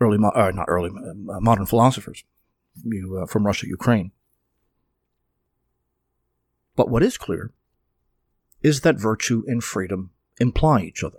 early, 0.01 0.17
uh, 0.17 0.51
not 0.53 0.67
early, 0.69 0.91
uh, 0.91 1.41
modern 1.41 1.67
philosophers 1.67 2.25
you, 2.83 3.19
uh, 3.19 3.27
from 3.27 3.47
Russia, 3.47 3.67
Ukraine. 3.67 4.13
But 6.77 6.89
what 6.89 7.03
is 7.03 7.17
clear 7.17 7.53
is 8.63 8.81
that 8.81 8.99
virtue 8.99 9.45
and 9.47 9.63
freedom 9.63 10.11
imply 10.41 10.81
each 10.81 11.05
other. 11.05 11.19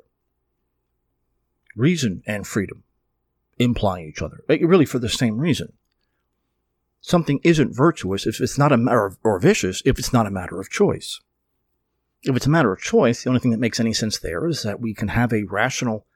Reason 1.75 2.23
and 2.25 2.47
freedom 2.47 2.83
imply 3.57 4.01
each 4.01 4.21
other, 4.21 4.43
really 4.47 4.85
for 4.85 4.99
the 4.99 5.09
same 5.09 5.37
reason. 5.37 5.73
something 7.05 7.39
isn't 7.43 7.75
virtuous 7.75 8.25
if 8.25 8.41
it's 8.41 8.57
not 8.57 8.71
a 8.71 8.77
matter 8.77 9.05
of, 9.05 9.17
or 9.23 9.39
vicious 9.39 9.83
if 9.85 9.99
it's 9.99 10.11
not 10.11 10.25
a 10.25 10.31
matter 10.31 10.59
of 10.59 10.71
choice. 10.71 11.21
If 12.23 12.35
it's 12.35 12.47
a 12.47 12.49
matter 12.49 12.73
of 12.73 12.81
choice, 12.81 13.23
the 13.23 13.29
only 13.29 13.39
thing 13.39 13.51
that 13.51 13.59
makes 13.59 13.79
any 13.79 13.93
sense 13.93 14.17
there 14.17 14.47
is 14.47 14.63
that 14.63 14.79
we 14.79 14.95
can 14.95 15.09
have 15.09 15.31
a 15.31 15.43
rational 15.43 16.07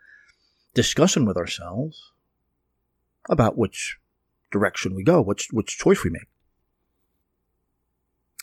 discussion 0.73 1.25
with 1.25 1.37
ourselves 1.37 2.11
about 3.29 3.55
which 3.55 3.99
direction 4.51 4.95
we 4.95 5.03
go, 5.03 5.21
which, 5.21 5.49
which 5.51 5.77
choice 5.77 6.03
we 6.03 6.09
make. 6.09 6.27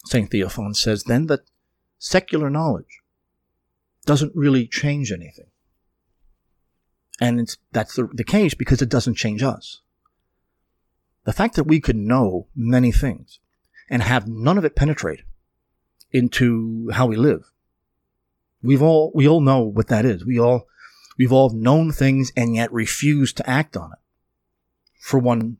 St. 0.05 0.31
Theophan 0.31 0.77
says 0.77 1.03
then 1.03 1.27
that 1.27 1.41
secular 1.99 2.49
knowledge 2.49 3.01
doesn't 4.05 4.37
really 4.37 4.69
change 4.69 5.11
anything. 5.11 5.51
And 7.21 7.41
it's, 7.41 7.57
that's 7.73 7.95
the, 7.97 8.09
the 8.13 8.25
case 8.25 8.55
because 8.55 8.83
it 8.83 8.89
doesn't 8.89 9.15
change 9.15 9.43
us. 9.43 9.81
The 11.25 11.33
fact 11.33 11.57
that 11.57 11.65
we 11.65 11.81
could 11.81 11.97
know 11.97 12.47
many 12.55 12.93
things 12.93 13.41
and 13.89 14.03
have 14.03 14.29
none 14.29 14.59
of 14.59 14.65
it 14.65 14.77
penetrate 14.77 15.23
into 16.13 16.91
how 16.93 17.07
we 17.07 17.17
live. 17.17 17.51
We've 18.63 18.83
all, 18.83 19.13
we 19.15 19.29
all 19.29 19.41
know 19.41 19.61
what 19.61 19.89
that 19.89 20.05
is. 20.05 20.25
We 20.25 20.39
all, 20.39 20.67
we've 21.19 21.33
all 21.33 21.51
known 21.51 21.93
things 21.93 22.33
and 22.37 22.55
yet 22.55 22.73
refuse 22.73 23.33
to 23.35 23.49
act 23.49 23.77
on 23.77 23.93
it 23.93 23.99
for 25.01 25.19
one 25.19 25.59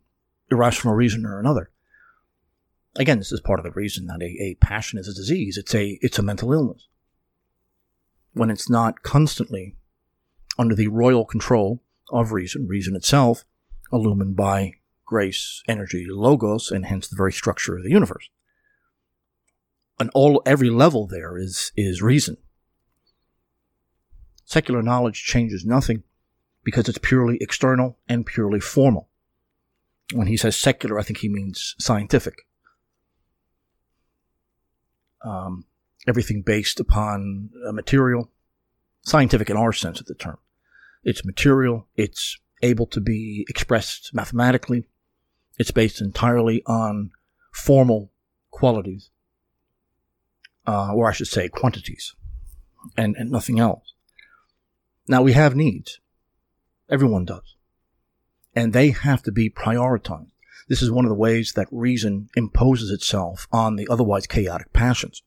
irrational 0.51 0.95
reason 0.95 1.25
or 1.25 1.39
another. 1.39 1.71
Again, 2.97 3.19
this 3.19 3.33
is 3.33 3.41
part 3.41 3.61
of 3.61 3.65
the 3.65 3.71
reason 3.73 4.07
that 4.07 4.23
a, 4.23 4.27
a 4.43 4.57
passion 4.61 4.99
is 4.99 5.09
a 5.09 5.15
disease. 5.15 5.57
It's 5.59 5.75
a, 5.75 5.99
it's 6.01 6.19
a 6.19 6.23
mental 6.23 6.53
illness. 6.53 6.89
When 8.33 8.51
it's 8.51 8.71
not 8.71 9.03
constantly 9.03 9.77
under 10.59 10.75
the 10.75 10.89
royal 10.89 11.25
control 11.25 11.83
of 12.11 12.33
reason, 12.33 12.67
reason 12.67 12.97
itself, 12.97 13.45
illumined 13.93 14.37
by 14.37 14.75
grace, 15.05 15.63
energy, 15.69 16.07
logos, 16.09 16.71
and 16.71 16.87
hence 16.87 17.09
the 17.09 17.17
very 17.17 17.33
structure 17.33 17.77
of 17.77 17.83
the 17.83 17.91
universe. 17.91 18.29
And 19.99 20.11
all 20.15 20.43
every 20.45 20.69
level 20.69 21.07
there 21.07 21.39
is 21.39 21.73
is 21.77 22.03
reason. 22.03 22.37
Secular 24.45 24.83
knowledge 24.83 25.25
changes 25.25 25.65
nothing 25.65 26.03
because 26.63 26.89
it's 26.89 26.99
purely 26.99 27.39
external 27.41 27.99
and 28.09 28.27
purely 28.27 28.61
formal. 28.61 29.09
When 30.13 30.27
he 30.27 30.37
says 30.37 30.57
secular, 30.57 30.99
I 30.99 31.03
think 31.03 31.19
he 31.19 31.29
means 31.29 31.75
scientific. 31.79 32.47
Um, 35.25 35.65
everything 36.07 36.43
based 36.43 36.79
upon 36.79 37.51
material, 37.73 38.31
scientific 39.03 39.51
in 39.51 39.57
our 39.57 39.73
sense 39.73 39.99
of 40.01 40.07
the 40.07 40.15
term. 40.15 40.39
It's 41.07 41.25
material, 41.25 41.87
it's 41.97 42.39
able 42.61 42.87
to 42.89 43.01
be 43.01 43.47
expressed 43.49 44.13
mathematically, 44.13 44.89
it's 45.59 45.71
based 45.71 46.03
entirely 46.03 46.63
on 46.67 47.13
formal 47.51 48.11
qualities, 48.51 49.09
uh, 50.67 50.93
or 50.93 51.09
I 51.09 51.13
should 51.13 51.29
say 51.29 51.49
quantities, 51.49 52.15
and, 52.99 53.17
and 53.17 53.31
nothing 53.31 53.59
else. 53.59 53.95
Now 55.09 55.23
we 55.23 55.33
have 55.33 55.57
needs. 55.57 56.01
Everyone 56.91 57.25
does 57.25 57.57
and 58.57 58.73
they 58.73 58.91
have 58.91 59.23
to 59.23 59.31
be 59.31 59.51
prioritized. 59.51 60.31
This 60.67 60.83
is 60.83 60.91
one 60.91 61.05
of 61.05 61.11
the 61.11 61.15
ways 61.15 61.53
that 61.53 61.69
reason 61.71 62.31
imposes 62.35 62.91
itself 62.91 63.47
on 63.53 63.77
the 63.77 63.87
otherwise 63.89 64.27
chaotic 64.27 64.73
passions. 64.73 65.23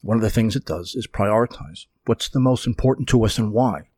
One 0.00 0.16
of 0.16 0.22
the 0.22 0.30
things 0.30 0.54
it 0.54 0.64
does 0.64 0.94
is 0.94 1.08
prioritize. 1.08 1.86
What's 2.06 2.28
the 2.28 2.40
most 2.40 2.66
important 2.66 3.08
to 3.08 3.24
us 3.24 3.36
and 3.38 3.52
why? 3.52 3.88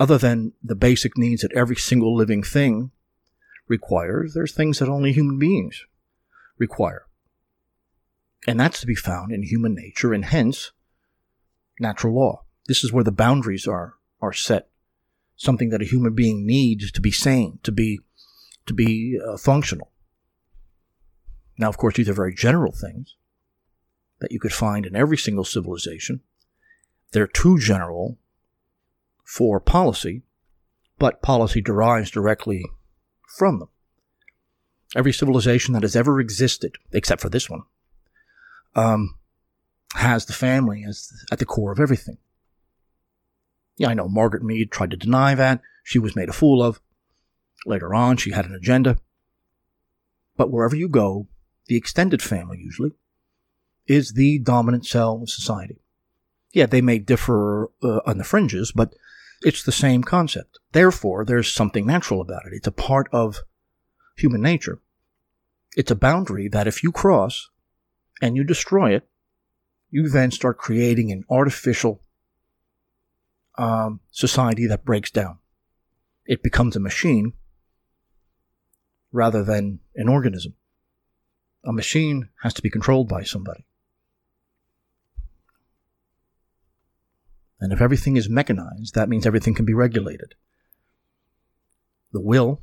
Other 0.00 0.18
than 0.18 0.52
the 0.62 0.74
basic 0.74 1.16
needs 1.16 1.42
that 1.42 1.52
every 1.52 1.76
single 1.76 2.16
living 2.16 2.42
thing 2.42 2.90
requires, 3.68 4.34
there's 4.34 4.52
things 4.52 4.78
that 4.78 4.88
only 4.88 5.12
human 5.12 5.38
beings 5.38 5.84
require. 6.58 7.06
And 8.46 8.58
that's 8.58 8.80
to 8.80 8.86
be 8.86 8.94
found 8.94 9.30
in 9.30 9.42
human 9.42 9.74
nature 9.74 10.12
and 10.12 10.24
hence 10.24 10.72
natural 11.78 12.14
law. 12.14 12.44
This 12.66 12.82
is 12.82 12.92
where 12.92 13.04
the 13.04 13.12
boundaries 13.12 13.66
are, 13.66 13.94
are 14.20 14.32
set 14.32 14.68
something 15.36 15.70
that 15.70 15.82
a 15.82 15.86
human 15.86 16.14
being 16.14 16.46
needs 16.46 16.90
to 16.92 17.00
be 17.00 17.10
sane, 17.10 17.58
to 17.62 17.72
be 17.72 18.00
to 18.64 18.74
be 18.74 19.18
uh, 19.18 19.36
functional. 19.36 19.90
Now, 21.58 21.68
of 21.68 21.76
course, 21.76 21.96
these 21.96 22.08
are 22.08 22.14
very 22.14 22.34
general 22.34 22.72
things 22.72 23.16
that 24.20 24.30
you 24.30 24.38
could 24.38 24.52
find 24.52 24.86
in 24.86 24.94
every 24.94 25.18
single 25.18 25.44
civilization. 25.44 26.20
They're 27.12 27.26
too 27.26 27.58
general 27.58 28.18
for 29.24 29.60
policy, 29.60 30.22
but 30.98 31.22
policy 31.22 31.60
derives 31.60 32.10
directly 32.10 32.64
from 33.38 33.58
them. 33.58 33.68
Every 34.94 35.12
civilization 35.12 35.72
that 35.74 35.82
has 35.82 35.96
ever 35.96 36.20
existed, 36.20 36.76
except 36.90 37.22
for 37.22 37.30
this 37.30 37.48
one, 37.48 37.62
um, 38.74 39.16
has 39.94 40.26
the 40.26 40.32
family 40.32 40.84
as 40.86 41.10
at 41.30 41.38
the 41.38 41.44
core 41.44 41.72
of 41.72 41.80
everything. 41.80 42.18
Yeah, 43.76 43.88
I 43.88 43.94
know 43.94 44.08
Margaret 44.08 44.42
Mead 44.42 44.70
tried 44.70 44.90
to 44.90 44.96
deny 44.96 45.34
that. 45.34 45.60
She 45.82 45.98
was 45.98 46.16
made 46.16 46.28
a 46.28 46.34
fool 46.34 46.62
of. 46.62 46.80
Later 47.64 47.94
on, 47.94 48.16
she 48.16 48.32
had 48.32 48.44
an 48.44 48.54
agenda. 48.54 48.98
But 50.36 50.50
wherever 50.50 50.76
you 50.76 50.88
go, 50.88 51.28
the 51.66 51.76
extended 51.76 52.22
family 52.22 52.58
usually 52.58 52.92
is 53.86 54.12
the 54.12 54.38
dominant 54.38 54.86
cell 54.86 55.20
of 55.22 55.30
society. 55.30 55.81
Yeah, 56.52 56.66
they 56.66 56.80
may 56.80 56.98
differ 56.98 57.70
uh, 57.82 58.00
on 58.06 58.18
the 58.18 58.24
fringes, 58.24 58.72
but 58.72 58.94
it's 59.42 59.62
the 59.62 59.72
same 59.72 60.04
concept. 60.04 60.58
Therefore, 60.72 61.24
there's 61.24 61.52
something 61.52 61.86
natural 61.86 62.20
about 62.20 62.46
it. 62.46 62.52
It's 62.52 62.66
a 62.66 62.72
part 62.72 63.08
of 63.12 63.40
human 64.16 64.42
nature. 64.42 64.80
It's 65.76 65.90
a 65.90 65.96
boundary 65.96 66.48
that 66.48 66.66
if 66.66 66.82
you 66.82 66.92
cross 66.92 67.48
and 68.20 68.36
you 68.36 68.44
destroy 68.44 68.94
it, 68.94 69.08
you 69.90 70.08
then 70.08 70.30
start 70.30 70.58
creating 70.58 71.10
an 71.10 71.24
artificial 71.30 72.02
um, 73.58 74.00
society 74.10 74.66
that 74.66 74.84
breaks 74.84 75.10
down. 75.10 75.38
It 76.26 76.42
becomes 76.42 76.76
a 76.76 76.80
machine 76.80 77.32
rather 79.10 79.42
than 79.42 79.80
an 79.94 80.08
organism. 80.08 80.54
A 81.64 81.72
machine 81.72 82.28
has 82.42 82.54
to 82.54 82.62
be 82.62 82.70
controlled 82.70 83.08
by 83.08 83.22
somebody. 83.22 83.64
And 87.62 87.72
if 87.72 87.80
everything 87.80 88.16
is 88.16 88.28
mechanized, 88.28 88.96
that 88.96 89.08
means 89.08 89.24
everything 89.24 89.54
can 89.54 89.64
be 89.64 89.72
regulated. 89.72 90.34
The 92.10 92.20
will, 92.20 92.60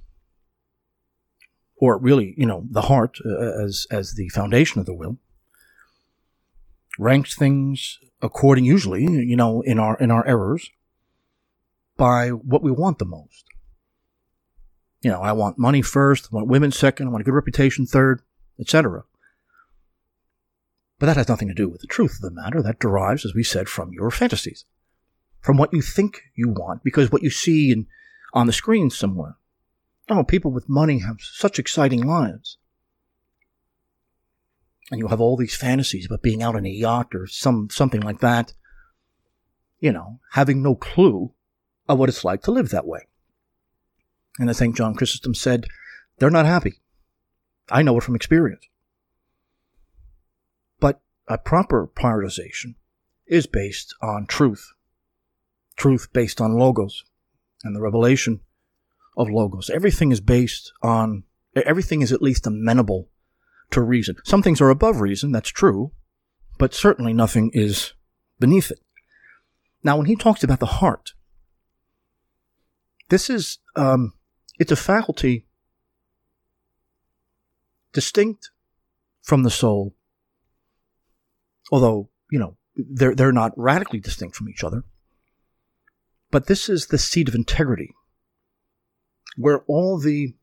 or 1.78 1.98
really, 1.98 2.34
you 2.38 2.46
know, 2.46 2.66
the 2.70 2.82
heart 2.82 3.18
uh, 3.26 3.64
as, 3.64 3.88
as 3.90 4.16
the 4.16 4.28
foundation 4.28 4.82
of 4.82 4.86
the 4.86 4.94
will, 4.94 5.18
ranks 7.00 7.34
things 7.34 7.98
according, 8.22 8.66
usually, 8.66 9.04
you 9.04 9.38
know, 9.38 9.62
in 9.62 9.80
our, 9.80 9.96
in 10.00 10.12
our 10.12 10.28
errors, 10.28 10.70
by 11.96 12.32
what 12.32 12.62
we 12.62 12.70
want 12.70 13.00
the 13.00 13.06
most. 13.06 13.46
You 15.02 15.12
know, 15.12 15.22
I 15.22 15.32
want 15.32 15.58
money 15.58 15.82
first, 15.82 16.28
I 16.30 16.36
want 16.36 16.50
women 16.50 16.74
second, 16.74 17.08
I 17.08 17.12
want 17.12 17.22
a 17.22 17.24
good 17.24 17.34
reputation 17.34 17.86
third, 17.86 18.22
etc. 18.60 19.06
But 21.00 21.06
that 21.06 21.16
has 21.16 21.30
nothing 21.30 21.48
to 21.48 21.54
do 21.54 21.70
with 21.70 21.80
the 21.80 21.88
truth 21.88 22.16
of 22.16 22.22
the 22.22 22.32
matter. 22.32 22.62
That 22.62 22.80
derives, 22.80 23.24
as 23.24 23.34
we 23.34 23.44
said, 23.44 23.70
from 23.70 23.94
your 23.94 24.12
fantasies, 24.12 24.66
from 25.50 25.58
what 25.58 25.74
you 25.74 25.82
think 25.82 26.22
you 26.36 26.48
want, 26.48 26.84
because 26.84 27.12
what 27.12 27.24
you 27.24 27.32
see 27.32 27.72
in, 27.72 27.88
on 28.36 28.46
the 28.46 28.54
screen 28.54 28.92
somewhere. 28.92 29.36
Oh, 30.08 30.24
people 30.24 30.52
with 30.52 30.70
money 30.70 31.00
have 31.00 31.18
such 31.22 31.58
exciting 31.58 32.04
lives. 32.04 32.60
And 34.92 35.00
you 35.00 35.08
have 35.08 35.20
all 35.20 35.36
these 35.36 35.56
fantasies 35.56 36.06
about 36.06 36.22
being 36.22 36.44
out 36.44 36.56
on 36.56 36.68
a 36.68 36.70
yacht 36.70 37.16
or 37.16 37.26
some 37.26 37.68
something 37.72 38.02
like 38.02 38.20
that. 38.20 38.54
You 39.80 39.92
know, 39.92 40.20
having 40.34 40.62
no 40.62 40.76
clue 40.76 41.34
of 41.88 41.98
what 41.98 42.10
it's 42.10 42.24
like 42.24 42.44
to 42.44 42.52
live 42.52 42.70
that 42.70 42.86
way. 42.86 43.08
And 44.38 44.52
I 44.52 44.54
think 44.54 44.76
John 44.76 44.94
Chrysostom 44.94 45.34
said, 45.34 45.66
they're 46.20 46.30
not 46.30 46.46
happy. 46.46 46.80
I 47.72 47.82
know 47.82 47.98
it 47.98 48.04
from 48.04 48.16
experience. 48.16 48.68
But 50.80 51.02
a 51.28 51.40
proper 51.40 51.88
prioritization 51.88 52.76
is 53.26 53.48
based 53.48 53.96
on 54.00 54.28
truth. 54.28 54.74
Truth 55.80 56.10
based 56.12 56.42
on 56.42 56.58
logos 56.58 57.06
and 57.64 57.74
the 57.74 57.80
revelation 57.80 58.42
of 59.16 59.30
logos. 59.30 59.70
Everything 59.70 60.12
is 60.12 60.20
based 60.20 60.74
on, 60.84 61.24
everything 61.56 62.02
is 62.02 62.12
at 62.12 62.22
least 62.22 62.46
amenable 62.46 63.08
to 63.72 63.82
reason. 63.82 64.18
Some 64.26 64.44
things 64.44 64.60
are 64.60 64.70
above 64.70 65.00
reason, 65.00 65.32
that's 65.32 65.50
true, 65.50 65.94
but 66.58 66.74
certainly 66.74 67.14
nothing 67.14 67.50
is 67.54 67.94
beneath 68.42 68.72
it. 68.72 68.80
Now, 69.82 69.96
when 69.96 70.08
he 70.08 70.18
talks 70.18 70.44
about 70.44 70.60
the 70.60 70.66
heart, 70.66 71.14
this 73.08 73.30
is, 73.30 73.60
um, 73.78 74.12
it's 74.60 74.74
a 74.74 74.76
faculty 74.76 75.46
distinct 77.94 78.52
from 79.22 79.44
the 79.44 79.50
soul, 79.50 79.96
although, 81.72 82.10
you 82.30 82.38
know, 82.38 82.58
they're, 82.76 83.16
they're 83.16 83.32
not 83.32 83.54
radically 83.56 84.02
distinct 84.02 84.36
from 84.36 84.50
each 84.50 84.62
other. 84.62 84.84
But 86.32 86.48
this 86.48 86.70
is 86.70 86.88
the 86.88 86.98
seat 86.98 87.28
of 87.28 87.36
integrity, 87.36 87.96
where 89.36 89.60
all 89.68 89.98
the 89.98 90.36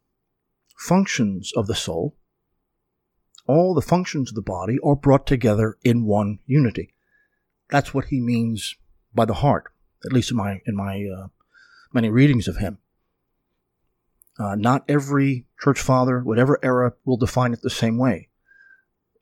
functions 0.76 1.53
of 1.57 1.66
the 1.66 1.74
soul, 1.74 2.16
all 3.47 3.74
the 3.74 3.82
functions 3.82 4.30
of 4.30 4.34
the 4.34 4.43
body 4.43 4.78
are 4.84 4.97
brought 4.97 5.26
together 5.26 5.78
in 5.84 6.05
one 6.05 6.41
unity. 6.47 6.95
That's 7.70 7.95
what 7.95 8.07
he 8.07 8.20
means 8.20 8.74
by 9.14 9.24
the 9.24 9.34
heart, 9.34 9.72
at 10.05 10.12
least 10.12 10.30
in 10.30 10.37
my 10.37 10.61
in 10.66 10.76
my 10.76 11.05
uh, 11.05 11.28
many 11.93 12.11
readings 12.11 12.49
of 12.49 12.57
him. 12.57 12.78
Uh, 14.39 14.55
not 14.55 14.84
every 14.89 15.47
church 15.59 15.80
father, 15.80 16.20
whatever 16.20 16.59
era, 16.62 16.93
will 17.05 17.16
define 17.16 17.53
it 17.53 17.62
the 17.62 17.70
same 17.70 17.97
way. 17.97 18.28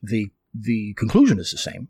The 0.03 0.31
the 0.55 0.95
conclusion 0.95 1.39
is 1.39 1.51
the 1.51 1.59
same, 1.59 1.89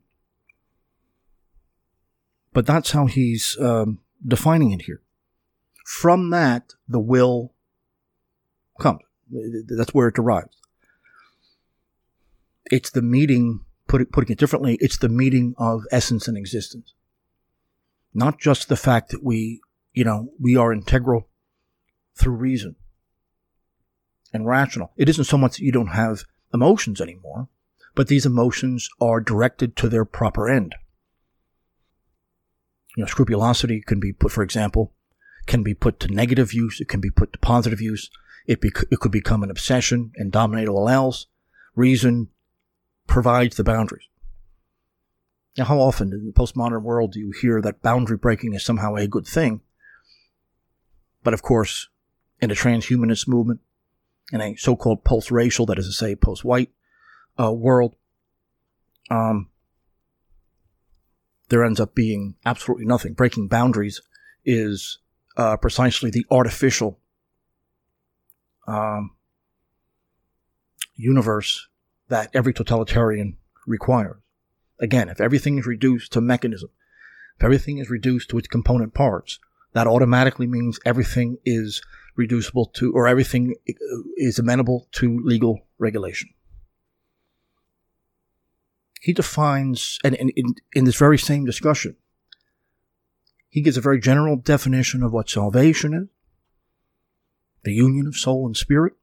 but 2.53 2.66
that's 2.66 2.91
how 2.91 3.07
he's 3.07 3.57
um, 3.61 4.01
defining 4.27 4.70
it 4.72 4.83
here. 4.83 5.01
From 5.85 6.31
that, 6.31 6.75
the 6.89 7.01
will 7.01 7.53
comes. 8.81 9.01
That's 9.31 9.95
where 9.95 10.09
it 10.09 10.14
derives. 10.14 10.57
It's 12.66 12.91
the 12.91 13.03
meeting, 13.03 13.61
put 13.87 14.01
it, 14.01 14.12
putting 14.12 14.33
it 14.33 14.39
differently, 14.39 14.79
it's 14.81 14.99
the 14.99 15.09
meeting 15.09 15.55
of 15.59 15.83
essence 15.91 16.27
and 16.27 16.37
existence. 16.37 16.95
Not 18.14 18.39
just 18.39 18.68
the 18.68 18.77
fact 18.77 19.11
that 19.11 19.22
we, 19.22 19.61
you 19.93 20.05
know, 20.05 20.31
we 20.41 20.57
are 20.57 20.72
integral 20.72 21.29
through 22.14 22.35
reason 22.35 22.77
and 24.33 24.47
rational. 24.47 24.93
It 24.97 25.09
isn't 25.09 25.25
so 25.25 25.37
much 25.37 25.57
that 25.57 25.64
you 25.64 25.72
don't 25.72 25.89
have 25.89 26.25
emotions 26.53 27.01
anymore, 27.01 27.49
but 27.95 28.09
these 28.09 28.25
emotions 28.25 28.89
are 29.01 29.20
directed 29.20 29.77
to 29.77 29.89
their 29.89 30.05
proper 30.05 30.49
end. 30.49 30.75
You 32.97 33.03
know, 33.03 33.09
scrupulosity 33.09 33.80
can 33.80 34.01
be 34.01 34.12
put, 34.12 34.32
for 34.32 34.42
example, 34.42 34.92
can 35.47 35.62
be 35.62 35.74
put 35.74 36.01
to 36.01 36.09
negative 36.09 36.53
use. 36.53 36.80
It 36.80 36.88
can 36.88 37.01
be 37.01 37.11
put 37.11 37.32
to 37.32 37.38
positive 37.38 37.80
use. 37.80 38.11
It, 38.47 38.61
bec- 38.61 38.86
it 38.90 39.01
could 39.01 39.12
become 39.12 39.42
an 39.42 39.51
obsession 39.51 40.12
and 40.16 40.30
dominate 40.30 40.68
all 40.68 40.88
else. 40.88 41.26
Reason 41.74 42.28
provides 43.07 43.57
the 43.57 43.64
boundaries. 43.64 44.07
Now, 45.57 45.64
how 45.64 45.78
often 45.78 46.12
in 46.12 46.26
the 46.26 46.32
postmodern 46.32 46.82
world 46.82 47.12
do 47.12 47.20
you 47.20 47.32
hear 47.40 47.61
that 47.61 47.82
boundary 47.82 48.16
breaking 48.16 48.55
is 48.55 48.64
somehow 48.64 48.97
a 48.97 49.07
good 49.07 49.26
thing? 49.26 49.61
But 51.22 51.34
of 51.34 51.42
course, 51.42 51.88
in 52.40 52.49
the 52.49 52.55
transhumanist 52.55 53.28
movement, 53.28 53.61
in 54.32 54.40
a 54.40 54.57
so-called 54.57 55.05
post-racial, 55.05 55.66
that 55.66 55.78
is 55.78 55.86
to 55.86 55.92
say, 55.92 56.16
post-white 56.16 56.70
uh, 57.38 57.53
world, 57.53 57.95
um, 59.11 59.49
there 61.49 61.64
ends 61.64 61.80
up 61.80 61.95
being 61.95 62.34
absolutely 62.45 62.86
nothing. 62.86 63.14
Breaking 63.14 63.49
boundaries 63.49 64.01
is 64.45 64.99
uh, 65.36 65.57
precisely 65.57 66.11
the 66.11 66.26
artificial 66.30 66.99
um, 68.66 69.11
universe 70.95 71.68
that 72.09 72.30
every 72.34 72.53
totalitarian 72.53 73.36
requires. 73.66 74.16
Again, 74.80 75.09
if 75.09 75.20
everything 75.20 75.59
is 75.59 75.66
reduced 75.66 76.12
to 76.12 76.20
mechanism, 76.20 76.70
if 77.38 77.45
everything 77.45 77.78
is 77.78 77.90
reduced 77.90 78.30
to 78.30 78.38
its 78.38 78.49
component 78.49 78.95
parts, 78.95 79.38
that 79.72 79.86
automatically 79.86 80.47
means 80.47 80.78
everything 80.84 81.38
is 81.45 81.82
reducible 82.16 82.66
to, 82.66 82.92
or 82.92 83.09
everything 83.09 83.57
is 84.16 84.38
amenable 84.38 84.88
to 84.92 85.20
legal 85.24 85.66
regulation. 85.78 86.30
He 89.05 89.13
defines, 89.13 89.99
and 90.03 90.15
in, 90.15 90.55
in, 90.73 90.85
this 90.87 90.97
very 90.97 91.19
same 91.19 91.45
discussion, 91.45 91.97
he 93.51 93.61
gives 93.61 93.77
a 93.77 93.83
very 93.83 94.01
general 94.01 94.35
definition 94.35 95.03
of 95.03 95.13
what 95.13 95.29
salvation 95.29 95.93
is, 95.93 96.09
the 97.65 97.75
union 97.75 98.07
of 98.07 98.17
soul 98.17 98.47
and 98.47 98.57
spirit, 98.57 98.95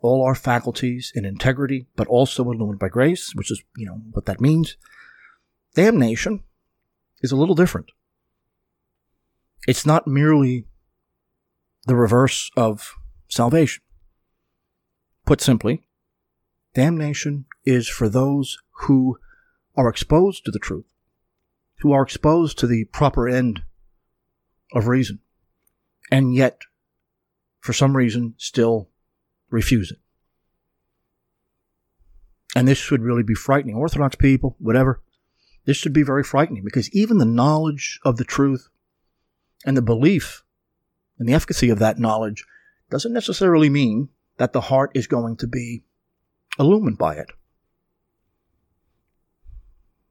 all 0.00 0.24
our 0.24 0.34
faculties 0.34 1.12
in 1.14 1.26
integrity, 1.26 1.86
but 1.96 2.06
also 2.06 2.50
illumined 2.50 2.78
by 2.78 2.88
grace, 2.88 3.34
which 3.34 3.50
is, 3.50 3.62
you 3.76 3.84
know, 3.84 4.00
what 4.12 4.24
that 4.24 4.40
means. 4.40 4.78
Damnation 5.74 6.42
is 7.20 7.32
a 7.32 7.36
little 7.36 7.54
different. 7.54 7.90
It's 9.68 9.84
not 9.84 10.06
merely 10.06 10.64
the 11.86 11.94
reverse 11.94 12.50
of 12.56 12.94
salvation. 13.28 13.82
Put 15.26 15.42
simply, 15.42 15.85
damnation 16.76 17.46
is 17.64 17.88
for 17.88 18.06
those 18.06 18.58
who 18.82 19.18
are 19.76 19.88
exposed 19.88 20.44
to 20.44 20.50
the 20.50 20.58
truth, 20.58 20.84
who 21.78 21.92
are 21.92 22.02
exposed 22.02 22.58
to 22.58 22.66
the 22.66 22.84
proper 22.84 23.26
end 23.26 23.62
of 24.74 24.86
reason, 24.86 25.18
and 26.10 26.34
yet, 26.34 26.60
for 27.60 27.72
some 27.72 27.96
reason, 27.96 28.34
still 28.36 28.90
refuse 29.48 29.90
it. 29.90 29.96
And 32.54 32.68
this 32.68 32.76
should 32.76 33.00
really 33.00 33.22
be 33.22 33.34
frightening. 33.34 33.74
Orthodox 33.76 34.14
people, 34.14 34.54
whatever, 34.58 35.00
this 35.64 35.78
should 35.78 35.94
be 35.94 36.02
very 36.02 36.22
frightening 36.22 36.62
because 36.62 36.94
even 36.94 37.16
the 37.16 37.24
knowledge 37.24 37.98
of 38.04 38.18
the 38.18 38.24
truth 38.24 38.68
and 39.64 39.78
the 39.78 39.82
belief 39.82 40.44
and 41.18 41.26
the 41.26 41.32
efficacy 41.32 41.70
of 41.70 41.78
that 41.78 41.98
knowledge 41.98 42.44
doesn't 42.90 43.14
necessarily 43.14 43.70
mean 43.70 44.10
that 44.36 44.52
the 44.52 44.60
heart 44.60 44.90
is 44.94 45.06
going 45.06 45.36
to 45.38 45.46
be 45.46 45.82
illumined 46.58 46.98
by 46.98 47.14
it. 47.14 47.30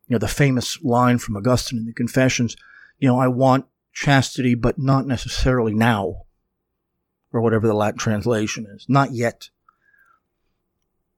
You 0.08 0.14
know, 0.14 0.20
the 0.20 0.28
famous 0.28 0.82
line 0.84 1.18
from 1.18 1.36
Augustine 1.36 1.80
in 1.80 1.86
the 1.86 1.94
Confessions, 1.94 2.56
you 3.00 3.08
know, 3.08 3.20
I 3.20 3.28
want 3.28 3.66
chastity, 3.92 4.54
but 4.54 4.78
not 4.78 5.08
necessarily 5.08 5.74
now, 5.74 6.26
or 7.34 7.42
whatever 7.42 7.68
the 7.68 7.74
Latin 7.74 7.98
translation 7.98 8.68
is, 8.68 8.86
not 8.88 9.12
yet. 9.12 9.50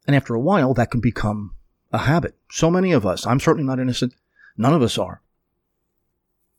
And 0.05 0.15
after 0.15 0.33
a 0.33 0.39
while, 0.39 0.73
that 0.73 0.91
can 0.91 1.01
become 1.01 1.55
a 1.91 1.99
habit. 1.99 2.35
So 2.49 2.71
many 2.71 2.93
of 2.93 3.05
us, 3.05 3.27
I'm 3.27 3.39
certainly 3.39 3.67
not 3.67 3.79
innocent, 3.79 4.13
none 4.55 4.73
of 4.73 4.81
us 4.81 4.97
are. 4.97 5.21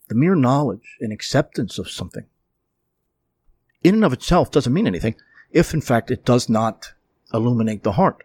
The 0.08 0.14
mere 0.14 0.34
knowledge 0.34 0.96
and 1.00 1.12
acceptance 1.12 1.78
of 1.78 1.90
something 1.90 2.26
in 3.82 3.94
and 3.94 4.04
of 4.04 4.12
itself 4.12 4.50
doesn't 4.50 4.72
mean 4.72 4.86
anything 4.86 5.14
if 5.50 5.72
in 5.72 5.80
fact 5.80 6.10
it 6.10 6.24
does 6.24 6.48
not 6.48 6.92
illuminate 7.32 7.82
the 7.82 7.92
heart, 7.92 8.24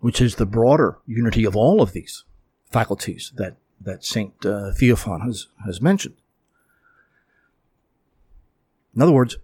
which 0.00 0.20
is 0.20 0.36
the 0.36 0.46
broader 0.46 0.98
unity 1.06 1.44
of 1.44 1.56
all 1.56 1.80
of 1.80 1.92
these 1.92 2.24
faculties 2.70 3.32
that, 3.36 3.56
that 3.80 4.04
St. 4.04 4.34
Uh, 4.44 4.72
Theophan 4.72 5.22
has, 5.22 5.48
has 5.64 5.80
mentioned. 5.80 6.16
In 8.94 9.02
other 9.02 9.12
words, 9.12 9.36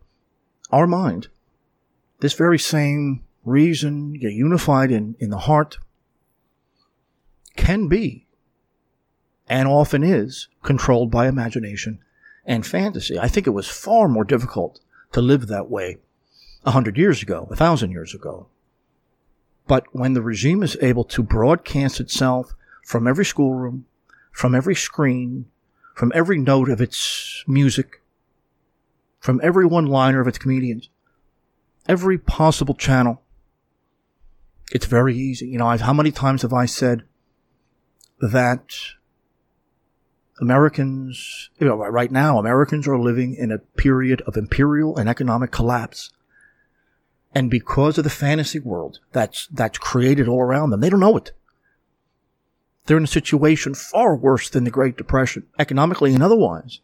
our 0.71 0.87
mind, 0.87 1.29
this 2.21 2.33
very 2.33 2.59
same 2.59 3.23
reason 3.45 4.15
unified 4.15 4.91
in, 4.91 5.15
in 5.21 5.31
the 5.31 5.39
heart, 5.39 5.79
can 7.57 7.89
be 7.89 8.27
and 9.49 9.69
often 9.69 10.03
is 10.03 10.49
controlled 10.63 11.11
by 11.11 11.29
imagination 11.29 12.01
and 12.45 12.67
fantasy. 12.67 13.19
I 13.19 13.29
think 13.29 13.47
it 13.47 13.51
was 13.51 13.69
far 13.69 14.09
more 14.09 14.25
difficult 14.25 14.81
to 15.13 15.21
live 15.21 15.47
that 15.47 15.71
way 15.71 15.99
a 16.65 16.73
hundred 16.73 16.99
years 16.99 17.23
ago, 17.23 17.47
a 17.51 17.57
thousand 17.57 17.93
years 17.93 18.15
ago. 18.15 18.49
But 19.67 19.87
when 19.93 20.12
the 20.12 20.23
regime 20.23 20.62
is 20.62 20.77
able 20.81 21.05
to 21.05 21.23
broadcast 21.23 22.01
itself 22.01 22.55
from 22.85 23.07
every 23.07 23.25
schoolroom, 23.25 23.87
from 24.31 24.55
every 24.55 24.75
screen, 24.75 25.47
from 25.95 26.12
every 26.14 26.39
note 26.39 26.69
of 26.69 26.81
its 26.81 27.43
music, 27.47 28.03
from 29.19 29.41
every 29.43 29.67
one 29.67 29.87
liner 29.87 30.21
of 30.21 30.29
its 30.29 30.39
comedians, 30.39 30.89
every 31.89 32.19
possible 32.19 32.75
channel, 32.75 33.23
it's 34.73 34.87
very 34.87 35.17
easy. 35.17 35.49
You 35.49 35.59
know, 35.59 35.67
I've, 35.67 35.81
how 35.81 35.93
many 35.93 36.11
times 36.11 36.43
have 36.43 36.53
I 36.53 36.67
said 36.67 37.05
that 38.21 38.75
Americans, 40.41 41.51
you 41.59 41.67
know, 41.67 41.77
right 41.77 42.11
now, 42.11 42.39
Americans 42.39 42.87
are 42.87 42.99
living 42.99 43.35
in 43.35 43.51
a 43.51 43.59
period 43.59 44.23
of 44.27 44.37
imperial 44.37 44.97
and 44.97 45.09
economic 45.09 45.51
collapse. 45.51 46.11
And 47.35 47.51
because 47.51 47.99
of 47.99 48.05
the 48.05 48.11
fantasy 48.11 48.59
world 48.59 49.01
that's, 49.12 49.47
that's 49.49 49.79
created 49.79 50.29
all 50.29 50.41
around 50.41 50.70
them, 50.70 50.81
they 50.81 50.91
don't 50.91 51.01
know 51.01 51.16
it. 51.16 51.33
They're 52.87 52.97
in 52.97 53.05
a 53.05 53.09
situation 53.09 53.74
far 53.74 54.16
worse 54.16 54.49
than 54.49 54.64
the 54.64 54.70
Great 54.70 54.97
Depression, 54.97 55.47
economically 55.59 56.14
and 56.14 56.22
otherwise. 56.22 56.81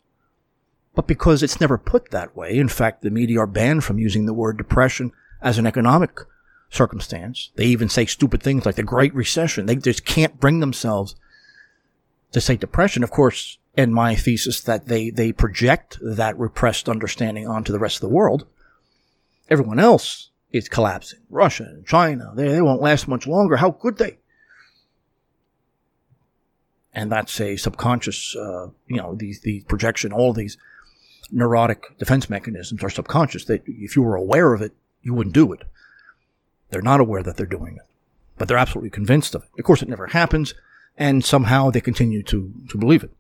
But 0.95 1.07
because 1.07 1.43
it's 1.43 1.61
never 1.61 1.79
put 1.79 2.11
that 2.11 2.37
way, 2.37 2.59
in 2.59 2.69
fact, 2.69 3.03
the 3.03 3.11
media 3.11 3.41
are 3.41 3.47
banned 3.47 3.85
from 3.85 3.99
using 3.99 4.27
the 4.27 4.35
word 4.35 4.59
depression 4.59 5.13
as 5.41 5.59
an 5.59 5.67
economic 5.67 6.21
circumstance. 6.71 7.51
They 7.57 7.67
even 7.67 7.89
say 7.89 8.05
stupid 8.05 8.43
things 8.43 8.67
like 8.67 8.75
the 8.75 8.83
Great 8.83 9.15
Recession. 9.15 9.67
They 9.67 9.77
just 9.77 10.05
can't 10.05 10.41
bring 10.41 10.61
themselves 10.61 11.15
to 12.33 12.41
say 12.41 12.57
depression. 12.57 13.03
Of 13.03 13.11
course, 13.11 13.59
in 13.77 13.93
my 13.93 14.15
thesis 14.15 14.61
that 14.63 14.87
they, 14.87 15.11
they 15.11 15.33
project 15.33 15.99
that 16.03 16.39
repressed 16.39 16.89
understanding 16.89 17.47
onto 17.47 17.73
the 17.73 17.79
rest 17.79 17.97
of 17.97 18.03
the 18.03 18.15
world. 18.15 18.47
Everyone 19.49 19.79
else 19.79 20.31
is 20.53 20.69
collapsing. 20.69 21.21
Russia 21.31 21.65
and 21.65 21.87
China, 21.87 22.33
they, 22.35 22.49
they 22.49 22.63
won't 22.63 22.83
last 22.83 23.09
much 23.09 23.27
longer. 23.27 23.57
How 23.57 23.71
could 23.71 23.99
they? 23.99 24.19
And 26.95 27.11
that's 27.11 27.41
a 27.41 27.57
subconscious, 27.57 28.37
uh, 28.37 28.69
you 28.87 28.97
know, 28.97 29.15
these, 29.15 29.41
the 29.41 29.63
projection, 29.63 30.13
all 30.13 30.35
these 30.35 30.59
neurotic 31.31 31.97
defense 31.99 32.29
mechanisms 32.29 32.85
are 32.85 32.91
subconscious. 32.91 33.47
That 33.47 33.63
if 33.67 33.97
you 33.97 34.03
were 34.03 34.15
aware 34.15 34.53
of 34.53 34.61
it, 34.61 34.73
you 35.01 35.15
wouldn't 35.15 35.35
do 35.35 35.53
it. 35.53 35.63
They're 36.69 36.83
not 36.83 37.01
aware 37.01 37.23
that 37.23 37.37
they're 37.37 37.47
doing 37.47 37.77
it, 37.77 37.87
but 38.37 38.47
they're 38.47 38.59
absolutely 38.59 38.91
convinced 38.91 39.35
of 39.35 39.43
it. 39.43 39.49
Of 39.59 39.65
course, 39.65 39.83
it 39.83 39.89
never 39.89 40.09
happens, 40.09 40.55
and 40.99 41.25
somehow 41.25 41.71
they 41.71 41.81
continue 41.81 42.23
to, 42.25 42.53
to 42.69 42.79
believe 42.79 43.03
it. 43.03 43.11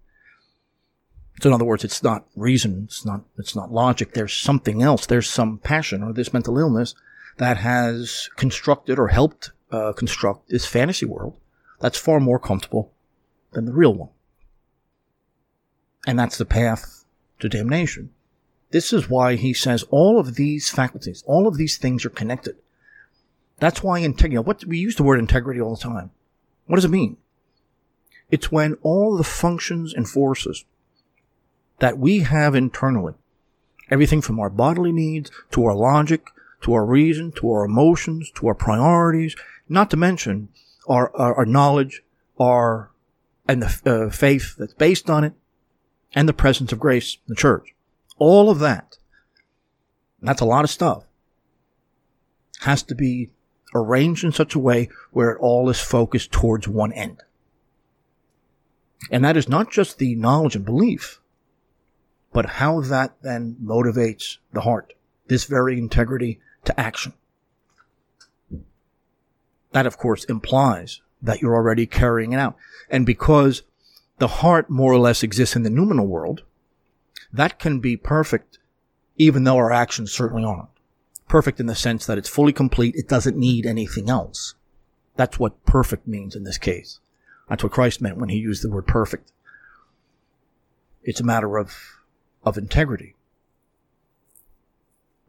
So 1.41 1.49
in 1.49 1.55
other 1.55 1.65
words, 1.65 1.83
it's 1.83 2.03
not 2.03 2.27
reason, 2.37 2.85
it's 2.85 3.05
not, 3.07 3.23
it's 3.39 3.57
not 3.57 3.73
logic. 3.73 4.13
There's 4.13 4.35
something 4.35 4.83
else. 4.83 5.07
There's 5.07 5.29
some 5.29 5.59
passion 5.59 6.03
or 6.03 6.13
this 6.13 6.33
mental 6.33 6.59
illness 6.59 6.95
that 7.39 7.59
has 7.59 8.29
constructed 8.37 8.99
or 8.99 9.09
helped 9.09 9.53
uh, 9.71 9.93
construct 9.93 10.49
this 10.49 10.67
fantasy 10.67 11.07
world 11.07 11.35
that's 11.81 11.99
far 11.99 12.21
more 12.21 12.39
comfortable 12.39 12.93
than 13.53 13.65
the 13.65 13.73
real 13.73 13.95
one. 13.95 14.11
And 16.07 16.19
that's 16.19 16.39
the 16.39 16.45
path 16.45 17.05
to 17.41 17.49
damnation. 17.49 18.11
This 18.71 18.93
is 18.93 19.11
why 19.11 19.37
he 19.37 19.53
says 19.53 19.85
all 19.91 20.19
of 20.19 20.37
these 20.37 20.71
faculties, 20.71 21.23
all 21.27 21.47
of 21.47 21.57
these 21.57 21.77
things 21.77 22.05
are 22.05 22.11
connected. 22.11 22.57
That's 23.59 23.83
why 23.83 23.99
integrity, 23.99 24.39
what 24.39 24.65
we 24.65 24.79
use 24.79 24.97
the 24.97 25.03
word 25.03 25.19
integrity 25.19 25.61
all 25.61 25.77
the 25.77 25.83
time. 25.83 26.11
What 26.67 26.77
does 26.77 26.85
it 26.85 26.91
mean? 26.91 27.17
It's 28.31 28.51
when 28.51 28.75
all 28.83 29.17
the 29.17 29.25
functions 29.25 29.93
and 29.93 30.09
forces 30.09 30.65
that 31.81 31.99
we 31.99 32.21
have 32.21 32.55
internally, 32.55 33.15
everything 33.91 34.23
from 34.23 34.41
our 34.41 34.49
bodily 34.49 34.93
needs 34.93 35.31
to 35.51 35.65
our 35.67 35.75
logic, 35.75 36.29
to 36.63 36.75
our 36.75 36.85
reason, 36.85 37.33
to 37.33 37.51
our 37.51 37.65
emotions, 37.65 38.31
to 38.37 38.49
our 38.49 38.55
priorities, 38.55 39.37
not 39.69 39.91
to 39.91 39.97
mention 39.97 40.49
our, 40.89 41.15
our, 41.17 41.35
our 41.35 41.47
knowledge, 41.47 42.03
our, 42.39 42.91
and 43.49 43.63
the 43.63 44.07
uh, 44.07 44.11
faith 44.11 44.57
that's 44.59 44.75
based 44.75 45.11
on 45.11 45.25
it, 45.25 45.35
and 46.15 46.29
the 46.29 46.33
presence 46.33 46.73
of 46.73 46.81
grace 46.81 47.15
in 47.15 47.35
the 47.35 47.37
church. 47.37 47.75
All 48.19 48.51
of 48.51 48.59
that, 48.61 48.99
that's 50.21 50.41
a 50.41 50.47
lot 50.47 50.65
of 50.65 50.71
stuff, 50.71 51.05
has 52.61 52.83
to 52.85 52.95
be 52.95 53.31
arranged 53.75 54.23
in 54.23 54.33
such 54.33 54.55
a 54.55 54.61
way 54.61 54.89
where 55.11 55.31
it 55.33 55.41
all 55.41 55.69
is 55.69 55.81
focused 55.81 56.31
towards 56.31 56.69
one 56.69 56.93
end. 56.93 57.23
And 59.11 59.25
that 59.25 59.37
is 59.37 59.49
not 59.49 59.71
just 59.71 59.99
the 59.99 60.15
knowledge 60.15 60.55
and 60.55 60.65
belief, 60.65 61.21
but 62.33 62.47
how 62.47 62.81
that 62.83 63.15
then 63.23 63.57
motivates 63.63 64.39
the 64.53 64.61
heart, 64.61 64.93
this 65.27 65.45
very 65.45 65.79
integrity 65.79 66.41
to 66.65 66.79
action. 66.79 67.15
That, 69.73 69.87
of 69.87 69.99
course, 69.99 70.25
implies 70.25 71.01
that 71.23 71.41
you're 71.41 71.55
already 71.55 71.87
carrying 71.87 72.33
it 72.33 72.39
out. 72.39 72.57
And 72.91 73.07
because 73.07 73.63
the 74.19 74.29
heart 74.29 74.69
more 74.69 74.93
or 74.93 74.99
less 74.99 75.23
exists 75.23 75.57
in 75.57 75.63
the 75.63 75.71
noumenal 75.71 76.07
world, 76.07 76.43
that 77.33 77.59
can 77.59 77.81
be 77.81 77.97
perfect, 77.97 78.59
even 79.17 79.45
though 79.45 79.57
our 79.57 79.73
actions 79.73 80.13
certainly 80.13 80.45
aren't. 80.45 80.69
Perfect 81.29 81.61
in 81.61 81.67
the 81.67 81.75
sense 81.75 82.05
that 82.05 82.19
it's 82.19 82.29
fully 82.29 82.53
complete. 82.53 82.95
It 82.95 83.09
doesn't 83.09 83.37
need 83.37 83.65
anything 83.65 84.11
else. 84.11 84.55
That's 85.17 85.39
what 85.39 85.65
perfect 85.65 86.07
means 86.07 86.37
in 86.37 86.45
this 86.45 86.59
case. 86.59 87.01
That's 87.49 87.63
what 87.63 87.73
Christ 87.73 88.01
meant 88.03 88.19
when 88.19 88.29
he 88.29 88.37
used 88.37 88.63
the 88.63 88.71
word 88.71 88.87
perfect. 88.87 89.33
It's 91.03 91.21
a 91.21 91.25
matter 91.25 91.57
of, 91.57 91.75
of 92.45 92.59
integrity. 92.59 93.15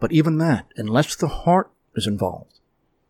But 0.03 0.11
even 0.11 0.37
that, 0.39 0.67
unless 0.75 1.15
the 1.15 1.29
heart 1.29 1.71
is 1.95 2.07
involved, 2.07 2.59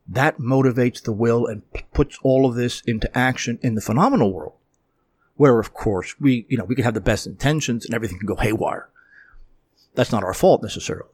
that 0.07 0.37
motivates 0.37 1.01
the 1.01 1.11
will 1.11 1.47
and 1.47 1.63
p- 1.73 1.85
puts 1.91 2.19
all 2.21 2.45
of 2.45 2.53
this 2.53 2.81
into 2.81 3.09
action 3.17 3.57
in 3.63 3.73
the 3.73 3.81
phenomenal 3.81 4.31
world 4.31 4.53
where 5.35 5.59
of 5.59 5.73
course 5.73 6.13
we, 6.19 6.45
you 6.49 6.55
know, 6.55 6.65
we 6.65 6.75
could 6.75 6.85
have 6.85 6.93
the 6.93 7.01
best 7.01 7.25
intentions 7.25 7.83
and 7.83 7.95
everything 7.95 8.19
can 8.19 8.27
go 8.27 8.35
haywire. 8.35 8.89
That's 9.95 10.11
not 10.11 10.23
our 10.23 10.35
fault 10.35 10.61
necessarily. 10.61 11.09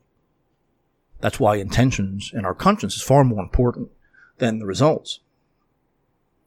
That's 1.22 1.40
why 1.40 1.56
intentions 1.56 2.34
and 2.34 2.46
our 2.46 2.54
conscience 2.54 2.98
is 2.98 3.02
far 3.02 3.24
more 3.24 3.42
important 3.42 3.90
than 4.40 4.60
the 4.60 4.66
results. 4.66 5.22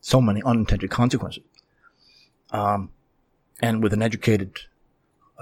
So 0.03 0.21
many 0.21 0.43
unintended 0.43 0.91
consequences. 0.91 1.45
Um, 2.51 2.91
and 3.63 3.83
with 3.83 3.95
an 3.95 4.03
educated 4.03 4.61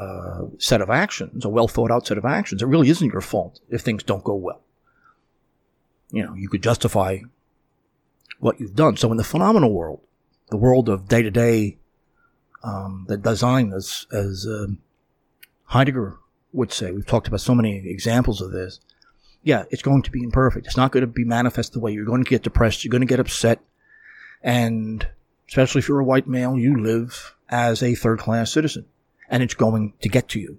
uh, 0.01 0.47
set 0.59 0.81
of 0.81 0.91
actions, 0.91 1.45
a 1.45 1.49
well 1.49 1.69
thought 1.69 1.91
out 1.91 2.07
set 2.07 2.19
of 2.19 2.25
actions, 2.25 2.63
it 2.63 2.67
really 2.67 2.89
isn't 2.89 3.13
your 3.13 3.21
fault 3.21 3.61
if 3.69 3.83
things 3.83 4.03
don't 4.03 4.25
go 4.25 4.35
well. 4.35 4.63
You 6.11 6.25
know, 6.25 6.35
you 6.35 6.49
could 6.49 6.63
justify 6.63 7.19
what 8.39 8.59
you've 8.59 8.75
done. 8.75 8.97
So 8.97 9.11
in 9.11 9.17
the 9.17 9.25
phenomenal 9.25 9.73
world, 9.73 10.01
the 10.51 10.57
world 10.57 10.89
of 10.89 11.09
day 11.09 11.23
to 11.23 11.31
day 11.31 11.79
the 12.63 13.19
Dasein, 13.19 13.75
as 13.75 14.07
as 14.13 14.47
um, 14.47 14.79
Heidegger 15.65 16.19
would 16.53 16.73
say. 16.73 16.91
We've 16.91 17.07
talked 17.07 17.29
about 17.29 17.41
so 17.41 17.55
many 17.55 17.89
examples 17.89 18.41
of 18.41 18.53
this. 18.53 18.81
Yeah, 19.43 19.65
it's 19.71 19.83
going 19.83 20.03
to 20.03 20.11
be 20.11 20.23
imperfect. 20.23 20.67
It's 20.67 20.77
not 20.77 20.93
going 20.93 21.03
to 21.03 21.07
be 21.07 21.25
manifest 21.25 21.73
the 21.73 21.81
way 21.81 21.93
you're 21.93 22.05
going 22.05 22.25
to 22.25 22.29
get 22.29 22.43
depressed. 22.43 22.85
You're 22.85 22.91
going 22.91 23.01
to 23.01 23.07
get 23.07 23.21
upset, 23.21 23.61
and 24.43 25.07
especially 25.49 25.79
if 25.81 25.89
you're 25.89 26.01
a 26.01 26.05
white 26.05 26.27
male, 26.27 26.59
you 26.59 26.83
live 26.83 27.35
as 27.49 27.83
a 27.83 27.95
third 27.95 28.19
class 28.19 28.53
citizen, 28.53 28.85
and 29.31 29.43
it's 29.43 29.55
going 29.55 29.95
to 30.03 30.09
get 30.09 30.29
to 30.29 30.41
you. 30.41 30.59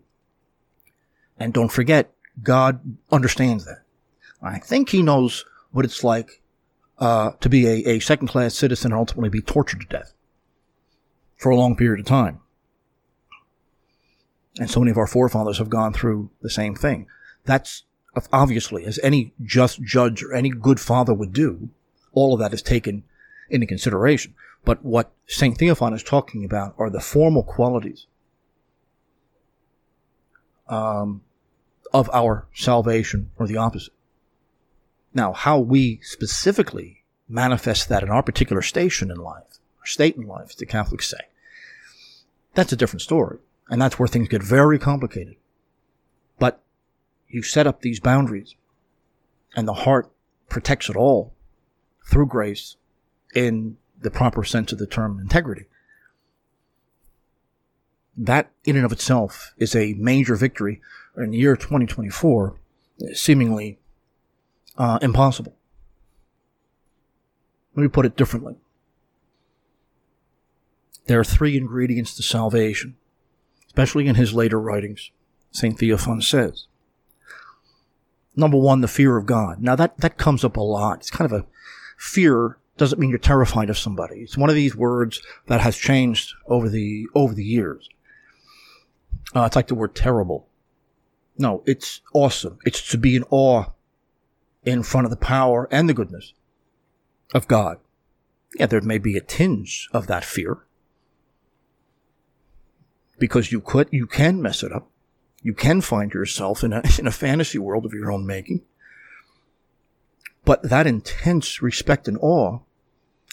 And 1.38 1.53
don't 1.53 1.72
forget, 1.72 2.11
God 2.41 2.80
understands 3.11 3.65
that. 3.65 3.84
I 4.41 4.57
think 4.57 4.89
He 4.89 5.03
knows 5.03 5.45
what 5.72 5.86
it's 5.86 6.03
like 6.03 6.41
uh, 6.97 7.32
to 7.41 7.49
be 7.49 7.67
a, 7.67 7.89
a 7.89 7.99
second 7.99 8.30
class 8.30 8.55
citizen 8.55 8.91
and 8.91 8.99
ultimately 8.99 9.30
be 9.30 9.41
tortured 9.41 9.82
to 9.82 9.88
death 9.88 10.13
for 11.38 11.49
a 11.49 11.55
long 11.55 11.76
period 11.76 11.99
of 11.99 12.05
time. 12.05 12.39
And 14.59 14.69
so 14.69 14.80
many 14.80 14.91
of 14.91 14.97
our 14.97 15.07
forefathers 15.07 15.57
have 15.57 15.69
gone 15.69 15.93
through 15.93 16.30
the 16.41 16.49
same 16.49 16.76
thing. 16.76 17.07
That's 17.45 17.84
obviously, 18.32 18.86
as 18.86 18.99
any 19.01 19.34
just 19.43 19.82
judge 19.82 20.24
or 20.24 20.34
any 20.34 20.49
good 20.49 20.80
father 20.80 21.13
would 21.13 21.34
do, 21.34 21.69
all 22.13 22.34
of 22.34 22.39
that 22.39 22.53
is 22.53 22.61
taken 22.61 23.03
into 23.49 23.65
consideration. 23.65 24.36
But 24.63 24.84
what 24.84 25.11
St. 25.28 25.57
Theophan 25.57 25.95
is 25.95 26.03
talking 26.03 26.45
about 26.45 26.76
are 26.78 26.89
the 26.89 26.99
formal 26.99 27.43
qualities 27.43 28.05
um, 30.72 31.22
of 31.93 32.09
our 32.13 32.47
salvation 32.55 33.30
or 33.38 33.45
the 33.45 33.57
opposite. 33.57 33.93
Now, 35.13 35.34
how 35.34 35.59
we 35.59 35.99
specifically 36.01 37.03
manifest 37.28 37.89
that 37.89 38.01
in 38.01 38.09
our 38.09 38.24
particular 38.24 38.61
station 38.61 39.11
in 39.11 39.17
life, 39.17 39.59
or 39.82 39.86
state 39.86 40.15
in 40.15 40.26
life, 40.26 40.49
as 40.49 40.55
the 40.55 40.65
Catholics 40.65 41.09
say, 41.09 41.26
that's 42.53 42.72
a 42.72 42.78
different 42.78 43.01
story. 43.01 43.38
And 43.69 43.82
that's 43.82 43.99
where 43.99 44.07
things 44.07 44.28
get 44.28 44.43
very 44.43 44.80
complicated. 44.80 45.36
But 46.39 46.61
you 47.30 47.41
set 47.41 47.67
up 47.67 47.82
these 47.82 47.99
boundaries 47.99 48.55
and 49.55 49.67
the 49.67 49.74
heart 49.74 50.11
protects 50.49 50.89
it 50.89 50.95
all 50.95 51.34
through 52.05 52.28
grace 52.28 52.76
in 53.34 53.78
the 53.99 54.11
proper 54.11 54.43
sense 54.43 54.72
of 54.74 54.80
the 54.80 54.88
term 54.88 55.19
integrity. 55.19 55.65
That 58.22 58.51
in 58.65 58.76
and 58.76 58.86
of 58.86 58.91
itself 58.91 59.51
is 59.57 59.76
a 59.76 59.95
major 59.95 60.36
victory 60.36 60.80
in 61.17 61.32
the 61.32 61.39
year 61.39 61.55
2024, 61.55 62.55
seemingly 63.13 63.80
uh, 64.78 64.99
impossible. 65.01 65.55
Let 67.76 67.82
me 67.82 67.88
put 67.88 68.05
it 68.05 68.15
differently. 68.15 68.57
There 71.07 71.19
are 71.19 71.24
three 71.24 71.57
ingredients 71.57 72.15
to 72.15 72.22
salvation, 72.22 72.95
especially 73.65 74.07
in 74.07 74.13
his 74.13 74.36
later 74.36 74.59
writings, 74.59 75.09
St. 75.49 75.76
Theophan 75.76 76.22
says. 76.22 76.67
Number 78.36 78.57
one, 78.57 78.82
the 78.82 78.88
fear 78.88 79.17
of 79.17 79.26
God. 79.26 79.63
Now 79.63 79.76
that, 79.76 79.97
that 79.97 80.19
comes 80.19 80.45
up 80.45 80.57
a 80.57 80.61
lot. 80.61 80.99
It's 80.99 81.09
kind 81.09 81.32
of 81.32 81.41
a 81.41 81.47
fear 81.97 82.59
doesn't 82.78 82.99
mean 82.99 83.09
you're 83.09 83.19
terrified 83.19 83.72
of 83.72 83.80
somebody. 83.80 84.19
It's 84.19 84.38
one 84.38 84.49
of 84.49 84.55
these 84.55 84.76
words 84.76 85.22
that 85.47 85.61
has 85.61 85.76
changed 85.76 86.34
over 86.47 86.69
the, 86.69 87.07
over 87.15 87.34
the 87.34 87.43
years. 87.43 87.89
Uh, 89.36 89.43
it's 89.43 89.55
like 89.55 89.67
the 89.67 89.75
word 89.75 89.95
terrible. 89.95 90.47
No, 91.38 91.63
it's 91.65 92.01
awesome. 92.13 92.59
It's 92.65 92.89
to 92.91 92.97
be 92.97 93.15
in 93.15 93.23
awe 93.29 93.65
in 94.63 94.84
front 94.84 95.05
of 95.05 95.11
the 95.11 95.17
power 95.17 95.67
and 95.71 95.88
the 95.88 95.93
goodness 95.93 96.34
of 97.34 97.47
God. 97.47 97.77
Yeah, 98.55 98.65
there 98.65 98.82
may 98.82 98.97
be 98.97 99.15
a 99.15 99.21
tinge 99.21 99.88
of 99.93 100.07
that 100.07 100.25
fear, 100.25 100.65
because 103.21 103.51
you 103.51 103.61
could, 103.61 103.88
you 103.91 104.07
can 104.07 104.41
mess 104.41 104.63
it 104.63 104.73
up. 104.73 104.89
You 105.41 105.53
can 105.53 105.79
find 105.82 106.11
yourself 106.11 106.63
in 106.63 106.73
a, 106.73 106.82
in 106.99 107.07
a 107.07 107.11
fantasy 107.11 107.59
world 107.59 107.86
of 107.86 107.93
your 107.93 108.11
own 108.11 108.25
making. 108.25 108.61
But 110.43 110.63
that 110.63 110.88
intense 110.88 111.61
respect 111.61 112.07
and 112.07 112.17
awe 112.19 112.59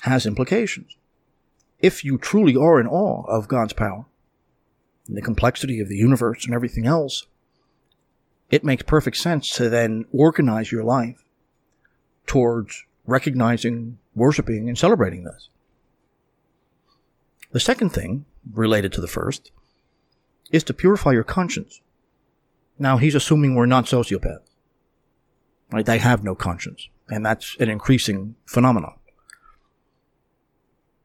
has 0.02 0.26
implications. 0.26 0.96
If 1.80 2.04
you 2.04 2.18
truly 2.18 2.54
are 2.54 2.78
in 2.78 2.86
awe 2.86 3.24
of 3.26 3.48
God's 3.48 3.72
power 3.72 4.04
and 5.08 5.16
the 5.16 5.22
complexity 5.22 5.80
of 5.80 5.88
the 5.88 5.96
universe 5.96 6.44
and 6.44 6.54
everything 6.54 6.86
else, 6.86 7.26
it 8.50 8.64
makes 8.64 8.82
perfect 8.82 9.16
sense 9.16 9.50
to 9.54 9.68
then 9.68 10.04
organize 10.12 10.70
your 10.70 10.84
life 10.84 11.24
towards 12.26 12.84
recognizing, 13.06 13.98
worshiping, 14.14 14.68
and 14.68 14.78
celebrating 14.78 15.24
this. 15.24 15.48
The 17.52 17.60
second 17.60 17.90
thing, 17.90 18.26
related 18.52 18.92
to 18.92 19.00
the 19.00 19.06
first, 19.08 19.50
is 20.50 20.62
to 20.64 20.74
purify 20.74 21.12
your 21.12 21.24
conscience. 21.24 21.80
Now, 22.78 22.98
he's 22.98 23.14
assuming 23.14 23.54
we're 23.54 23.66
not 23.66 23.86
sociopaths. 23.86 24.40
Right? 25.70 25.84
They 25.84 25.98
have 25.98 26.22
no 26.22 26.34
conscience. 26.34 26.88
And 27.08 27.24
that's 27.24 27.56
an 27.58 27.70
increasing 27.70 28.36
phenomenon. 28.44 28.94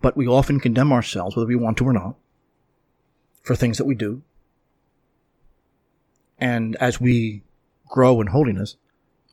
But 0.02 0.18
we 0.18 0.28
often 0.28 0.60
condemn 0.60 0.92
ourselves, 0.92 1.36
whether 1.36 1.48
we 1.48 1.56
want 1.56 1.78
to 1.78 1.86
or 1.86 1.94
not, 1.94 2.16
for 3.44 3.56
things 3.56 3.78
that 3.78 3.86
we 3.86 3.96
do. 3.96 4.24
And 6.40 6.76
as 6.78 7.00
we 7.00 7.44
grow 7.88 8.20
in 8.22 8.28
holiness, 8.28 8.78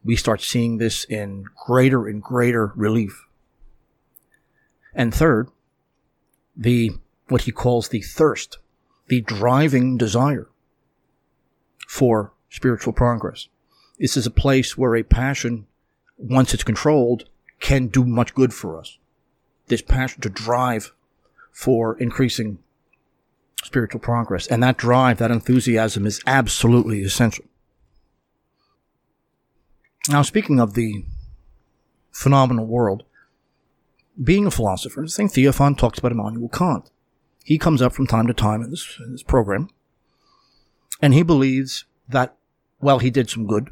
we 0.05 0.17
start 0.17 0.41
seeing 0.41 0.79
this 0.79 1.05
in 1.05 1.45
greater 1.67 2.07
and 2.07 2.23
greater 2.23 2.73
relief. 2.77 3.27
And 4.95 5.15
third, 5.15 5.49
the 6.57 6.91
what 7.29 7.43
he 7.43 7.53
calls 7.53 7.89
the 7.89 8.03
thirst, 8.03 8.59
the 9.07 9.21
driving 9.21 9.97
desire 9.97 10.49
for 11.87 12.33
spiritual 12.49 12.93
progress. 12.93 13.49
This 13.99 14.17
is 14.17 14.27
a 14.27 14.31
place 14.31 14.77
where 14.77 14.97
a 14.97 15.03
passion, 15.03 15.67
once 16.17 16.53
it's 16.53 16.65
controlled, 16.65 17.29
can 17.61 17.87
do 17.87 18.05
much 18.05 18.35
good 18.35 18.53
for 18.53 18.79
us. 18.79 18.99
This 19.69 19.83
passion 19.83 20.23
to 20.23 20.29
drive 20.29 20.93
for 21.53 21.97
increasing 21.99 22.59
spiritual 23.63 24.01
progress. 24.01 24.47
And 24.47 24.63
that 24.63 24.77
drive, 24.77 25.19
that 25.19 25.31
enthusiasm 25.31 26.07
is 26.07 26.21
absolutely 26.27 27.03
essential. 27.03 27.45
Now, 30.09 30.23
speaking 30.23 30.59
of 30.59 30.75
the 30.75 31.05
phenomenal 32.11 32.67
world, 32.67 33.05
being 34.23 34.47
a 34.47 34.51
philosopher, 34.51 35.05
I 35.05 35.07
St. 35.07 35.31
Theophan 35.31 35.77
talks 35.77 35.99
about 35.99 36.13
Immanuel 36.13 36.49
Kant. 36.49 36.91
He 37.45 37.59
comes 37.59 37.81
up 37.81 37.93
from 37.93 38.07
time 38.07 38.27
to 38.27 38.35
time 38.35 38.63
in 38.63 38.71
this, 38.71 38.99
in 39.05 39.13
this 39.13 39.23
program, 39.23 39.69
and 41.01 41.15
he 41.15 41.23
believes 41.23 41.85
that, 42.09 42.37
well, 42.81 42.99
he 42.99 43.11
did 43.11 43.31
some 43.31 43.47
good. 43.47 43.71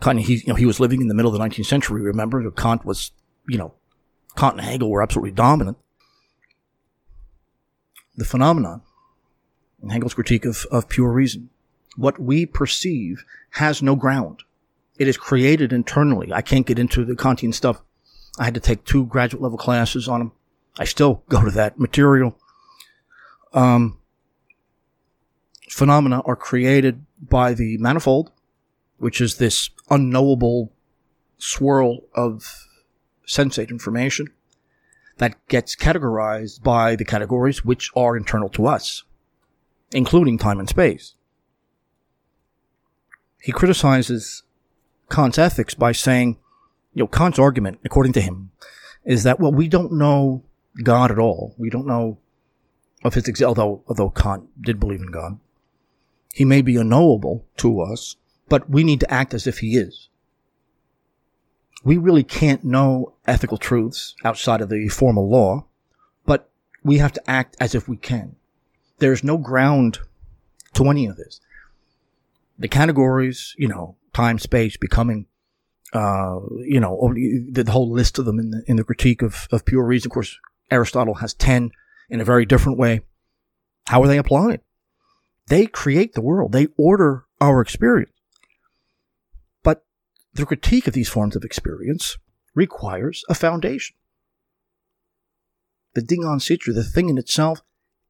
Kant, 0.00 0.20
he, 0.20 0.36
you 0.36 0.48
know, 0.48 0.54
he 0.54 0.66
was 0.66 0.80
living 0.80 1.00
in 1.00 1.08
the 1.08 1.14
middle 1.14 1.32
of 1.32 1.38
the 1.38 1.44
19th 1.44 1.66
century, 1.66 2.02
remember? 2.02 2.50
Kant 2.50 2.84
was, 2.84 3.12
you 3.48 3.56
know, 3.56 3.74
Kant 4.36 4.56
and 4.56 4.64
Hegel 4.64 4.90
were 4.90 5.02
absolutely 5.02 5.32
dominant. 5.32 5.78
The 8.16 8.24
phenomenon 8.24 8.82
in 9.82 9.90
Hegel's 9.90 10.14
critique 10.14 10.44
of, 10.44 10.66
of 10.70 10.88
pure 10.88 11.10
reason, 11.10 11.50
what 11.96 12.18
we 12.18 12.46
perceive 12.46 13.24
has 13.50 13.82
no 13.82 13.96
ground. 13.96 14.42
It 14.98 15.08
is 15.08 15.16
created 15.16 15.72
internally. 15.72 16.32
I 16.32 16.42
can't 16.42 16.66
get 16.66 16.78
into 16.78 17.04
the 17.04 17.14
Kantian 17.14 17.52
stuff. 17.52 17.82
I 18.38 18.44
had 18.44 18.54
to 18.54 18.60
take 18.60 18.84
two 18.84 19.06
graduate 19.06 19.42
level 19.42 19.58
classes 19.58 20.08
on 20.08 20.20
them. 20.20 20.32
I 20.78 20.84
still 20.84 21.22
go 21.28 21.44
to 21.44 21.50
that 21.52 21.78
material. 21.78 22.38
Um, 23.52 23.98
phenomena 25.70 26.20
are 26.20 26.36
created 26.36 27.04
by 27.20 27.54
the 27.54 27.78
manifold, 27.78 28.30
which 28.98 29.20
is 29.20 29.36
this 29.36 29.70
unknowable 29.90 30.72
swirl 31.38 32.00
of 32.14 32.66
sensate 33.26 33.70
information 33.70 34.28
that 35.18 35.36
gets 35.48 35.74
categorized 35.74 36.62
by 36.62 36.94
the 36.94 37.04
categories 37.04 37.64
which 37.64 37.90
are 37.96 38.16
internal 38.16 38.48
to 38.50 38.66
us, 38.66 39.04
including 39.96 40.36
time 40.36 40.60
and 40.60 40.68
space. 40.68 41.14
He 43.40 43.50
criticizes 43.50 44.42
Kant's 45.10 45.38
ethics 45.38 45.74
by 45.74 45.92
saying, 45.92 46.36
you 46.92 47.02
know, 47.02 47.06
Kant's 47.06 47.38
argument, 47.38 47.80
according 47.82 48.12
to 48.12 48.20
him, 48.20 48.50
is 49.04 49.22
that, 49.22 49.40
well, 49.40 49.52
we 49.52 49.68
don't 49.68 49.92
know 49.92 50.44
God 50.82 51.10
at 51.10 51.18
all. 51.18 51.54
We 51.56 51.70
don't 51.70 51.86
know 51.86 52.18
of 53.04 53.14
his, 53.14 53.22
existence, 53.22 53.46
although, 53.46 53.82
although 53.88 54.10
Kant 54.10 54.50
did 54.60 54.78
believe 54.78 55.00
in 55.00 55.10
God. 55.10 55.38
He 56.34 56.44
may 56.44 56.60
be 56.60 56.76
unknowable 56.76 57.46
to 57.58 57.80
us, 57.80 58.16
but 58.50 58.68
we 58.68 58.84
need 58.84 59.00
to 59.00 59.10
act 59.10 59.32
as 59.32 59.46
if 59.46 59.60
he 59.60 59.78
is. 59.78 60.10
We 61.84 61.96
really 61.96 62.24
can't 62.24 62.64
know 62.64 63.14
ethical 63.26 63.56
truths 63.56 64.14
outside 64.24 64.60
of 64.60 64.68
the 64.68 64.88
formal 64.88 65.30
law, 65.30 65.64
but 66.26 66.50
we 66.84 66.98
have 66.98 67.14
to 67.14 67.30
act 67.30 67.56
as 67.60 67.74
if 67.74 67.88
we 67.88 67.96
can. 67.96 68.36
There's 68.98 69.22
no 69.22 69.36
ground 69.36 69.98
to 70.74 70.88
any 70.88 71.06
of 71.06 71.16
this. 71.16 71.40
The 72.58 72.68
categories, 72.68 73.54
you 73.58 73.68
know, 73.68 73.96
time, 74.14 74.38
space, 74.38 74.76
becoming, 74.76 75.26
uh, 75.92 76.38
you 76.60 76.80
know, 76.80 77.12
the, 77.50 77.66
whole 77.70 77.90
list 77.90 78.18
of 78.18 78.24
them 78.24 78.38
in 78.38 78.50
the, 78.50 78.62
in 78.66 78.76
the 78.76 78.84
critique 78.84 79.22
of, 79.22 79.46
of 79.52 79.64
pure 79.64 79.84
reason. 79.84 80.08
Of 80.08 80.14
course, 80.14 80.38
Aristotle 80.70 81.14
has 81.14 81.34
10 81.34 81.70
in 82.08 82.20
a 82.20 82.24
very 82.24 82.46
different 82.46 82.78
way. 82.78 83.02
How 83.86 84.02
are 84.02 84.08
they 84.08 84.18
applied? 84.18 84.60
They 85.48 85.66
create 85.66 86.14
the 86.14 86.22
world. 86.22 86.52
They 86.52 86.68
order 86.76 87.24
our 87.40 87.60
experience. 87.60 88.12
But 89.62 89.84
the 90.32 90.46
critique 90.46 90.86
of 90.86 90.94
these 90.94 91.08
forms 91.08 91.36
of 91.36 91.44
experience 91.44 92.18
requires 92.54 93.24
a 93.28 93.34
foundation. 93.34 93.96
The 95.94 96.02
Ding 96.02 96.24
an 96.24 96.40
sich, 96.40 96.64
the 96.66 96.82
thing 96.82 97.08
in 97.08 97.18
itself, 97.18 97.62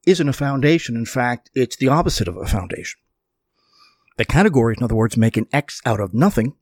isn't 0.07 0.29
a 0.29 0.33
foundation. 0.33 0.97
In 0.97 1.05
fact, 1.05 1.51
it's 1.55 1.77
the 1.77 1.89
opposite 1.89 2.29
of 2.29 2.37
a 2.37 2.47
foundation. 2.47 2.99
The 4.17 4.25
categories, 4.25 4.79
in 4.79 4.85
other 4.85 4.95
words, 4.95 5.17
make 5.17 5.37
an 5.37 5.47
X 5.53 5.83
out 5.85 6.01
of 6.01 6.15
nothing. 6.15 6.55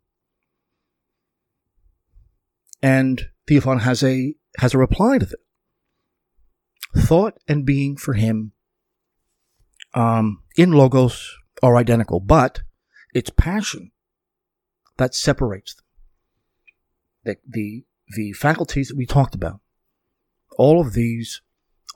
And 2.82 3.28
Theophan 3.46 3.82
has 3.82 4.02
a 4.02 4.34
has 4.58 4.74
a 4.74 4.78
reply 4.78 5.18
to 5.18 5.26
this. 5.26 5.34
Thought 6.96 7.38
and 7.48 7.64
being 7.64 7.96
for 7.96 8.14
him 8.14 8.52
um, 9.94 10.42
in 10.56 10.72
logos 10.72 11.36
are 11.62 11.76
identical, 11.76 12.20
but 12.20 12.62
it's 13.14 13.30
passion 13.30 13.92
that 14.96 15.14
separates 15.14 15.74
them. 15.74 15.84
The, 17.24 17.36
the, 17.48 17.84
the 18.16 18.32
faculties 18.32 18.88
that 18.88 18.96
we 18.96 19.06
talked 19.06 19.34
about, 19.34 19.60
all 20.58 20.80
of 20.80 20.92
these 20.92 21.40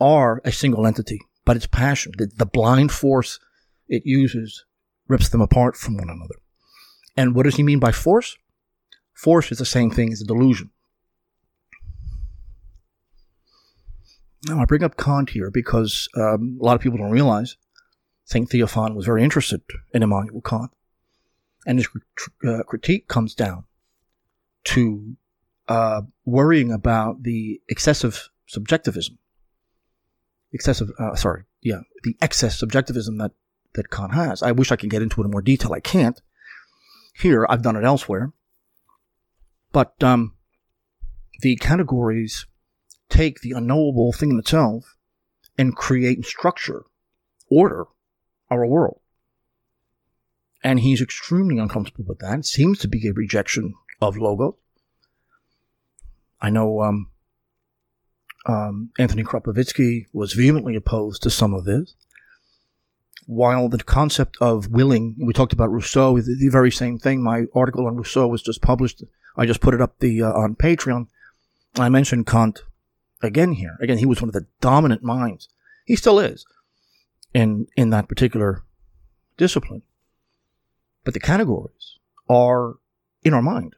are 0.00 0.40
a 0.44 0.52
single 0.52 0.86
entity, 0.86 1.20
but 1.48 1.56
it's 1.56 1.66
passion. 1.66 2.12
The, 2.18 2.26
the 2.26 2.44
blind 2.44 2.92
force 2.92 3.40
it 3.88 4.02
uses 4.04 4.66
rips 5.08 5.30
them 5.30 5.40
apart 5.40 5.78
from 5.78 5.96
one 5.96 6.10
another. 6.10 6.34
And 7.16 7.34
what 7.34 7.44
does 7.44 7.56
he 7.56 7.62
mean 7.62 7.78
by 7.78 7.90
force? 7.90 8.36
Force 9.14 9.50
is 9.50 9.56
the 9.56 9.64
same 9.64 9.90
thing 9.90 10.12
as 10.12 10.20
a 10.20 10.26
delusion. 10.26 10.68
Now, 14.46 14.60
I 14.60 14.66
bring 14.66 14.84
up 14.84 14.98
Kant 14.98 15.30
here 15.30 15.50
because 15.50 16.10
um, 16.14 16.58
a 16.60 16.64
lot 16.66 16.74
of 16.74 16.82
people 16.82 16.98
don't 16.98 17.10
realize 17.10 17.56
St. 18.26 18.46
Theophan 18.50 18.94
was 18.94 19.06
very 19.06 19.24
interested 19.24 19.62
in 19.94 20.02
Immanuel 20.02 20.42
Kant. 20.42 20.70
And 21.66 21.78
his 21.78 21.88
uh, 22.46 22.62
critique 22.64 23.08
comes 23.08 23.34
down 23.34 23.64
to 24.64 25.16
uh, 25.66 26.02
worrying 26.26 26.72
about 26.72 27.22
the 27.22 27.62
excessive 27.70 28.28
subjectivism. 28.46 29.16
Excessive, 30.52 30.90
uh, 30.98 31.14
sorry, 31.14 31.44
yeah, 31.60 31.80
the 32.04 32.16
excess 32.20 32.58
subjectivism 32.58 33.18
that 33.18 33.32
that 33.74 33.90
Kant 33.90 34.14
has. 34.14 34.42
I 34.42 34.52
wish 34.52 34.72
I 34.72 34.76
could 34.76 34.90
get 34.90 35.02
into 35.02 35.20
it 35.20 35.24
in 35.24 35.30
more 35.30 35.42
detail. 35.42 35.72
I 35.72 35.80
can't. 35.80 36.20
Here, 37.14 37.46
I've 37.48 37.62
done 37.62 37.76
it 37.76 37.84
elsewhere. 37.84 38.32
But 39.72 40.02
um, 40.02 40.34
the 41.40 41.56
categories 41.56 42.46
take 43.08 43.40
the 43.40 43.52
unknowable 43.52 44.12
thing 44.12 44.30
in 44.30 44.38
itself 44.38 44.96
and 45.56 45.76
create 45.76 46.18
and 46.18 46.24
structure, 46.24 46.84
order 47.50 47.86
our 48.50 48.66
world. 48.66 49.00
And 50.64 50.80
he's 50.80 51.00
extremely 51.00 51.58
uncomfortable 51.58 52.04
with 52.08 52.18
that. 52.20 52.40
It 52.40 52.46
seems 52.46 52.78
to 52.80 52.88
be 52.88 53.06
a 53.06 53.12
rejection 53.12 53.74
of 54.00 54.16
logos. 54.16 54.54
I 56.40 56.50
know 56.50 56.82
um, 56.82 57.10
um, 58.48 58.90
Anthony 58.98 59.22
Khrapovitsky 59.22 60.06
was 60.12 60.32
vehemently 60.32 60.74
opposed 60.74 61.22
to 61.22 61.30
some 61.30 61.54
of 61.54 61.64
this 61.64 61.94
while 63.28 63.68
the 63.68 63.76
concept 63.76 64.38
of 64.40 64.68
willing, 64.68 65.14
we 65.18 65.34
talked 65.34 65.52
about 65.52 65.70
Rousseau, 65.70 66.18
the 66.18 66.48
very 66.50 66.70
same 66.70 66.98
thing. 66.98 67.22
My 67.22 67.44
article 67.54 67.86
on 67.86 67.94
Rousseau 67.94 68.26
was 68.26 68.40
just 68.40 68.62
published. 68.62 69.04
I 69.36 69.44
just 69.44 69.60
put 69.60 69.74
it 69.74 69.82
up 69.82 69.98
the 69.98 70.22
uh, 70.22 70.32
on 70.32 70.54
Patreon. 70.54 71.08
I 71.78 71.90
mentioned 71.90 72.26
Kant 72.26 72.62
again 73.22 73.52
here. 73.52 73.76
Again, 73.82 73.98
he 73.98 74.06
was 74.06 74.22
one 74.22 74.30
of 74.30 74.32
the 74.32 74.46
dominant 74.62 75.02
minds. 75.02 75.50
He 75.84 75.94
still 75.94 76.18
is 76.18 76.46
in 77.34 77.66
in 77.76 77.90
that 77.90 78.08
particular 78.08 78.64
discipline. 79.36 79.82
But 81.04 81.12
the 81.12 81.20
categories 81.20 81.98
are 82.30 82.76
in 83.24 83.34
our 83.34 83.42
mind. 83.42 83.76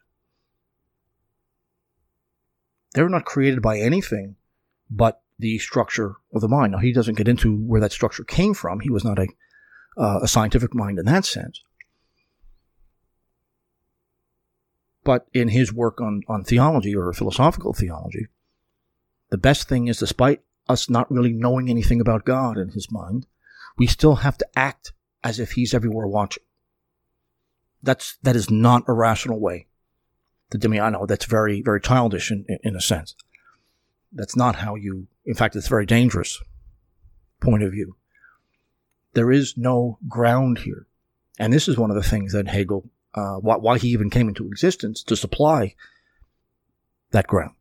They're 2.95 3.09
not 3.09 3.25
created 3.25 3.63
by 3.63 3.81
anything 3.81 4.37
but 4.91 5.23
the 5.39 5.59
structure 5.59 6.17
of 6.35 6.41
the 6.41 6.49
mind. 6.49 6.73
Now, 6.73 6.79
he 6.79 6.93
doesn't 6.93 7.17
get 7.17 7.29
into 7.29 7.57
where 7.57 7.81
that 7.81 7.93
structure 7.93 8.25
came 8.25 8.55
from. 8.55 8.81
He 8.81 8.91
was 8.91 9.05
not 9.05 9.19
a, 9.19 9.29
uh, 9.97 10.21
a 10.23 10.29
scientific 10.29 10.75
mind 10.75 10.99
in 10.99 11.07
that 11.07 11.25
sense. 11.25 11.63
But 15.03 15.27
in 15.33 15.49
his 15.49 15.73
work 15.73 16.01
on, 16.01 16.23
on 16.29 16.45
theology 16.45 16.95
or 16.95 17.13
philosophical 17.13 17.73
theology, 17.73 18.27
the 19.31 19.39
best 19.39 19.69
thing 19.69 19.89
is, 19.89 19.99
despite 19.99 20.43
us 20.69 20.91
not 20.91 21.11
really 21.11 21.33
knowing 21.33 21.71
anything 21.71 22.01
about 22.01 22.25
God 22.25 22.59
in 22.59 22.71
his 22.71 22.91
mind, 22.91 23.27
we 23.79 23.87
still 23.87 24.17
have 24.17 24.37
to 24.39 24.47
act 24.55 24.93
as 25.25 25.41
if 25.41 25.53
he's 25.53 25.73
everywhere 25.73 26.07
watching. 26.07 26.43
That's, 27.83 28.19
that 28.23 28.37
is 28.37 28.51
not 28.51 28.85
a 28.87 28.93
rational 28.93 29.41
way 29.41 29.69
the 30.51 30.59
Demiano, 30.59 31.07
that's 31.07 31.25
very, 31.25 31.63
very 31.63 31.81
childish 31.81 32.31
in, 32.31 32.45
in 32.63 32.77
a 32.77 32.81
sense. 32.81 33.15
That's 34.13 34.37
not 34.37 34.57
how 34.57 34.75
you, 34.75 35.07
in 35.25 35.35
fact, 35.35 35.57
it's 35.57 35.67
a 35.67 35.71
very 35.71 35.87
dangerous 35.87 36.43
point 37.41 37.63
of 37.63 37.73
view. 37.73 37.97
There 39.15 39.31
is 39.31 39.57
no 39.57 39.99
ground 40.09 40.59
here. 40.59 40.87
And 41.39 41.53
this 41.53 41.69
is 41.69 41.79
one 41.79 41.91
of 41.91 41.97
the 41.97 42.03
things 42.03 42.33
that 42.33 42.49
Hegel, 42.49 42.89
uh, 43.15 43.37
why, 43.37 43.57
why 43.57 43.79
he 43.79 43.89
even 43.89 44.11
came 44.11 44.29
into 44.29 44.47
existence 44.47 45.03
to 45.05 45.17
supply 45.17 45.75
that 47.13 47.27
ground. 47.27 47.55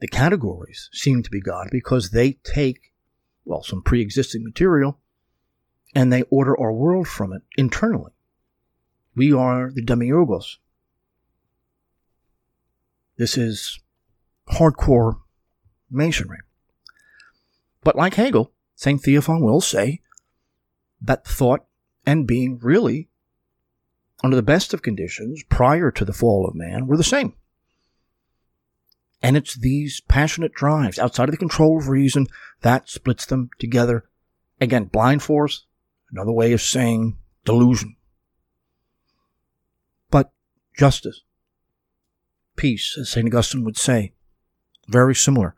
The 0.00 0.08
categories 0.08 0.88
seem 0.92 1.22
to 1.22 1.30
be 1.30 1.40
God 1.40 1.68
because 1.70 2.10
they 2.10 2.32
take, 2.42 2.92
well, 3.44 3.62
some 3.62 3.82
pre 3.82 4.00
existing 4.00 4.44
material 4.44 4.98
and 5.94 6.12
they 6.12 6.22
order 6.30 6.58
our 6.58 6.72
world 6.72 7.06
from 7.06 7.32
it 7.32 7.42
internally. 7.56 8.12
We 9.14 9.32
are 9.32 9.70
the 9.70 9.84
demiurgos. 9.84 10.56
This 13.18 13.36
is 13.36 13.78
hardcore 14.52 15.20
masonry. 15.90 16.38
But 17.82 17.96
like 17.96 18.14
Hegel, 18.14 18.52
St. 18.74 19.02
Theophan 19.02 19.42
will 19.42 19.60
say 19.60 20.00
that 21.00 21.26
thought 21.26 21.64
and 22.06 22.26
being 22.26 22.58
really, 22.58 23.08
under 24.22 24.36
the 24.36 24.42
best 24.42 24.74
of 24.74 24.82
conditions, 24.82 25.42
prior 25.48 25.90
to 25.90 26.04
the 26.04 26.12
fall 26.12 26.46
of 26.46 26.54
man, 26.54 26.86
were 26.86 26.96
the 26.96 27.04
same. 27.04 27.34
And 29.22 29.36
it's 29.36 29.54
these 29.54 30.00
passionate 30.00 30.54
drives 30.54 30.98
outside 30.98 31.28
of 31.28 31.32
the 31.32 31.38
control 31.38 31.78
of 31.78 31.88
reason 31.88 32.26
that 32.62 32.88
splits 32.88 33.26
them 33.26 33.50
together. 33.58 34.04
Again, 34.60 34.84
blind 34.84 35.22
force, 35.22 35.66
another 36.10 36.32
way 36.32 36.52
of 36.52 36.62
saying 36.62 37.18
delusion. 37.44 37.96
But 40.10 40.32
justice, 40.76 41.22
peace, 42.56 42.96
as 42.98 43.10
St. 43.10 43.26
Augustine 43.26 43.64
would 43.64 43.76
say, 43.76 44.14
very 44.90 45.14
similar. 45.14 45.54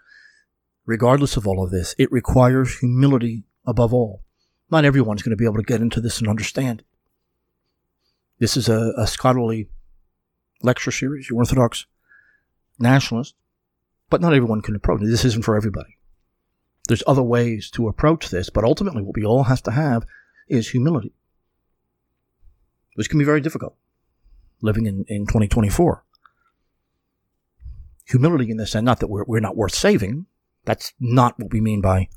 Regardless 0.85 1.37
of 1.37 1.47
all 1.47 1.63
of 1.63 1.71
this, 1.71 1.95
it 1.99 2.11
requires 2.13 2.79
humility 2.79 3.45
above 3.67 3.95
all. 3.95 4.23
Not 4.71 4.85
everyone's 4.85 5.23
going 5.23 5.31
to 5.31 5.37
be 5.37 5.45
able 5.45 5.57
to 5.57 5.63
get 5.63 5.81
into 5.81 6.01
this 6.01 6.19
and 6.19 6.29
understand. 6.29 6.81
It. 6.81 6.87
This 8.39 8.57
is 8.57 8.69
a, 8.69 8.93
a 8.97 9.07
scholarly 9.07 9.69
lecture 10.63 10.91
series, 10.91 11.29
you 11.31 11.37
Orthodox 11.37 11.87
nationalist, 12.79 13.35
but 14.11 14.21
not 14.21 14.35
everyone 14.35 14.63
can 14.63 14.75
approach 14.75 15.03
it. 15.03 15.07
This 15.07 15.25
isn't 15.25 15.45
for 15.45 15.57
everybody. 15.57 15.97
There's 16.89 17.03
other 17.07 17.23
ways 17.23 17.71
to 17.73 17.89
approach 17.89 18.31
this, 18.31 18.51
but 18.51 18.65
ultimately 18.65 19.03
what 19.03 19.17
we 19.17 19.25
all 19.25 19.45
have 19.45 19.63
to 19.65 19.71
have 19.71 20.05
is 20.49 20.71
humility, 20.71 21.13
which 22.95 23.09
can 23.09 23.19
be 23.19 23.25
very 23.25 23.41
difficult 23.41 23.77
living 24.61 24.87
in, 24.87 25.05
in 25.09 25.27
2024. 25.27 26.05
Humility 28.13 28.51
in 28.51 28.59
the 28.59 28.67
sense, 28.67 28.85
not 28.85 29.01
that 29.01 29.09
we're, 29.09 29.25
we're 29.25 29.41
not 29.41 29.57
worth 29.57 29.75
saving. 29.75 30.27
That's 30.67 30.93
not 31.01 31.39
what 31.39 31.51
we 31.51 31.63
mean 31.63 31.81
by 31.81 32.09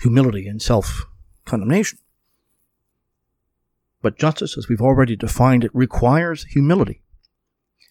humility 0.00 0.46
and 0.46 0.62
self 0.62 1.06
condemnation. 1.44 1.98
But 4.00 4.16
justice, 4.16 4.56
as 4.56 4.68
we've 4.68 4.80
already 4.80 5.16
defined 5.16 5.64
it, 5.64 5.74
requires 5.74 6.44
humility. 6.44 7.02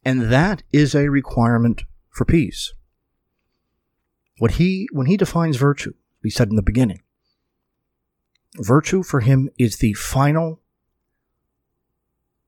And 0.05 0.31
that 0.31 0.63
is 0.71 0.95
a 0.95 1.09
requirement 1.09 1.83
for 2.09 2.23
peace. 2.23 2.73
What 4.37 4.51
he, 4.51 4.87
when 4.93 5.07
he 5.07 5.17
defines 5.17 5.57
virtue, 5.57 5.95
we 6.23 6.29
said 6.29 6.47
in 6.47 6.55
the 6.55 6.61
beginning, 6.61 7.01
virtue 8.55 9.03
for 9.03 9.19
him 9.19 9.49
is 9.57 9.79
the 9.79 9.93
final 9.95 10.61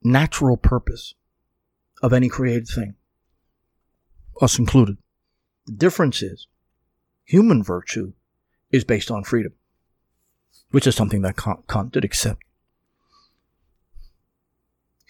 natural 0.02 0.56
purpose 0.56 1.16
of 2.02 2.14
any 2.14 2.30
created 2.30 2.70
thing, 2.70 2.96
us 4.42 4.60
included. 4.60 4.98
The 5.66 5.74
difference 5.74 6.22
is 6.22 6.48
human 7.26 7.64
virtue 7.64 8.14
is 8.72 8.84
based 8.84 9.12
on 9.12 9.24
freedom, 9.24 9.54
which 10.72 10.88
is 10.88 10.96
something 10.96 11.22
that 11.22 11.38
Kant, 11.38 11.68
Kant 11.68 11.92
did 11.92 12.04
accept. 12.04 12.42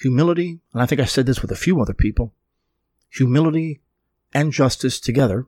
Humility, 0.01 0.59
and 0.73 0.81
I 0.81 0.85
think 0.85 1.01
I 1.01 1.05
said 1.05 1.25
this 1.25 1.41
with 1.41 1.51
a 1.51 1.55
few 1.55 1.81
other 1.81 1.93
people, 1.93 2.33
humility 3.09 3.81
and 4.33 4.51
justice 4.51 4.99
together, 4.99 5.47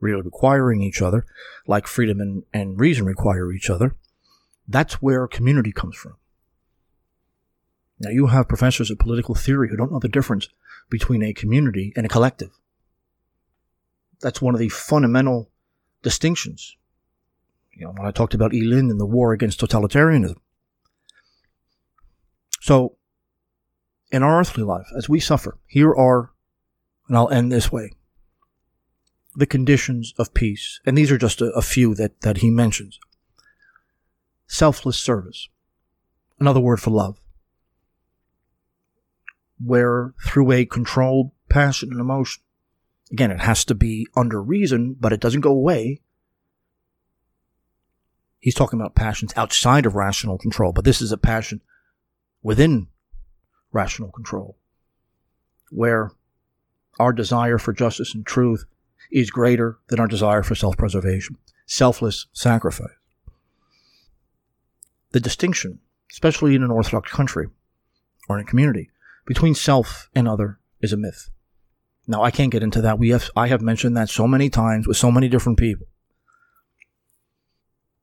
really 0.00 0.22
requiring 0.22 0.82
each 0.82 1.00
other, 1.00 1.24
like 1.66 1.86
freedom 1.86 2.20
and, 2.20 2.42
and 2.52 2.80
reason 2.80 3.04
require 3.04 3.52
each 3.52 3.70
other, 3.70 3.94
that's 4.68 4.94
where 4.94 5.28
community 5.28 5.72
comes 5.72 5.96
from. 5.96 6.16
Now, 7.98 8.10
you 8.10 8.26
have 8.26 8.48
professors 8.48 8.90
of 8.90 8.98
political 8.98 9.34
theory 9.34 9.68
who 9.70 9.76
don't 9.76 9.92
know 9.92 9.98
the 9.98 10.08
difference 10.08 10.48
between 10.90 11.22
a 11.22 11.32
community 11.32 11.92
and 11.96 12.04
a 12.04 12.10
collective. 12.10 12.50
That's 14.20 14.42
one 14.42 14.54
of 14.54 14.60
the 14.60 14.68
fundamental 14.68 15.50
distinctions. 16.02 16.76
You 17.72 17.86
know, 17.86 17.92
when 17.92 18.06
I 18.06 18.10
talked 18.10 18.34
about 18.34 18.52
Ilyin 18.52 18.90
and 18.90 19.00
the 19.00 19.06
war 19.06 19.32
against 19.32 19.60
totalitarianism. 19.60 20.36
So, 22.60 22.96
in 24.10 24.22
our 24.22 24.40
earthly 24.40 24.62
life, 24.62 24.86
as 24.96 25.08
we 25.08 25.20
suffer, 25.20 25.58
here 25.66 25.94
are, 25.94 26.30
and 27.06 27.16
I'll 27.16 27.28
end 27.28 27.52
this 27.52 27.70
way, 27.70 27.92
the 29.34 29.46
conditions 29.46 30.14
of 30.18 30.32
peace. 30.32 30.80
And 30.86 30.96
these 30.96 31.12
are 31.12 31.18
just 31.18 31.42
a, 31.42 31.46
a 31.50 31.62
few 31.62 31.94
that, 31.94 32.22
that 32.22 32.38
he 32.38 32.50
mentions 32.50 32.98
selfless 34.46 34.98
service, 34.98 35.48
another 36.38 36.60
word 36.60 36.80
for 36.80 36.90
love, 36.90 37.20
where 39.58 40.14
through 40.24 40.52
a 40.52 40.64
controlled 40.64 41.32
passion 41.48 41.90
and 41.90 42.00
emotion, 42.00 42.42
again, 43.12 43.30
it 43.30 43.40
has 43.40 43.64
to 43.66 43.74
be 43.74 44.06
under 44.16 44.42
reason, 44.42 44.96
but 44.98 45.12
it 45.12 45.20
doesn't 45.20 45.40
go 45.40 45.50
away. 45.50 46.00
He's 48.38 48.54
talking 48.54 48.80
about 48.80 48.94
passions 48.94 49.32
outside 49.36 49.86
of 49.86 49.94
rational 49.94 50.38
control, 50.38 50.72
but 50.72 50.84
this 50.84 51.00
is 51.00 51.12
a 51.12 51.18
passion 51.18 51.60
within 52.42 52.88
rational 53.72 54.12
control, 54.12 54.56
where 55.70 56.12
our 56.98 57.12
desire 57.12 57.58
for 57.58 57.72
justice 57.72 58.14
and 58.14 58.24
truth 58.24 58.64
is 59.10 59.30
greater 59.30 59.78
than 59.88 60.00
our 60.00 60.06
desire 60.06 60.42
for 60.42 60.54
self 60.54 60.76
preservation, 60.76 61.36
selfless 61.66 62.26
sacrifice 62.32 62.90
the 65.16 65.20
distinction, 65.20 65.78
especially 66.10 66.54
in 66.54 66.62
an 66.62 66.70
Orthodox 66.70 67.10
country 67.10 67.48
or 68.28 68.38
in 68.38 68.44
a 68.44 68.46
community, 68.46 68.90
between 69.24 69.54
self 69.54 70.10
and 70.14 70.28
other 70.28 70.58
is 70.82 70.92
a 70.92 70.96
myth. 70.98 71.30
Now, 72.06 72.22
I 72.22 72.30
can't 72.30 72.52
get 72.52 72.62
into 72.62 72.80
that. 72.82 72.98
We 72.98 73.10
have, 73.10 73.30
I 73.36 73.48
have 73.48 73.60
mentioned 73.60 73.96
that 73.96 74.08
so 74.08 74.28
many 74.28 74.48
times 74.48 74.86
with 74.86 74.96
so 74.96 75.10
many 75.10 75.28
different 75.28 75.58
people. 75.58 75.86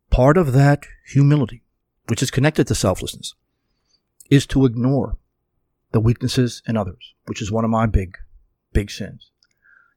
Part 0.09 0.37
of 0.37 0.51
that 0.53 0.85
humility, 1.07 1.63
which 2.07 2.21
is 2.21 2.31
connected 2.31 2.67
to 2.67 2.75
selflessness, 2.75 3.33
is 4.29 4.45
to 4.47 4.65
ignore 4.65 5.17
the 5.91 5.99
weaknesses 5.99 6.61
in 6.67 6.75
others, 6.75 7.13
which 7.25 7.41
is 7.41 7.51
one 7.51 7.63
of 7.63 7.71
my 7.71 7.85
big, 7.85 8.17
big 8.73 8.91
sins. 8.91 9.31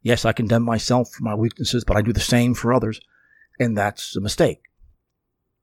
Yes, 0.02 0.24
I 0.24 0.32
condemn 0.32 0.62
myself 0.62 1.10
for 1.10 1.24
my 1.24 1.34
weaknesses, 1.34 1.84
but 1.84 1.96
I 1.96 2.02
do 2.02 2.12
the 2.12 2.20
same 2.20 2.54
for 2.54 2.72
others, 2.72 3.00
and 3.58 3.76
that's 3.76 4.14
a 4.14 4.20
mistake 4.20 4.60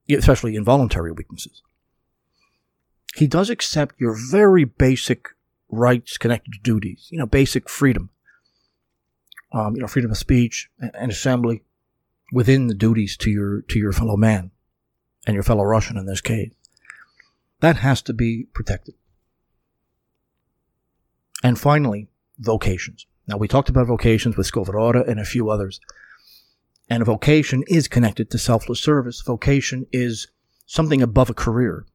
especially 0.09 0.55
involuntary 0.55 1.11
weaknesses. 1.11 1.61
He 3.15 3.27
does 3.27 3.49
accept 3.49 3.99
your 3.99 4.17
very 4.31 4.63
basic 4.63 5.29
rights 5.69 6.17
connected 6.17 6.53
to 6.53 6.59
duties, 6.59 7.07
you 7.11 7.19
know, 7.19 7.25
basic 7.25 7.69
freedom, 7.69 8.09
um, 9.53 9.75
you 9.75 9.81
know, 9.81 9.87
freedom 9.87 10.11
of 10.11 10.17
speech 10.17 10.69
and 10.79 11.11
assembly 11.11 11.63
within 12.31 12.67
the 12.67 12.73
duties 12.73 13.15
to 13.17 13.29
your, 13.29 13.61
to 13.69 13.77
your 13.77 13.93
fellow 13.93 14.17
man 14.17 14.51
and 15.25 15.35
your 15.35 15.43
fellow 15.43 15.63
Russian 15.63 15.97
in 15.97 16.05
this 16.05 16.21
case. 16.21 16.51
That 17.59 17.77
has 17.77 18.01
to 18.03 18.13
be 18.13 18.47
protected. 18.53 18.95
And 21.43 21.59
finally, 21.59 22.07
vocations. 22.39 23.05
Now, 23.27 23.37
we 23.37 23.47
talked 23.47 23.69
about 23.69 23.87
vocations 23.87 24.35
with 24.35 24.51
Skovoroda 24.51 25.07
and 25.07 25.19
a 25.19 25.25
few 25.25 25.49
others. 25.49 25.79
And 26.89 27.01
a 27.01 27.05
vocation 27.05 27.63
is 27.67 27.87
connected 27.87 28.29
to 28.31 28.37
selfless 28.37 28.81
service. 28.81 29.21
Vocation 29.21 29.85
is 29.91 30.27
something 30.65 31.01
above 31.01 31.29
a 31.29 31.33
career, 31.33 31.85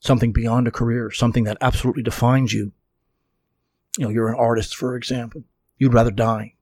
something 0.00 0.32
beyond 0.32 0.68
a 0.68 0.70
career, 0.72 1.10
something 1.10 1.44
that 1.44 1.58
absolutely 1.60 2.02
defines 2.02 2.52
you. 2.52 2.72
You 3.96 4.04
know, 4.04 4.10
you're 4.10 4.28
an 4.28 4.38
artist, 4.38 4.76
for 4.76 4.96
example. 4.96 5.44
You'd 5.78 5.94
rather 5.94 6.10
die 6.10 6.54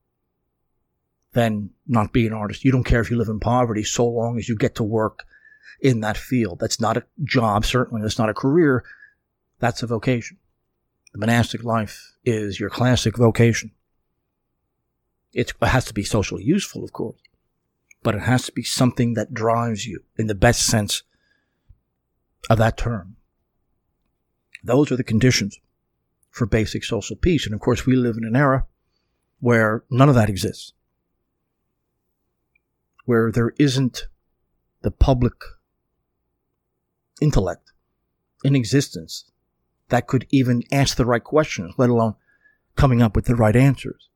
than 1.33 1.71
not 1.87 2.13
be 2.13 2.25
an 2.25 2.33
artist. 2.33 2.63
You 2.63 2.71
don't 2.71 2.83
care 2.83 3.01
if 3.01 3.11
you 3.11 3.17
live 3.17 3.29
in 3.29 3.39
poverty 3.39 3.83
so 3.83 4.07
long 4.07 4.37
as 4.37 4.47
you 4.47 4.55
get 4.55 4.75
to 4.75 4.83
work 4.83 5.25
in 5.81 5.99
that 6.01 6.17
field. 6.17 6.59
That's 6.59 6.79
not 6.79 6.97
a 6.97 7.03
job, 7.23 7.65
certainly. 7.65 8.01
That's 8.01 8.17
not 8.17 8.29
a 8.29 8.33
career. 8.33 8.83
That's 9.59 9.83
a 9.83 9.87
vocation. 9.87 10.37
The 11.13 11.19
monastic 11.19 11.63
life 11.63 12.13
is 12.25 12.59
your 12.59 12.69
classic 12.69 13.17
vocation. 13.17 13.71
It 15.33 15.53
has 15.61 15.85
to 15.85 15.93
be 15.93 16.03
socially 16.03 16.43
useful, 16.43 16.83
of 16.83 16.93
course, 16.93 17.19
but 18.01 18.15
it 18.15 18.21
has 18.21 18.45
to 18.45 18.51
be 18.51 18.63
something 18.63 19.13
that 19.13 19.33
drives 19.33 19.85
you 19.85 20.03
in 20.17 20.27
the 20.27 20.35
best 20.35 20.65
sense 20.65 21.03
of 22.49 22.57
that 22.57 22.77
term. 22.77 23.15
Those 24.63 24.91
are 24.91 24.95
the 24.95 25.03
conditions 25.03 25.59
for 26.31 26.45
basic 26.45 26.83
social 26.83 27.15
peace. 27.15 27.45
And 27.45 27.53
of 27.53 27.61
course, 27.61 27.85
we 27.85 27.95
live 27.95 28.17
in 28.17 28.23
an 28.23 28.35
era 28.35 28.65
where 29.39 29.83
none 29.89 30.09
of 30.09 30.15
that 30.15 30.29
exists, 30.29 30.73
where 33.05 33.31
there 33.31 33.53
isn't 33.57 34.07
the 34.81 34.91
public 34.91 35.33
intellect 37.21 37.71
in 38.43 38.55
existence 38.55 39.31
that 39.89 40.07
could 40.07 40.27
even 40.29 40.63
ask 40.71 40.97
the 40.97 41.05
right 41.05 41.23
questions, 41.23 41.73
let 41.77 41.89
alone 41.89 42.15
coming 42.75 43.01
up 43.01 43.15
with 43.15 43.25
the 43.25 43.35
right 43.35 43.55
answers. 43.55 44.09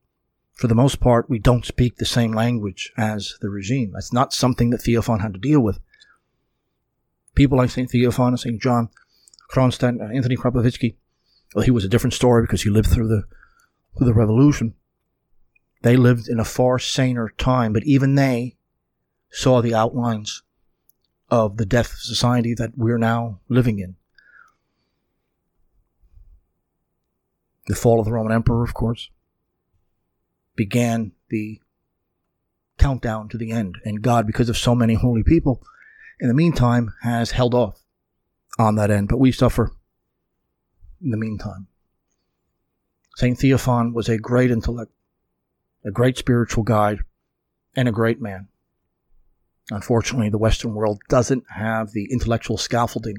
For 0.53 0.67
the 0.67 0.75
most 0.75 0.99
part, 0.99 1.29
we 1.29 1.39
don't 1.39 1.65
speak 1.65 1.97
the 1.97 2.05
same 2.05 2.33
language 2.33 2.91
as 2.97 3.35
the 3.41 3.49
regime. 3.49 3.91
That's 3.93 4.13
not 4.13 4.33
something 4.33 4.69
that 4.71 4.81
Theophan 4.81 5.21
had 5.21 5.33
to 5.33 5.39
deal 5.39 5.61
with. 5.61 5.79
People 7.33 7.57
like 7.57 7.71
St. 7.71 7.89
Theophan, 7.89 8.37
St. 8.37 8.61
John, 8.61 8.89
Kronstadt, 9.51 9.99
uh, 9.99 10.13
Anthony 10.13 10.35
Khrapovitsky, 10.35 10.95
well, 11.55 11.65
he 11.65 11.71
was 11.71 11.83
a 11.83 11.89
different 11.89 12.13
story 12.13 12.43
because 12.43 12.61
he 12.61 12.69
lived 12.69 12.89
through 12.89 13.07
the, 13.07 13.23
through 13.97 14.07
the 14.07 14.13
revolution. 14.13 14.73
They 15.81 15.97
lived 15.97 16.27
in 16.27 16.39
a 16.39 16.45
far 16.45 16.79
saner 16.79 17.29
time, 17.37 17.73
but 17.73 17.83
even 17.83 18.15
they 18.15 18.57
saw 19.31 19.61
the 19.61 19.73
outlines 19.73 20.43
of 21.29 21.57
the 21.57 21.65
death 21.65 21.95
society 21.97 22.53
that 22.53 22.77
we're 22.77 22.97
now 22.97 23.39
living 23.47 23.79
in. 23.79 23.95
The 27.67 27.75
fall 27.75 27.99
of 27.99 28.05
the 28.05 28.11
Roman 28.11 28.33
Emperor, 28.33 28.63
of 28.63 28.73
course, 28.73 29.09
began 30.55 31.13
the 31.29 31.61
countdown 32.77 33.29
to 33.29 33.37
the 33.37 33.51
end. 33.51 33.77
And 33.85 34.01
God, 34.01 34.27
because 34.27 34.49
of 34.49 34.57
so 34.57 34.75
many 34.75 34.95
holy 34.95 35.23
people, 35.23 35.61
in 36.19 36.27
the 36.27 36.33
meantime, 36.33 36.93
has 37.01 37.31
held 37.31 37.53
off 37.53 37.79
on 38.59 38.75
that 38.75 38.91
end. 38.91 39.07
But 39.07 39.19
we 39.19 39.31
suffer 39.31 39.71
in 41.01 41.11
the 41.11 41.17
meantime. 41.17 41.67
St. 43.15 43.37
Theophan 43.37 43.93
was 43.93 44.09
a 44.09 44.17
great 44.17 44.51
intellect, 44.51 44.91
a 45.85 45.91
great 45.91 46.17
spiritual 46.17 46.63
guide, 46.63 46.99
and 47.75 47.87
a 47.87 47.91
great 47.91 48.21
man. 48.21 48.47
Unfortunately, 49.69 50.29
the 50.29 50.37
Western 50.37 50.73
world 50.73 50.99
doesn't 51.07 51.43
have 51.49 51.91
the 51.91 52.11
intellectual 52.11 52.57
scaffolding 52.57 53.17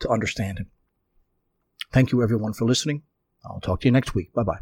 to 0.00 0.08
understand 0.08 0.58
him. 0.58 0.70
Thank 1.92 2.12
you, 2.12 2.22
everyone, 2.22 2.54
for 2.54 2.64
listening. 2.64 3.02
I'll 3.44 3.60
talk 3.60 3.80
to 3.82 3.88
you 3.88 3.92
next 3.92 4.14
week. 4.14 4.32
Bye 4.32 4.44
bye. 4.44 4.60